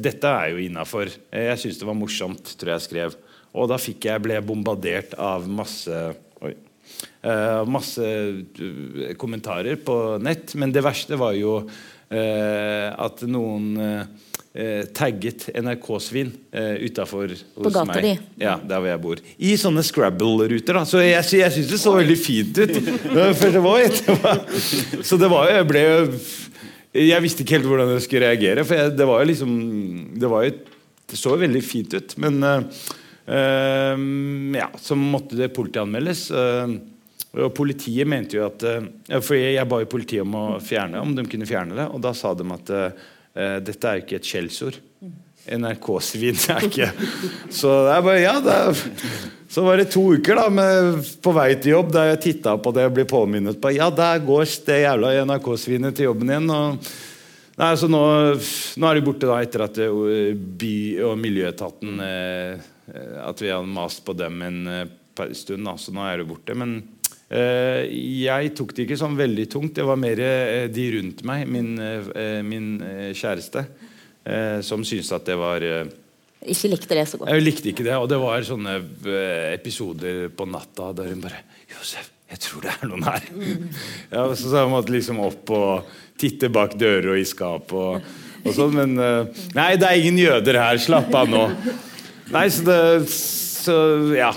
Dette 0.01 0.25
er 0.33 0.55
jo 0.55 0.61
innafor. 0.65 1.11
Jeg 1.31 1.59
syns 1.61 1.77
det 1.79 1.85
var 1.87 1.95
morsomt, 1.99 2.55
tror 2.57 2.75
jeg 2.75 2.85
skrev. 2.89 3.17
Og 3.57 3.71
da 3.73 3.81
fikk 3.81 4.09
jeg, 4.11 4.23
ble 4.25 4.37
jeg 4.37 4.47
bombardert 4.47 5.17
av 5.19 5.49
masse 5.49 6.05
Oi. 6.45 6.53
uh, 7.25 7.65
masse 7.65 8.05
eh, 8.05 9.15
kommentarer 9.17 9.81
på 9.81 9.97
nett, 10.21 10.53
men 10.61 10.75
det 10.75 10.85
verste 10.85 11.17
var 11.19 11.33
jo 11.39 11.63
uh, 11.65 12.89
at 12.93 13.25
noen 13.25 13.73
uh, 13.81 14.27
tagget 14.97 15.51
NRK-svin 15.53 16.31
uh, 16.57 16.77
utafor 16.81 17.33
hos 17.33 17.45
gata 17.67 17.85
meg. 17.91 18.05
De. 18.05 18.13
Ja, 18.41 18.57
der 18.57 18.81
hvor 18.81 18.89
jeg 18.89 19.01
bor. 19.03 19.23
I 19.37 19.53
sånne 19.61 19.85
Scrabble-ruter. 19.85 20.79
da 20.79 20.85
Så 20.89 21.03
jeg, 21.05 21.25
jeg 21.41 21.53
syns 21.53 21.73
det 21.73 21.81
så 21.83 21.93
veldig 21.97 22.17
fint 22.21 22.61
ut. 22.63 22.77
For 23.41 23.53
det 23.53 23.63
var, 23.65 23.85
så 25.05 25.19
det 25.21 25.29
var 25.33 25.51
Jeg 25.51 25.67
ble 25.69 25.83
Jeg 26.97 27.25
visste 27.25 27.45
ikke 27.45 27.59
helt 27.59 27.69
hvordan 27.69 27.93
jeg 27.95 28.07
skulle 28.07 28.31
reagere, 28.31 28.65
for 28.65 28.81
jeg, 28.81 28.95
det 28.97 29.09
var 29.09 29.23
jo 29.23 29.29
liksom 29.33 29.53
Det 30.17 30.31
var 30.33 30.49
Det 30.49 31.19
så 31.21 31.37
veldig 31.37 31.63
fint 31.65 31.93
ut, 31.97 32.17
men 32.23 32.41
eh, 32.43 32.57
eh, 32.57 33.05
Ja, 33.27 34.69
så 34.79 34.95
måtte 34.99 35.35
det 35.39 35.49
politianmeldes. 35.57 36.29
eh, 36.31 36.77
og 37.37 37.53
Politiet 37.57 38.09
mente 38.09 38.39
jo 38.39 38.47
at 38.47 38.63
eh, 38.65 38.87
For 39.21 39.37
jeg, 39.37 39.67
ba 39.69 39.83
jo 39.83 39.89
politiet 39.91 40.23
om 40.25 40.37
å 40.39 40.45
fjerne 40.63 41.03
Om 41.03 41.17
de 41.19 41.27
kunne 41.29 41.49
fjerne 41.49 41.77
det, 41.77 41.89
og 41.91 42.01
da 42.05 42.15
sa 42.17 42.33
de 42.39 42.47
at 42.55 42.71
eh, 42.73 43.57
dette 43.67 43.91
er 43.91 44.01
ikke 44.01 44.17
et 44.21 44.29
skjellsord. 44.31 44.79
NRK-svin 45.47 46.39
er 46.55 46.65
ikke 46.67 46.89
Så 47.53 47.73
det 47.87 47.97
er 47.97 48.07
bare 48.07 48.23
Ja, 48.23 48.37
det 48.43 48.55
er, 48.55 48.85
så 49.53 49.63
var 49.63 49.79
det 49.79 49.91
to 49.93 50.03
uker 50.17 50.35
da 50.41 50.47
med, 50.51 50.97
på 51.23 51.33
vei 51.37 51.53
til 51.63 51.77
jobb 51.77 51.93
der 51.95 52.09
jeg 52.11 52.23
titta 52.25 52.57
på 52.59 52.73
det 52.75 52.89
og 52.89 52.97
ble 52.97 53.05
påminnet 53.09 53.61
på 53.63 53.71
Ja, 53.77 53.87
der 53.95 54.19
går 54.27 54.49
det 54.67 54.81
jævla 54.83 55.13
NRK-svinet 55.29 55.95
til 55.97 56.09
jobben 56.09 56.33
igjen. 56.33 56.51
Og, 56.51 56.89
nei, 57.63 57.69
så 57.79 57.89
nå, 57.89 58.01
nå 58.35 58.89
er 58.91 58.99
de 58.99 59.05
borte 59.07 59.29
da 59.31 59.39
etter 59.45 59.65
at 59.69 59.79
eh, 59.87 60.33
by- 60.35 61.05
og 61.07 61.15
miljøetaten 61.23 62.03
eh, 62.09 62.67
At 63.27 63.41
vi 63.43 63.51
hadde 63.51 63.67
mast 63.73 64.05
på 64.07 64.15
dem 64.15 64.43
en 64.47 64.61
eh, 64.71 64.85
stund, 65.35 65.65
da, 65.67 65.75
så 65.81 65.95
nå 65.97 66.05
er 66.07 66.21
det 66.23 66.29
borte. 66.29 66.55
Men 66.55 66.77
eh, 67.33 67.85
jeg 68.23 68.53
tok 68.59 68.75
det 68.77 68.85
ikke 68.87 68.99
sånn 69.01 69.17
veldig 69.19 69.47
tungt. 69.51 69.75
Det 69.79 69.87
var 69.89 69.99
mer 70.01 70.21
eh, 70.23 70.67
de 70.71 70.87
rundt 70.99 71.23
meg, 71.27 71.47
min, 71.51 71.73
eh, 71.83 72.41
min 72.47 72.75
eh, 72.87 73.09
kjæreste, 73.17 73.65
eh, 74.25 74.59
som 74.67 74.85
syntes 74.87 75.11
at 75.17 75.27
det 75.27 75.39
var 75.41 75.65
eh, 75.67 75.89
Ikke 76.47 76.71
likte 76.71 76.95
det 77.01 77.07
så 77.11 77.19
godt. 77.19 77.33
jeg 77.33 77.43
likte 77.47 77.73
ikke 77.73 77.87
det, 77.89 77.97
og 77.99 78.07
det 78.13 78.21
var 78.23 78.45
sånne 78.47 78.77
eh, 78.79 79.49
episoder 79.57 80.29
på 80.37 80.47
natta 80.47 80.93
der 80.95 81.11
hun 81.15 81.25
bare 81.25 81.43
Josef, 81.73 82.13
jeg 82.31 82.39
tror 82.45 82.63
det 82.69 82.77
er 82.77 82.87
noen 82.93 83.09
her. 83.09 83.27
ja, 84.13 84.23
så, 84.37 84.45
så 84.47 84.61
jeg 84.63 84.71
måtte 84.71 84.95
liksom 84.95 85.19
opp 85.27 85.51
og 85.57 85.91
titte 86.21 86.49
bak 86.55 86.77
dører 86.79 87.11
og 87.17 87.19
i 87.19 87.27
skap 87.27 87.75
og, 87.77 88.07
og 88.47 88.55
sånn, 88.55 88.77
men 88.79 88.95
eh, 89.03 89.43
Nei, 89.59 89.73
det 89.81 89.89
er 89.91 89.99
ingen 90.05 90.23
jøder 90.23 90.61
her, 90.63 90.79
slapp 90.79 91.11
av 91.19 91.27
nå. 91.33 91.43
Nei, 92.35 92.49
så 92.51 92.67
det 92.67 92.81
Så 93.13 93.77
ja. 94.17 94.33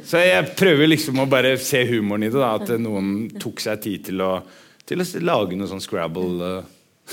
Så 0.00 0.20
jeg 0.22 0.54
prøver 0.56 0.88
liksom 0.88 1.18
å 1.20 1.28
bare 1.28 1.56
se 1.60 1.82
humoren 1.90 2.24
i 2.24 2.30
det, 2.32 2.40
da, 2.40 2.54
at 2.56 2.70
noen 2.80 3.28
tok 3.40 3.60
seg 3.60 3.82
tid 3.84 4.04
til 4.08 4.22
å, 4.24 4.30
til 4.88 5.02
å 5.02 5.06
lage 5.26 5.58
noe 5.58 5.68
sånn 5.68 5.82
Scrabble. 5.84 6.62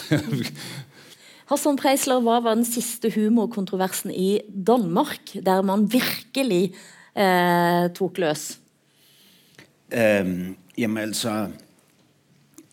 eh. 0.08 0.22
Hassan 1.52 1.80
Preisler, 1.80 2.22
hva 2.24 2.38
var 2.44 2.56
den 2.56 2.68
siste 2.68 3.12
humorkontroversen 3.12 4.12
i 4.12 4.42
Danmark, 4.48 5.34
der 5.44 5.64
man 5.68 5.86
virkelig 5.92 6.74
eh, 7.16 7.88
tok 7.96 8.20
løs? 8.24 8.50
Um, 9.92 10.58
jamen 10.76 11.10
altså, 11.10 11.38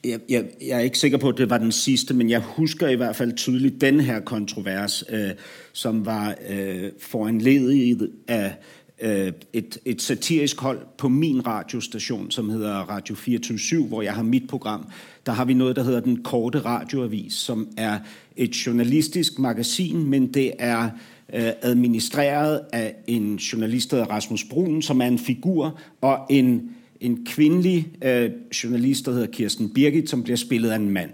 jeg, 0.04 0.20
jeg, 0.28 0.44
jeg 0.60 0.76
er 0.76 0.80
ikke 0.80 0.98
sikker 0.98 1.18
på, 1.18 1.28
at 1.28 1.38
det 1.38 1.50
var 1.50 1.58
den 1.58 1.72
sidste, 1.72 2.14
men 2.14 2.30
jeg 2.30 2.40
husker 2.40 2.88
i 2.88 2.94
hvert 2.94 3.16
fald 3.16 3.32
tydeligt 3.32 3.80
den 3.80 4.00
her 4.00 4.20
kontrovers, 4.20 5.04
øh, 5.08 5.30
som 5.72 6.06
var 6.06 6.34
øh, 6.48 6.90
foranledet 6.98 8.10
af 8.28 8.54
øh, 9.02 9.32
et, 9.52 9.78
et 9.84 10.02
satirisk 10.02 10.60
hold 10.60 10.78
på 10.98 11.08
min 11.08 11.46
radiostation, 11.46 12.30
som 12.30 12.50
hedder 12.50 12.74
Radio 12.74 13.14
24 13.14 13.86
hvor 13.86 14.02
jeg 14.02 14.14
har 14.14 14.22
mit 14.22 14.48
program. 14.48 14.88
Der 15.26 15.32
har 15.32 15.44
vi 15.44 15.54
noget, 15.54 15.76
der 15.76 15.82
hedder 15.82 16.00
Den 16.00 16.22
Korte 16.22 16.58
Radioavis, 16.58 17.32
som 17.32 17.68
er 17.76 17.98
et 18.36 18.66
journalistisk 18.66 19.38
magasin, 19.38 20.10
men 20.10 20.34
det 20.34 20.52
er 20.58 20.90
øh, 21.34 21.50
administreret 21.62 22.60
af 22.72 22.94
en 23.06 23.36
journalist, 23.36 23.90
der 23.90 23.96
hedder 23.96 24.10
Rasmus 24.10 24.44
Brun, 24.44 24.82
som 24.82 25.00
er 25.00 25.06
en 25.06 25.18
figur, 25.18 25.80
og 26.00 26.26
en, 26.30 26.70
en 27.04 27.26
kvindelig 27.26 27.86
øh, 28.04 28.30
journalist, 28.64 29.06
der 29.06 29.12
hedder 29.12 29.26
Kirsten 29.26 29.70
Birgit, 29.74 30.10
som 30.10 30.22
bliver 30.22 30.36
spillet 30.36 30.70
af 30.70 30.76
en 30.76 30.90
mand. 30.90 31.10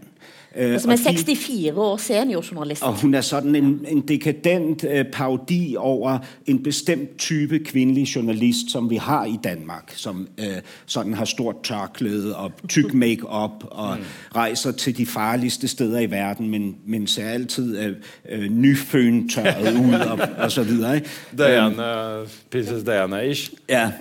Og 0.57 0.81
som 0.81 0.91
er 0.91 0.97
64 0.97 1.77
år 1.77 1.97
seniorjournalist. 1.97 2.83
og 2.83 3.01
hun 3.01 3.15
er 3.15 3.21
sådan 3.21 3.55
en, 3.55 3.87
en 3.89 4.01
dekadent 4.01 4.85
øh, 4.85 5.05
parodi 5.13 5.75
over 5.79 6.19
en 6.47 6.63
bestemt 6.63 7.19
type 7.19 7.59
kvinnelig 7.59 8.05
journalist, 8.05 8.71
som 8.71 8.91
vi 8.91 8.97
har 8.97 9.25
i 9.25 9.39
Danmark, 9.45 9.93
som 9.97 10.29
øh, 10.39 10.47
sådan 10.87 11.15
har 11.15 11.25
stort 11.25 11.57
tørklæde 11.65 12.37
og 12.37 12.53
tykk 12.69 12.95
make-up 12.95 13.65
og 13.71 13.97
reiser 14.37 14.61
rejser 14.61 14.79
til 14.79 14.97
de 14.97 15.07
farligste 15.07 15.69
steder 15.69 16.01
i 16.01 16.11
verden, 16.11 16.49
men, 16.49 16.77
men 16.87 17.07
ser 17.07 17.29
altid 17.29 17.95
øh, 18.29 18.51
nyføntørret 18.51 19.75
ud 19.75 19.95
og, 19.95 20.19
og 20.39 20.53
så 20.53 20.63
videre. 20.63 20.95
Ikke? 20.95 21.09
Diana, 21.39 22.25
prinsesse 22.51 22.87
Diana-ish. 22.87 23.53
Ja, 23.69 23.93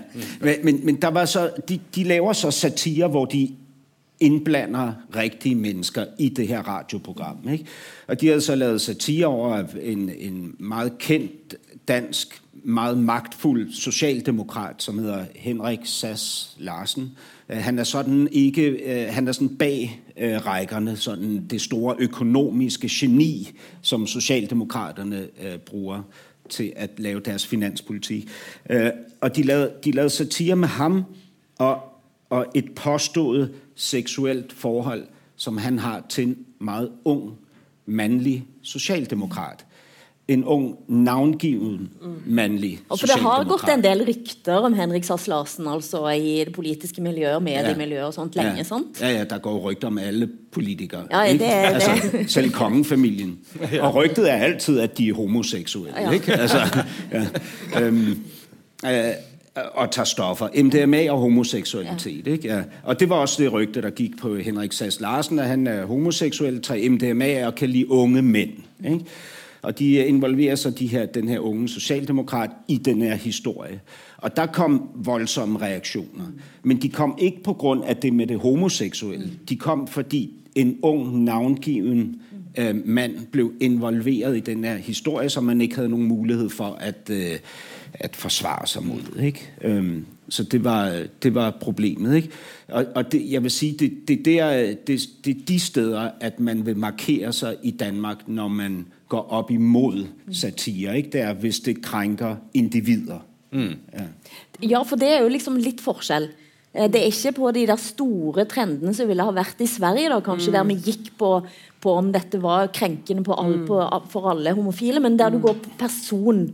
men, 0.42 0.56
men, 0.64 0.86
men 0.86 0.96
der 0.96 1.08
var 1.08 1.26
så, 1.26 1.50
de, 1.70 1.80
de 1.96 2.04
laver 2.04 2.34
så 2.34 2.52
satire, 2.52 3.08
hvor 3.08 3.26
de 3.26 3.50
indblander 4.20 4.94
rigtige 5.16 5.56
mennesker 5.56 6.06
i 6.20 6.30
det 6.30 6.48
her 6.48 6.62
radioprogram. 6.62 7.50
Ikke? 7.52 7.66
Og 8.08 8.22
de 8.22 8.28
havde 8.28 8.42
så 8.42 8.56
lavet 8.56 8.82
satire 8.82 9.26
over 9.26 9.64
en, 9.82 10.12
en 10.18 10.56
meget 10.60 10.98
kendt 10.98 11.56
dansk, 11.88 12.42
meget 12.64 12.98
magtfuld 12.98 13.74
socialdemokrat, 13.74 14.84
som 14.84 15.00
hedder 15.00 15.26
Henrik 15.36 15.80
Sass 15.84 16.56
Larsen. 16.60 17.12
Øh, 17.50 17.58
Han 17.58 17.80
er 17.80 17.84
sådan 17.84 18.28
ikke, 18.32 18.68
øh, 18.68 19.14
han 19.14 19.28
er 19.28 19.32
sådan 19.32 19.58
bag 19.58 20.02
øh, 20.18 20.46
rækkerne, 20.46 20.96
sådan 20.96 21.48
det 21.50 21.62
store 21.62 21.96
økonomiske 22.00 22.90
geni, 22.92 23.52
som 23.82 24.08
socialdemokraterne 24.08 25.28
bruger 25.66 26.02
til 26.50 26.74
at 26.76 26.90
lave 26.98 27.20
deres 27.20 27.48
finanspolitik. 27.48 28.30
Øh, 28.70 28.90
og 29.22 29.36
de 29.36 29.92
lavede 29.92 30.10
satire 30.10 30.56
med 30.56 30.68
ham 30.68 31.04
og, 31.58 31.82
og 32.30 32.46
et 32.56 32.72
påstået 32.76 33.52
seksuelt 33.80 34.54
forhold, 34.54 35.08
som 35.36 35.58
han 35.58 35.80
har 35.80 36.04
til 36.10 36.24
en 36.24 36.38
meget 36.60 36.90
ung, 37.06 37.38
mannlig 37.86 38.44
sosialdemokrat. 38.64 39.66
En 40.28 40.44
ung, 40.46 40.76
navngiven 40.88 41.90
mannlig 42.26 42.78
sosialdemokrat 42.78 42.92
Og 42.92 43.00
for 43.00 43.08
Det 43.08 43.22
har 43.22 43.44
gått 43.44 43.70
en 43.74 43.84
del 43.84 44.04
rykter 44.06 44.66
om 44.68 44.74
Henrik 44.74 45.04
Sass 45.04 45.28
Larsen 45.28 45.68
altså, 45.68 46.04
i 46.10 46.44
det 46.46 46.54
politiske 46.54 47.02
miljøet 47.02 47.36
og 47.36 47.44
mediemiljøet 47.44 48.06
og 48.06 48.14
sånt 48.14 48.36
lenge. 48.36 48.58
ja. 48.58 48.64
sant? 48.64 49.02
Ja, 49.02 49.10
ja, 49.10 49.24
der 49.24 49.38
går 49.38 49.58
rykter 49.60 49.88
om 49.88 49.98
alle 49.98 50.28
politikere. 50.52 51.08
Ja, 51.12 51.32
det 51.32 51.40
det. 51.40 51.50
Altså, 51.50 52.26
selv 52.28 52.52
kongefamilien. 52.52 53.40
Og 53.82 53.96
ryktet 53.96 54.32
er 54.32 54.36
altid, 54.36 54.80
at 54.80 54.98
de 54.98 55.10
er 55.10 55.14
homoseksuelle. 55.14 56.02
Ja. 56.02 56.12
Ikke? 56.12 56.34
Altså, 56.34 56.84
ja. 57.74 57.88
Um, 57.88 58.24
øh, 58.86 59.14
og 59.56 59.92
tager 59.92 60.06
stoffer. 60.06 60.48
MDMA 60.64 61.12
og 61.12 61.20
homoseksualitet. 61.20 62.28
Ja. 62.28 62.32
Ikke? 62.32 62.48
Ja. 62.48 62.62
Og 62.84 63.00
det 63.00 63.10
var 63.10 63.16
også 63.16 63.44
det 63.44 63.54
rygte, 63.54 63.82
der 63.82 63.90
gik 63.90 64.18
på 64.18 64.36
Henrik 64.36 64.72
Sass 64.72 65.02
Larsen, 65.02 65.40
at 65.40 65.48
han 65.48 65.68
er 65.68 65.86
homoseksuel, 65.86 66.62
tager 66.62 66.90
MDMA 66.90 67.48
og 67.48 67.56
kan 67.56 67.70
lide 67.70 67.92
unge 67.92 68.22
mænd. 68.22 68.52
Ikke? 68.86 69.06
Og 69.62 69.80
de 69.80 70.06
involverer 70.06 70.56
så 70.56 70.70
de 70.70 70.88
her, 70.88 71.06
den 71.06 71.28
her 71.28 71.40
unge 71.40 71.70
socialdemokrat 71.70 72.50
i 72.68 72.78
den 72.78 73.02
her 73.02 73.16
historie. 73.16 73.80
Og 74.18 74.36
der 74.36 74.46
kom 74.46 74.90
voldsomme 74.96 75.60
reaktioner. 75.60 76.26
Men 76.64 76.82
de 76.82 76.90
kom 76.90 77.18
ikke 77.18 77.44
på 77.44 77.54
grund 77.54 77.84
af 77.84 77.98
det 77.98 78.14
med 78.14 78.28
det 78.28 78.40
homoseksuelle. 78.40 79.30
De 79.50 79.56
kom 79.56 79.88
fordi 79.88 80.34
en 80.56 80.78
ung, 80.82 81.24
navngiven 81.24 82.22
øh, 82.58 82.88
mand 82.88 83.28
blev 83.32 83.54
involveret 83.60 84.38
i 84.38 84.40
den 84.40 84.64
her 84.64 84.76
historie, 84.76 85.30
som 85.30 85.44
man 85.44 85.62
ikke 85.62 85.76
havde 85.76 85.90
nogen 85.90 86.06
mulighed 86.06 86.50
for 86.50 86.78
at, 86.80 87.10
øh, 87.12 87.40
at 87.94 88.16
forsvare 88.16 88.68
sig 88.68 88.84
mod. 88.84 89.22
Ikke? 89.22 89.52
Øhm, 89.62 90.06
så 90.30 90.44
det 90.44 90.64
var, 90.64 91.04
det 91.24 91.36
var 91.36 91.58
problemet. 91.62 92.16
Ikke? 92.16 92.30
Og, 92.68 92.86
og 92.96 93.12
det, 93.12 93.32
jeg 93.32 93.44
vil 93.44 93.52
sige, 93.52 93.74
det, 93.80 94.08
det, 94.08 94.26
der, 94.26 94.76
det, 94.88 95.10
det 95.26 95.38
er 95.38 95.46
de 95.48 95.60
steder, 95.60 96.10
at 96.22 96.40
man 96.40 96.66
vil 96.66 96.78
markere 96.78 97.34
sig 97.34 97.56
i 97.64 97.72
Danmark, 97.72 98.28
når 98.28 98.48
man 98.48 98.86
går 99.10 99.32
op 99.32 99.52
imod 99.52 100.06
satire. 100.32 100.98
Ikke? 100.98 101.10
Det 101.10 101.22
er, 101.22 101.34
hvis 101.34 101.60
det 101.60 101.82
krænker 101.82 102.36
individer. 102.54 103.26
Mm. 103.52 103.74
Ja. 103.94 104.06
Ja, 104.70 104.82
for 104.84 104.96
det 104.96 105.08
er 105.08 105.22
jo 105.24 105.30
liksom 105.32 105.56
litt 105.56 105.82
forskjell. 105.82 106.30
Eh, 106.74 106.88
Det 106.92 107.02
er 107.02 107.10
ikke 107.10 107.32
på 107.32 107.52
de 107.52 107.68
der 107.68 107.76
store 107.76 108.46
trendene 108.46 108.94
som 108.94 109.08
ville 109.08 109.24
ha 109.24 109.32
vært 109.32 109.62
i 109.62 109.68
Sverige, 109.68 110.10
da, 110.10 110.20
kanskje, 110.20 110.54
der 110.54 110.64
vi 110.64 110.78
gikk 110.78 111.12
på, 111.18 111.42
på 111.84 111.94
om 112.00 112.10
dette 112.12 112.42
var 112.44 112.72
krenkende 112.76 113.24
på 113.26 113.36
alle, 113.40 113.62
på, 113.68 113.78
for 114.12 114.32
alle 114.34 114.56
homofile, 114.58 115.02
men 115.04 115.18
der 115.20 115.32
du 115.34 115.40
går 115.44 115.62
på 115.64 115.78
person. 115.80 116.48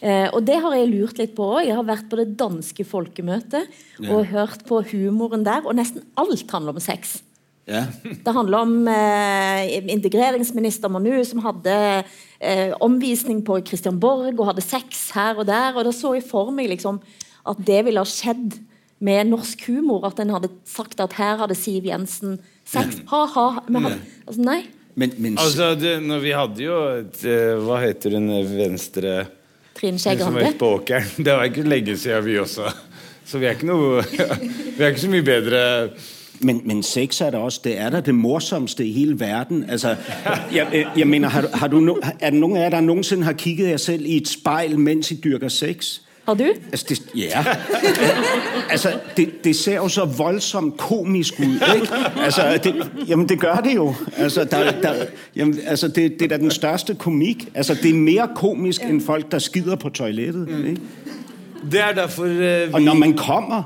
Eh, 0.00 0.26
og 0.32 0.40
det 0.46 0.56
har 0.60 0.74
jeg 0.76 0.90
lurt 0.90 1.20
litt 1.20 1.34
på 1.36 1.46
òg. 1.56 1.66
Jeg 1.68 1.76
har 1.78 1.86
vært 1.88 2.08
på 2.10 2.18
det 2.20 2.32
danske 2.40 2.86
folkemøtet 2.88 3.70
og 4.08 4.26
hørt 4.32 4.64
på 4.68 4.80
humoren 4.92 5.46
der, 5.46 5.64
og 5.64 5.76
nesten 5.78 6.04
alt 6.20 6.50
handler 6.52 6.76
om 6.76 6.82
sex. 6.82 7.18
Ja. 7.64 7.86
Det 8.04 8.32
handler 8.36 8.66
om 8.66 8.88
eh, 8.92 9.88
integreringsminister 9.94 10.90
Manu 10.92 11.16
som 11.24 11.40
hadde 11.46 11.76
eh, 12.40 12.74
omvisning 12.84 13.40
på 13.46 13.56
Christian 13.64 13.96
Borg 14.00 14.36
og 14.36 14.50
hadde 14.50 14.64
sex 14.64 15.06
her 15.16 15.40
og 15.40 15.48
der. 15.48 15.72
Og 15.72 15.86
da 15.88 15.94
så 15.96 16.12
jeg 16.16 16.26
for 16.28 16.52
meg 16.52 16.68
liksom, 16.74 17.00
at 17.48 17.62
det 17.64 17.80
ville 17.86 18.04
ha 18.04 18.08
skjedd 18.08 18.58
med 19.04 19.30
norsk 19.32 19.64
humor. 19.70 20.04
At 20.10 20.20
en 20.20 20.34
hadde 20.36 20.52
sagt 20.68 21.00
at 21.00 21.16
her 21.16 21.40
hadde 21.40 21.56
Siv 21.56 21.88
Jensen 21.88 22.36
sex. 22.64 23.02
Ha-ha. 23.10 23.46
men 23.68 23.86
Altså, 24.26 24.40
nei. 24.40 24.62
Men, 24.94 25.12
men 25.18 25.38
Altså, 25.38 25.74
det, 25.74 26.02
når 26.02 26.18
vi 26.18 26.30
hadde 26.30 26.62
jo 26.62 26.76
et, 27.00 27.24
eh, 27.26 27.54
Hva 27.58 27.80
heter 27.82 28.14
den 28.14 28.28
venstre 28.30 29.26
Trine 29.74 29.98
Skei 29.98 30.16
Grande. 30.16 30.52
Det 31.24 31.32
var 31.32 31.44
ikke 31.44 31.62
lenge 31.62 31.96
siden, 31.98 32.24
vi 32.24 32.38
også. 32.38 32.70
Så 33.24 33.38
vi 33.38 33.46
er 33.46 33.56
ikke 33.56 33.66
noe 33.66 34.04
Vi 34.76 34.82
er 34.82 34.92
ikke 34.92 35.00
så 35.00 35.10
mye 35.10 35.26
bedre 35.26 35.62
Men, 36.40 36.60
men 36.64 36.82
sex 36.82 37.20
er 37.20 37.30
det 37.30 37.40
også. 37.40 37.60
Det 37.64 37.78
er 37.78 37.90
da 37.90 38.00
det 38.00 38.14
morsomste 38.14 38.84
i 38.84 38.92
hele 38.92 39.20
verden. 39.20 39.64
Altså, 39.70 39.96
jeg, 40.52 40.68
jeg, 40.72 40.86
jeg 40.96 41.06
mener, 41.08 41.28
har, 41.28 41.48
har 41.54 41.68
du 41.68 41.78
no, 41.80 41.94
er 42.20 42.30
det 42.30 42.40
noen 42.40 42.56
av 42.56 42.62
dere 42.62 42.70
der 42.74 42.80
noensinne 42.80 43.24
har 43.24 43.36
kikket 43.38 43.70
dere 43.70 43.78
selv 43.78 44.06
i 44.06 44.16
et 44.18 44.28
speil 44.28 44.74
mens 44.78 45.08
dere 45.08 45.22
dyrker 45.24 45.48
sex? 45.48 46.00
Har 46.26 46.34
du? 46.34 46.44
Altså, 46.72 46.86
det, 46.88 47.02
ja. 47.14 47.44
altså, 48.70 48.92
det, 49.16 49.44
det 49.44 49.56
ser 49.56 49.76
jo 49.76 49.88
så 49.88 50.04
voldsomt 50.04 50.76
komisk 50.76 51.40
ut, 51.40 51.46
ikke? 51.74 51.88
Altså, 52.22 52.60
det, 52.64 52.90
jamen, 53.08 53.28
det 53.28 53.40
gør 53.40 53.56
det 53.56 53.74
jo. 53.74 53.94
Altså, 54.16 54.44
der, 54.44 54.80
der, 54.80 54.94
jamen, 55.36 55.58
altså 55.66 55.88
det, 55.88 55.96
det 55.96 56.22
er 56.22 56.28
da 56.28 56.36
den 56.36 56.50
største 56.50 56.94
komik. 56.94 57.48
Altså, 57.54 57.74
det 57.74 57.90
er 57.90 57.94
mer 57.94 58.26
komisk 58.36 58.82
enn 58.82 59.00
folk, 59.00 59.32
der 59.32 59.38
skider 59.38 59.76
på 59.76 59.88
toilettet, 59.88 60.48
ikke? 60.48 60.80
Det 61.70 61.80
er 61.80 61.92
derfor 61.92 62.24
eh, 62.24 62.74
Og 62.74 62.82
når 62.82 62.94
man 62.94 63.16
kommer, 63.16 63.62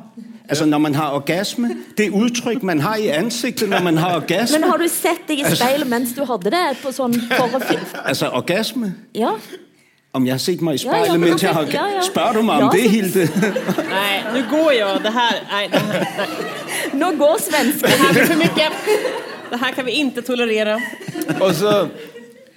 altså 0.48 0.64
når 0.64 0.78
man 0.78 0.94
har 0.94 1.10
orgasme, 1.10 1.70
det 1.98 2.10
uttrykk 2.10 2.62
man 2.62 2.80
har 2.80 2.96
i 2.96 3.06
ansiktet 3.06 3.68
når 3.68 3.82
man 3.82 3.96
har 3.96 4.16
orgasme. 4.16 4.58
Men 4.58 4.70
har 4.70 4.76
du 4.76 4.88
sett 4.88 5.28
deg 5.28 5.38
i 5.38 5.56
speilet 5.56 5.88
mens 5.88 6.12
du 6.16 6.24
hadde 6.24 6.50
det? 6.50 6.66
På 6.82 6.92
sånn 6.92 7.14
Altså 8.08 8.28
orgasme? 8.28 8.94
Ja. 9.14 9.34
Om 10.16 10.24
jeg 10.24 10.32
har 10.32 10.40
sett 10.40 10.62
meg 10.64 10.78
i 10.78 10.84
Ja, 10.86 10.98
ja, 11.04 11.12
men 11.20 11.28
mens 11.30 11.42
jeg 11.44 11.52
har 11.52 11.66
ja, 11.72 11.82
ja. 11.98 12.02
Spør 12.06 12.38
du 12.38 12.42
meg 12.48 12.62
om 12.64 12.68
Ja, 12.68 12.68
det, 12.72 12.84
Hilde? 12.90 13.24
nei, 13.90 14.12
nå 14.34 14.42
går 14.50 14.70
jo 14.78 14.86
Det 15.04 15.12
her 15.12 15.40
Nei. 15.50 15.64
nei, 15.74 15.82
nei. 15.92 16.28
Nå 16.98 17.10
går 17.20 17.42
svensken. 17.44 17.90
Det 17.90 17.98
her 18.00 18.14
blir 18.16 18.30
för 18.30 18.40
mycket. 18.40 18.72
Det 19.50 19.58
her 19.60 19.74
kan 19.76 19.84
vi 19.86 19.92
ikke 20.00 20.22
tolerere. 20.24 20.78
Og 21.40 21.52
så 21.56 21.74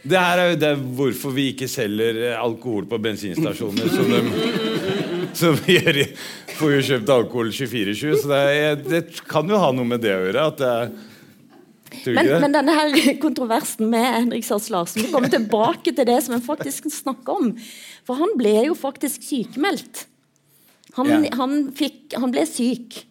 Det 0.04 0.18
her 0.18 0.40
er 0.42 0.50
jo 0.54 0.56
det 0.64 0.72
hvorfor 0.98 1.36
vi 1.36 1.50
ikke 1.52 1.68
selger 1.70 2.18
eh, 2.32 2.40
alkohol 2.42 2.88
på 2.90 2.98
bensinstasjoner. 3.04 3.92
Som 3.94 4.10
de, 4.10 4.22
som 5.38 5.60
gjør 5.70 6.00
får 6.58 6.74
jo 6.78 6.82
kjøpt 6.88 7.12
alkohol 7.14 7.52
24-7. 7.54 8.16
Så 8.24 8.32
det, 8.32 8.40
er, 8.64 8.80
det 8.88 9.04
kan 9.30 9.48
jo 9.52 9.60
ha 9.62 9.70
noe 9.76 9.86
med 9.92 10.02
det 10.02 10.16
å 10.16 10.24
gjøre. 10.26 10.48
At 10.54 10.58
det 10.64 10.72
er 10.72 10.90
Men, 12.06 12.30
men 12.44 12.54
denne 12.56 12.74
her 12.76 12.96
kontroversen 13.26 13.90
med 13.92 14.06
Henrik 14.06 14.46
Sars 14.48 14.70
Larsen 14.72 15.04
Vi 15.06 15.12
kommer 15.12 15.30
tilbake 15.32 15.92
til 15.92 16.08
det 16.08 16.18
som 16.24 16.36
en 16.38 16.44
faktisk 16.46 16.88
snakker 16.94 17.34
om. 17.42 17.54
For 18.08 18.20
han 18.20 18.34
ble 18.40 18.56
jo 18.70 18.76
faktisk 18.78 19.24
sykemeldt. 19.28 20.06
Han, 20.98 21.08
Ja. 21.12 21.36
han, 21.40 21.72
fikk, 21.76 22.16
han 22.20 22.32
ble 22.34 22.46
syk. 22.50 23.04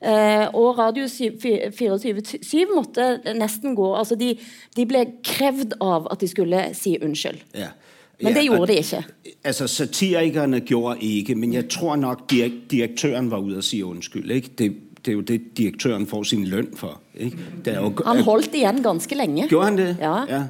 Eh, 0.00 0.46
og 0.56 0.78
Radio 0.78 1.04
24-7 1.04 2.70
måtte 2.72 3.34
nesten 3.36 3.74
gå 3.76 3.90
altså 3.98 4.16
de, 4.16 4.30
de 4.76 4.86
ble 4.88 5.02
krevd 5.26 5.76
av 5.84 6.08
at 6.10 6.22
de 6.22 6.28
skulle 6.30 6.62
si 6.78 6.94
unnskyld. 6.98 7.42
Ja. 7.54 7.74
Men 8.20 8.34
det 8.36 8.44
gjorde 8.44 8.66
de 8.68 8.78
ikke. 8.80 9.02
Altså, 9.48 9.66
satirikerne 9.68 10.60
gjorde 10.60 10.98
ikke, 11.04 11.34
men 11.40 11.52
jeg 11.56 11.68
tror 11.72 11.96
nok, 11.96 12.26
direk 12.28 12.58
direktøren 12.70 13.30
var 13.32 13.40
ude 13.44 13.60
og 13.62 13.64
si 13.64 13.82
unnskyld. 13.84 14.30
Ikke? 14.30 14.50
Det, 14.58 14.68
det 15.04 15.12
er 15.12 15.16
jo 15.16 15.20
det, 15.26 15.38
direktøren 15.56 16.06
får 16.06 16.24
sin 16.32 16.44
lønn 16.50 16.72
for. 16.76 17.00
Ikke? 17.16 17.36
Det 17.64 17.74
jo, 17.76 17.92
Han 18.06 18.22
holdt 18.26 18.54
igjen 18.54 18.82
ganske 18.84 19.16
lenge. 19.16 19.46
Gjorde 19.48 19.64
han 19.70 19.78
det? 19.78 19.96
Ja. 20.00 20.16
ja. 20.28 20.42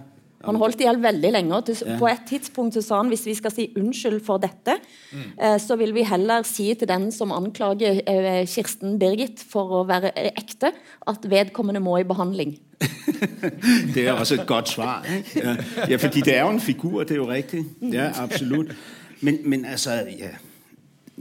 Han 0.48 0.56
holdt 0.56 0.80
igjen 0.80 1.02
veldig 1.04 1.30
lenge. 1.34 1.52
og 1.54 1.66
til, 1.66 1.76
Ja. 1.86 1.98
På 2.00 2.08
et 2.08 2.22
tidspunkt 2.26 2.72
så 2.74 2.80
sa 2.82 2.96
han 3.02 3.10
hvis 3.12 3.26
vi 3.26 3.34
skal 3.36 3.52
si 3.52 3.66
unnskyld 3.76 4.22
for 4.24 4.38
dette, 4.40 4.78
Mm. 5.12 5.18
eh, 5.38 5.58
så 5.58 5.76
vil 5.76 5.92
vi 5.94 6.02
heller 6.02 6.42
si 6.48 6.74
til 6.74 6.88
den 6.88 7.10
som 7.12 7.32
anklager 7.32 8.00
eh, 8.06 8.46
Kirsten 8.46 8.98
Birgit 8.98 9.42
for 9.50 9.68
å 9.82 9.86
være 9.88 10.12
eh, 10.16 10.30
ekte, 10.38 10.72
at 11.06 11.26
vedkommende 11.28 11.80
må 11.82 11.98
i 12.00 12.04
behandling. 12.08 12.56
Det 13.94 14.06
er 14.06 14.12
også 14.12 14.40
et 14.40 14.46
godt 14.46 14.68
svar. 14.68 15.04
Ja. 15.36 15.56
ja, 15.90 15.96
fordi 15.96 16.20
det 16.24 16.36
er 16.36 16.42
jo 16.46 16.48
en 16.54 16.60
figur, 16.60 17.02
det 17.04 17.10
er 17.10 17.20
jo 17.20 17.28
riktig. 17.30 17.64
Ja, 17.92 18.10
absolutt. 18.22 18.72
Men, 19.20 19.38
men 19.44 19.64
altså, 19.64 19.90
ja, 20.08 20.30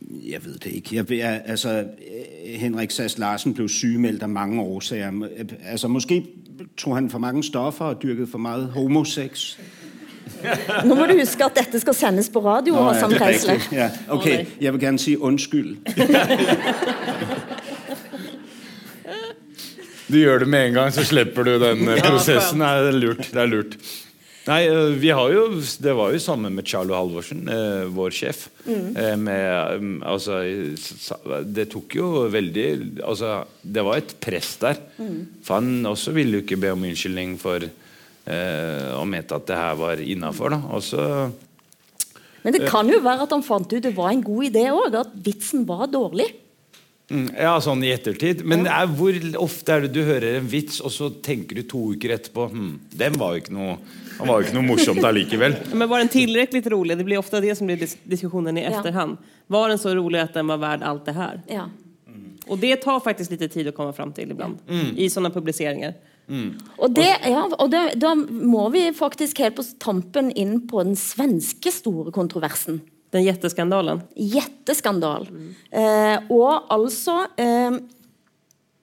jeg 0.08 0.46
ved 0.46 0.54
det 0.54 0.72
ikke. 0.72 0.96
Jeg, 0.96 1.12
jeg, 1.12 1.42
altså, 1.46 1.84
Henrik 2.46 2.92
Sass 2.92 3.18
Larsen 3.18 3.54
blev 3.54 3.70
sygemeldt 3.70 4.24
af 4.24 4.30
mange 4.30 4.62
årsager. 4.62 5.30
Altså, 5.66 5.88
måske 5.88 6.26
tog 6.78 6.96
han 6.96 7.10
for 7.10 7.20
mange 7.20 7.44
stoffer 7.44 7.86
og 7.86 8.04
dyrket 8.04 8.30
for 8.30 8.38
meget 8.38 8.68
homosex. 8.68 9.58
Nå 10.86 10.96
må 10.96 11.06
du 11.06 11.20
huske 11.20 11.46
at 11.46 11.52
dette 11.58 11.80
skal 11.80 11.94
sendes 11.94 12.30
på 12.30 12.40
radio. 12.40 12.74
Nå, 12.74 12.82
ja, 12.82 12.94
Hassan 12.94 13.10
det 13.10 13.22
er 13.22 13.68
Ja, 13.72 13.92
okay, 14.10 14.46
jeg 14.62 14.74
vil 14.74 14.82
gerne 14.82 15.00
si 15.00 15.16
unnskyld. 15.18 15.78
Du 20.10 20.14
gjør 20.18 20.40
det 20.40 20.48
med 20.48 20.68
en 20.68 20.74
gang, 20.74 20.94
så 20.94 21.04
slipper 21.06 21.44
du 21.44 21.60
den 21.62 21.86
prosessen. 22.02 22.60
Nei, 22.60 22.80
det 22.82 22.88
er 22.88 22.98
lurt. 22.98 23.18
Det 23.18 23.42
er 23.42 23.46
lurt. 23.46 23.78
Nei, 24.48 24.62
eh, 24.68 24.94
vi 25.00 25.10
har 25.12 25.32
jo 25.34 25.60
Det 25.60 25.94
var 25.98 26.14
jo 26.14 26.22
sammen 26.22 26.56
med 26.56 26.68
Charlo 26.68 26.96
Halvorsen, 26.96 27.44
eh, 27.50 27.86
vår 27.92 28.16
sjef. 28.16 28.48
Mm. 28.66 28.96
Eh, 28.96 29.16
med, 29.18 29.82
um, 29.82 29.92
altså, 30.04 30.40
det 31.44 31.70
tok 31.74 31.96
jo 31.96 32.30
veldig 32.32 33.02
Altså, 33.04 33.44
det 33.62 33.84
var 33.86 34.00
et 34.00 34.16
press 34.22 34.56
der. 34.62 34.80
Mm. 34.98 35.20
For 35.44 35.60
han 35.60 35.86
også 35.86 36.16
ville 36.16 36.40
jo 36.40 36.46
ikke 36.46 36.62
be 36.62 36.72
om 36.72 36.88
unnskyldning 36.88 37.38
for 37.42 37.66
eh, 37.66 38.90
å 38.96 39.06
mente 39.10 39.36
at 39.36 39.48
det 39.50 39.60
her 39.60 39.78
var 39.80 40.02
innafor. 40.02 40.56
Og 40.72 40.84
så 40.84 41.32
Men 42.44 42.56
det 42.56 42.70
kan 42.70 42.88
jo 42.88 43.02
være 43.04 43.28
at 43.28 43.34
han 43.36 43.44
fant 43.44 43.68
ut 43.68 43.84
det 43.84 43.96
var 43.98 44.14
en 44.14 44.24
god 44.24 44.46
idé 44.48 44.70
òg, 44.72 44.96
at 44.96 45.12
vitsen 45.26 45.68
var 45.68 45.90
dårlig. 45.92 46.32
Mm, 47.10 47.30
Ja, 47.38 47.56
sånn 47.64 47.82
i 47.84 47.90
ettertid. 47.94 48.44
Men 48.46 48.68
er, 48.70 48.88
hvor 48.94 49.16
ofte 49.42 49.74
er 49.76 49.86
det 49.86 49.92
du 49.96 50.04
hører 50.06 50.38
en 50.40 50.50
vits, 50.50 50.80
og 50.86 50.94
så 50.94 51.10
tenker 51.26 51.58
du 51.58 51.64
to 51.66 51.82
uker 51.96 52.14
etterpå 52.16 52.50
hm, 52.52 52.72
Den 53.02 53.18
var 53.18 53.34
jo 53.34 53.42
ikke 53.44 53.56
noe 53.56 53.78
Han 54.20 54.28
var 54.30 54.40
jo 54.40 54.48
ikke 54.48 54.58
noe 54.60 54.68
morsomt 54.68 55.04
allikevel. 55.08 55.56
Men 55.80 55.90
var 55.90 56.04
den 56.04 56.12
tilrekkelig 56.14 56.66
rolig? 56.74 56.98
Det 57.00 57.08
blir 57.08 57.22
ofte 57.22 57.42
det 57.42 57.56
som 57.58 57.70
blir 57.70 57.80
diskusjonen 57.80 58.10
diskussionen 58.14 58.58
i 58.58 58.66
Ja. 58.66 58.74
efterhand. 58.78 59.18
Var 59.48 59.70
den 59.70 59.80
så 59.82 59.94
rolig 59.96 60.22
at 60.22 60.34
den 60.34 60.48
var 60.52 60.60
verd 60.62 60.84
alt 60.84 61.06
det 61.06 61.16
her? 61.16 61.42
Ja. 61.50 61.70
Og 62.50 62.60
det 62.60 62.82
tar 62.82 63.00
faktisk 63.00 63.32
litt 63.32 63.46
tid 63.54 63.68
å 63.70 63.74
komme 63.76 63.94
fram 63.94 64.12
til 64.14 64.32
ibland. 64.34 64.58
Mm. 64.68 64.98
I 64.98 65.08
sånne 65.10 65.30
publiseringer. 65.34 65.94
Mm. 66.30 66.58
Og, 66.78 66.94
det, 66.94 67.10
ja, 67.26 67.44
og 67.46 67.72
det, 67.74 67.84
da 68.02 68.14
må 68.16 68.68
vi 68.74 68.90
faktisk 68.94 69.42
helt 69.42 69.58
på 69.58 69.66
tampen 69.82 70.32
inn 70.38 70.60
på 70.70 70.84
den 70.86 70.98
svenske 71.00 71.72
store 71.74 72.14
kontroversen. 72.14 72.82
Den 73.10 73.24
jätteskandalen. 73.24 74.02
Jätteskandal. 74.16 75.28
Eh, 75.72 76.18
og 76.30 76.70
altså 76.70 77.24
eh, 77.38 77.80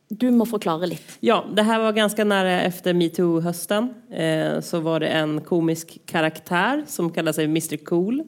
Du 0.09 0.29
må 0.35 0.47
forklare 0.47 0.87
litt. 0.91 1.17
Ja, 1.21 1.41
det 1.51 1.65
her 1.67 1.83
var 1.83 1.95
ganske 1.95 2.27
nære 2.27 2.61
efter 2.67 2.95
metoo-høsten. 2.95 3.91
Eh, 4.11 4.59
så 4.63 4.81
var 4.83 5.03
det 5.03 5.13
en 5.15 5.39
komisk 5.47 5.97
karakter 6.07 6.85
som 6.91 7.11
kaller 7.15 7.35
seg 7.35 7.51
Mr 7.51 7.79
Cool. 7.87 8.25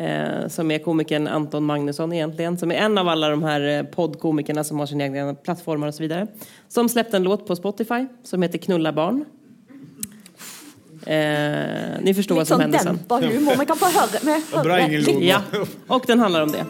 Eh, 0.00 0.46
som 0.48 0.70
er 0.72 0.80
komikeren 0.84 1.28
Anton 1.28 1.64
Magnusson 1.64 2.12
egentlig. 2.12 2.48
Som 2.60 2.72
er 2.72 2.86
en 2.86 3.00
av 3.00 3.08
alle 3.08 3.32
de 3.34 3.42
her 3.44 3.68
podkomikerne 3.92 4.64
som 4.64 4.80
har 4.80 4.88
sine 4.88 5.08
egne 5.08 5.34
plattformer 5.44 5.92
osv. 5.92 6.00
så 6.00 6.06
vidare. 6.06 6.26
Som 6.68 6.88
släppte 6.88 7.16
en 7.16 7.28
låt 7.28 7.46
på 7.46 7.56
Spotify 7.56 8.06
som 8.24 8.42
heter 8.42 8.58
Knulla 8.58 8.92
barn. 8.92 9.24
Eh, 11.06 12.00
ni 12.00 12.14
förstår 12.14 12.34
vad 12.34 12.46
som 12.48 12.54
sånn 12.54 12.60
hände 12.60 12.78
sen. 12.78 12.86
dempa 12.96 13.14
humor. 13.20 13.56
Man 13.56 13.66
kan 13.66 13.76
få 13.76 13.86
høre. 13.86 14.40
höra 14.52 14.62
Bra 14.62 14.86
litt. 14.86 15.22
Ja, 15.22 15.40
och 15.86 16.04
den 16.06 16.18
handlar 16.20 16.42
om 16.42 16.52
det. 16.52 16.64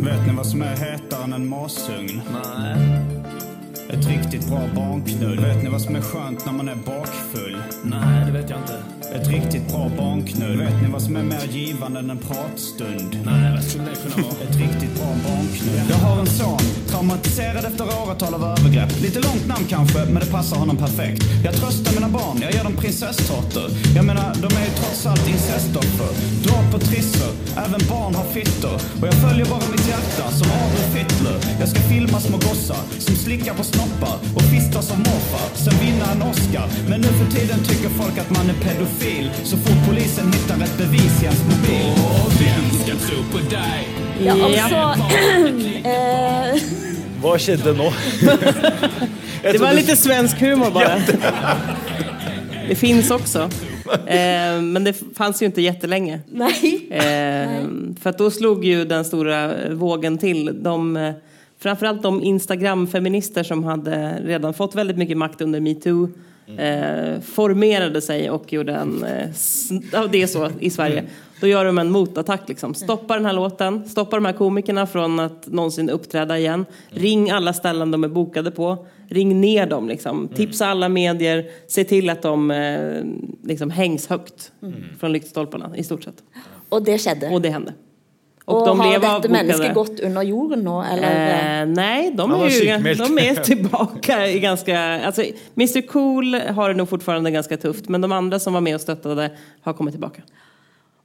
Vet 0.00 0.26
ni 0.26 0.32
vad 0.36 0.46
som 0.46 0.62
är 0.62 0.76
hetare 0.76 1.24
än 1.24 1.32
en 1.32 1.48
masugn? 1.48 2.22
Nej. 2.32 2.76
Ett 3.88 4.08
riktigt 4.08 4.48
bra 4.48 4.60
barnknull. 4.74 5.38
Vet 5.40 5.62
ni 5.62 5.70
vad 5.70 5.80
som 5.82 5.96
är 5.96 6.00
skönt 6.00 6.46
när 6.46 6.52
man 6.52 6.68
är 6.68 6.74
bakfull? 6.74 7.56
Nej, 7.84 8.26
det 8.26 8.32
vet 8.32 8.50
jag 8.50 8.58
inte. 8.58 8.78
Ett 9.14 9.28
riktigt 9.28 9.68
bra 9.68 9.90
barnknull. 9.98 10.56
Vet 10.58 10.82
ni 10.82 10.88
vad 10.92 11.02
som 11.02 11.16
är 11.16 11.22
mer 11.22 11.46
givande 11.50 12.00
än 12.00 12.10
en 12.10 12.18
pratstund? 12.18 13.18
Nej, 13.24 13.52
vad 13.54 13.64
skulle 13.64 13.84
det 13.84 13.96
kunna 14.14 14.26
vara? 14.28 14.36
Ett 14.48 14.56
riktigt 14.56 14.94
bra 14.98 15.06
barnknull. 15.26 15.80
Jag 15.90 15.96
har 15.96 16.20
en 16.20 16.26
son, 16.26 16.58
traumatiserad 16.96 17.64
efter 17.64 17.84
åratal 18.02 18.34
av 18.34 18.42
övergrepp. 18.44 18.90
Lite 19.02 19.20
långt 19.28 19.46
namn 19.46 19.64
kanske, 19.68 19.98
men 20.12 20.20
det 20.24 20.30
passar 20.36 20.56
honom 20.56 20.76
perfekt. 20.76 21.20
Jag 21.44 21.54
tröstar 21.54 21.92
mina 21.98 22.08
barn, 22.08 22.36
jag 22.42 22.52
ger 22.54 22.64
dem 22.64 22.76
prinsesstårtor. 22.82 23.68
Jag 23.96 24.04
menar, 24.04 24.28
de 24.44 24.48
är 24.60 24.64
ju 24.68 24.72
trots 24.80 25.06
allt 25.06 25.28
incestoffer. 25.28 26.10
Drar 26.44 26.62
på 26.72 26.78
trissor, 26.78 27.32
även 27.64 27.80
barn 27.92 28.14
har 28.14 28.26
fittor. 28.36 28.76
Och 29.00 29.06
jag 29.10 29.16
följer 29.24 29.46
bara 29.52 29.66
mitt 29.74 29.88
hjärta 29.92 30.24
som 30.38 30.48
Adolf 30.62 30.92
Hitler. 30.98 31.36
Jag 31.60 31.68
ska 31.68 31.80
filma 31.92 32.18
små 32.20 32.36
gossar 32.48 32.82
som 32.98 33.14
slickar 33.24 33.54
på 33.54 33.64
snoppar 33.64 34.16
och 34.36 34.44
fistar 34.52 34.82
som 34.90 34.98
morfar. 34.98 35.48
Sen 35.64 35.74
vinna 35.84 36.06
en 36.12 36.22
Oscar. 36.30 36.66
Men 36.90 37.00
nu 37.00 37.10
för 37.20 37.28
tiden 37.36 37.58
tycker 37.68 37.88
folk 38.00 38.16
att 38.22 38.30
man 38.36 38.46
är 38.52 38.58
pedofil. 38.66 39.30
Så 39.50 39.56
fort 39.56 39.80
polisen 39.88 40.26
hittar 40.32 40.56
ett 40.66 40.78
bevis 40.82 41.14
i 41.22 41.24
ens 41.24 41.42
mobil. 41.50 41.88
Och 42.24 42.32
vem 42.42 42.64
ska 42.80 42.92
tro 43.06 43.18
på 43.32 43.38
dig? 43.56 43.80
Ja, 44.20 44.32
altså 44.32 44.76
eh, 45.84 46.54
Hva 47.20 47.36
skjedde 47.38 47.72
nå? 47.76 47.90
Det 49.46 49.60
var 49.62 49.72
lite 49.72 49.96
svensk 49.96 50.40
humor 50.40 50.70
bare. 50.74 50.96
Det 52.68 52.74
fins 52.74 53.10
også. 53.10 53.46
Eh, 54.06 54.62
men 54.62 54.84
det 54.84 54.96
fanns 55.16 55.42
ju 55.42 55.46
inte 55.46 55.62
jättelänge. 55.62 56.20
Nej. 56.32 56.88
Eh, 56.90 57.68
för 58.00 58.10
att 58.10 58.18
då 58.18 58.30
slog 58.30 58.64
ju 58.64 58.84
den 58.84 59.04
stora 59.04 59.70
vågen 59.70 60.18
til. 60.18 60.62
De, 60.62 60.96
eh, 60.96 61.14
framförallt 61.58 62.02
de 62.02 62.22
Instagram-feminister 62.22 63.42
som 63.42 63.64
hadde 63.64 64.18
redan 64.24 64.54
fått 64.54 64.74
väldigt 64.74 64.96
mycket 64.96 65.16
makt 65.16 65.40
under 65.40 65.60
metoo 65.60 66.08
eh, 66.48 67.20
formerade 67.20 68.00
sig 68.00 68.30
och 68.30 68.52
gjorde 68.52 68.74
en... 68.74 69.04
Eh, 69.04 69.28
det 70.10 70.22
är 70.22 70.26
så 70.26 70.50
i 70.60 70.70
Sverige. 70.70 71.04
Då 71.40 71.46
gör 71.46 71.64
de 71.64 71.78
en 71.78 71.90
motattack. 71.90 72.48
Liksom. 72.48 72.74
Stoppa 72.74 73.14
den 73.14 73.26
här 73.26 73.32
låten, 73.32 73.88
stoppa 73.88 74.16
de 74.16 74.24
här 74.24 74.32
komikerna 74.32 74.86
från 74.86 75.20
att 75.20 75.46
någonsin 75.46 75.90
uppträda 75.90 76.38
igen. 76.38 76.66
Ring 76.88 77.30
alla 77.30 77.52
ställen 77.52 77.90
de 77.90 78.04
är 78.04 78.08
bokade 78.08 78.50
på. 78.50 78.86
Ring 79.08 79.40
ner 79.40 79.66
dem. 79.66 79.88
Liksom. 79.88 80.28
Tipsa 80.28 80.66
alla 80.66 80.88
medier. 80.88 81.44
Se 81.68 81.84
till 81.84 82.10
att 82.10 82.22
de 82.22 82.50
eh, 82.50 83.02
liksom 83.48 83.70
hängs 83.70 84.06
högt 84.06 84.52
från 85.00 85.12
lyktstolparna 85.12 85.76
i 85.76 85.84
stort 85.84 86.04
sett. 86.04 86.22
Og 86.68 86.84
det 86.84 86.98
skjedde. 86.98 87.28
Och 87.28 87.42
det 87.42 87.50
hände. 87.50 87.72
Og, 88.46 88.62
de 88.62 88.74
har 88.78 89.00
dette 89.02 89.30
mennesket 89.32 89.74
gått 89.74 90.00
under 90.06 90.22
jorden 90.22 90.60
nå, 90.62 90.76
eller? 90.86 91.14
Eh, 91.18 91.62
nei, 91.66 92.12
de 92.14 92.26
er, 92.30 92.44
ju, 92.54 92.94
de 93.02 93.24
er 93.24 93.40
tilbake 93.48 94.18
i 94.30 94.38
ganske 94.42 94.76
altså, 95.08 95.26
Mr 95.58 95.82
Cool 95.90 96.36
har 96.54 96.70
det 96.70 96.78
nå 96.78 96.86
fortfarande 96.86 97.34
ganske 97.34 97.58
tufft, 97.58 97.90
men 97.90 98.06
de 98.06 98.12
andre 98.14 98.38
som 98.42 98.54
var 98.54 98.62
med 98.62 98.78
og 98.78 98.84
støttet 98.84 99.18
det 99.18 99.30
har 99.66 99.74
kommet 99.74 99.98
tilbake. 99.98 100.22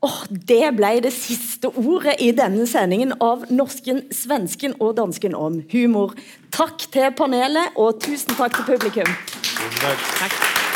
Åh, 0.06 0.22
det 0.30 0.70
ble 0.78 0.96
det 1.06 1.12
siste 1.14 1.70
ordet 1.78 2.16
i 2.26 2.32
denne 2.34 2.66
sendingen 2.70 3.14
av 3.22 3.46
norsken, 3.54 4.04
svensken 4.14 4.74
og 4.80 4.96
dansken 4.98 5.38
om 5.38 5.60
humor. 5.74 6.14
Takk 6.54 6.90
til 6.94 7.10
panelet, 7.18 7.78
og 7.78 8.02
tusen 8.02 8.38
takk 8.38 8.58
til 8.58 8.70
publikum. 8.74 9.18
Takk. 9.82 10.71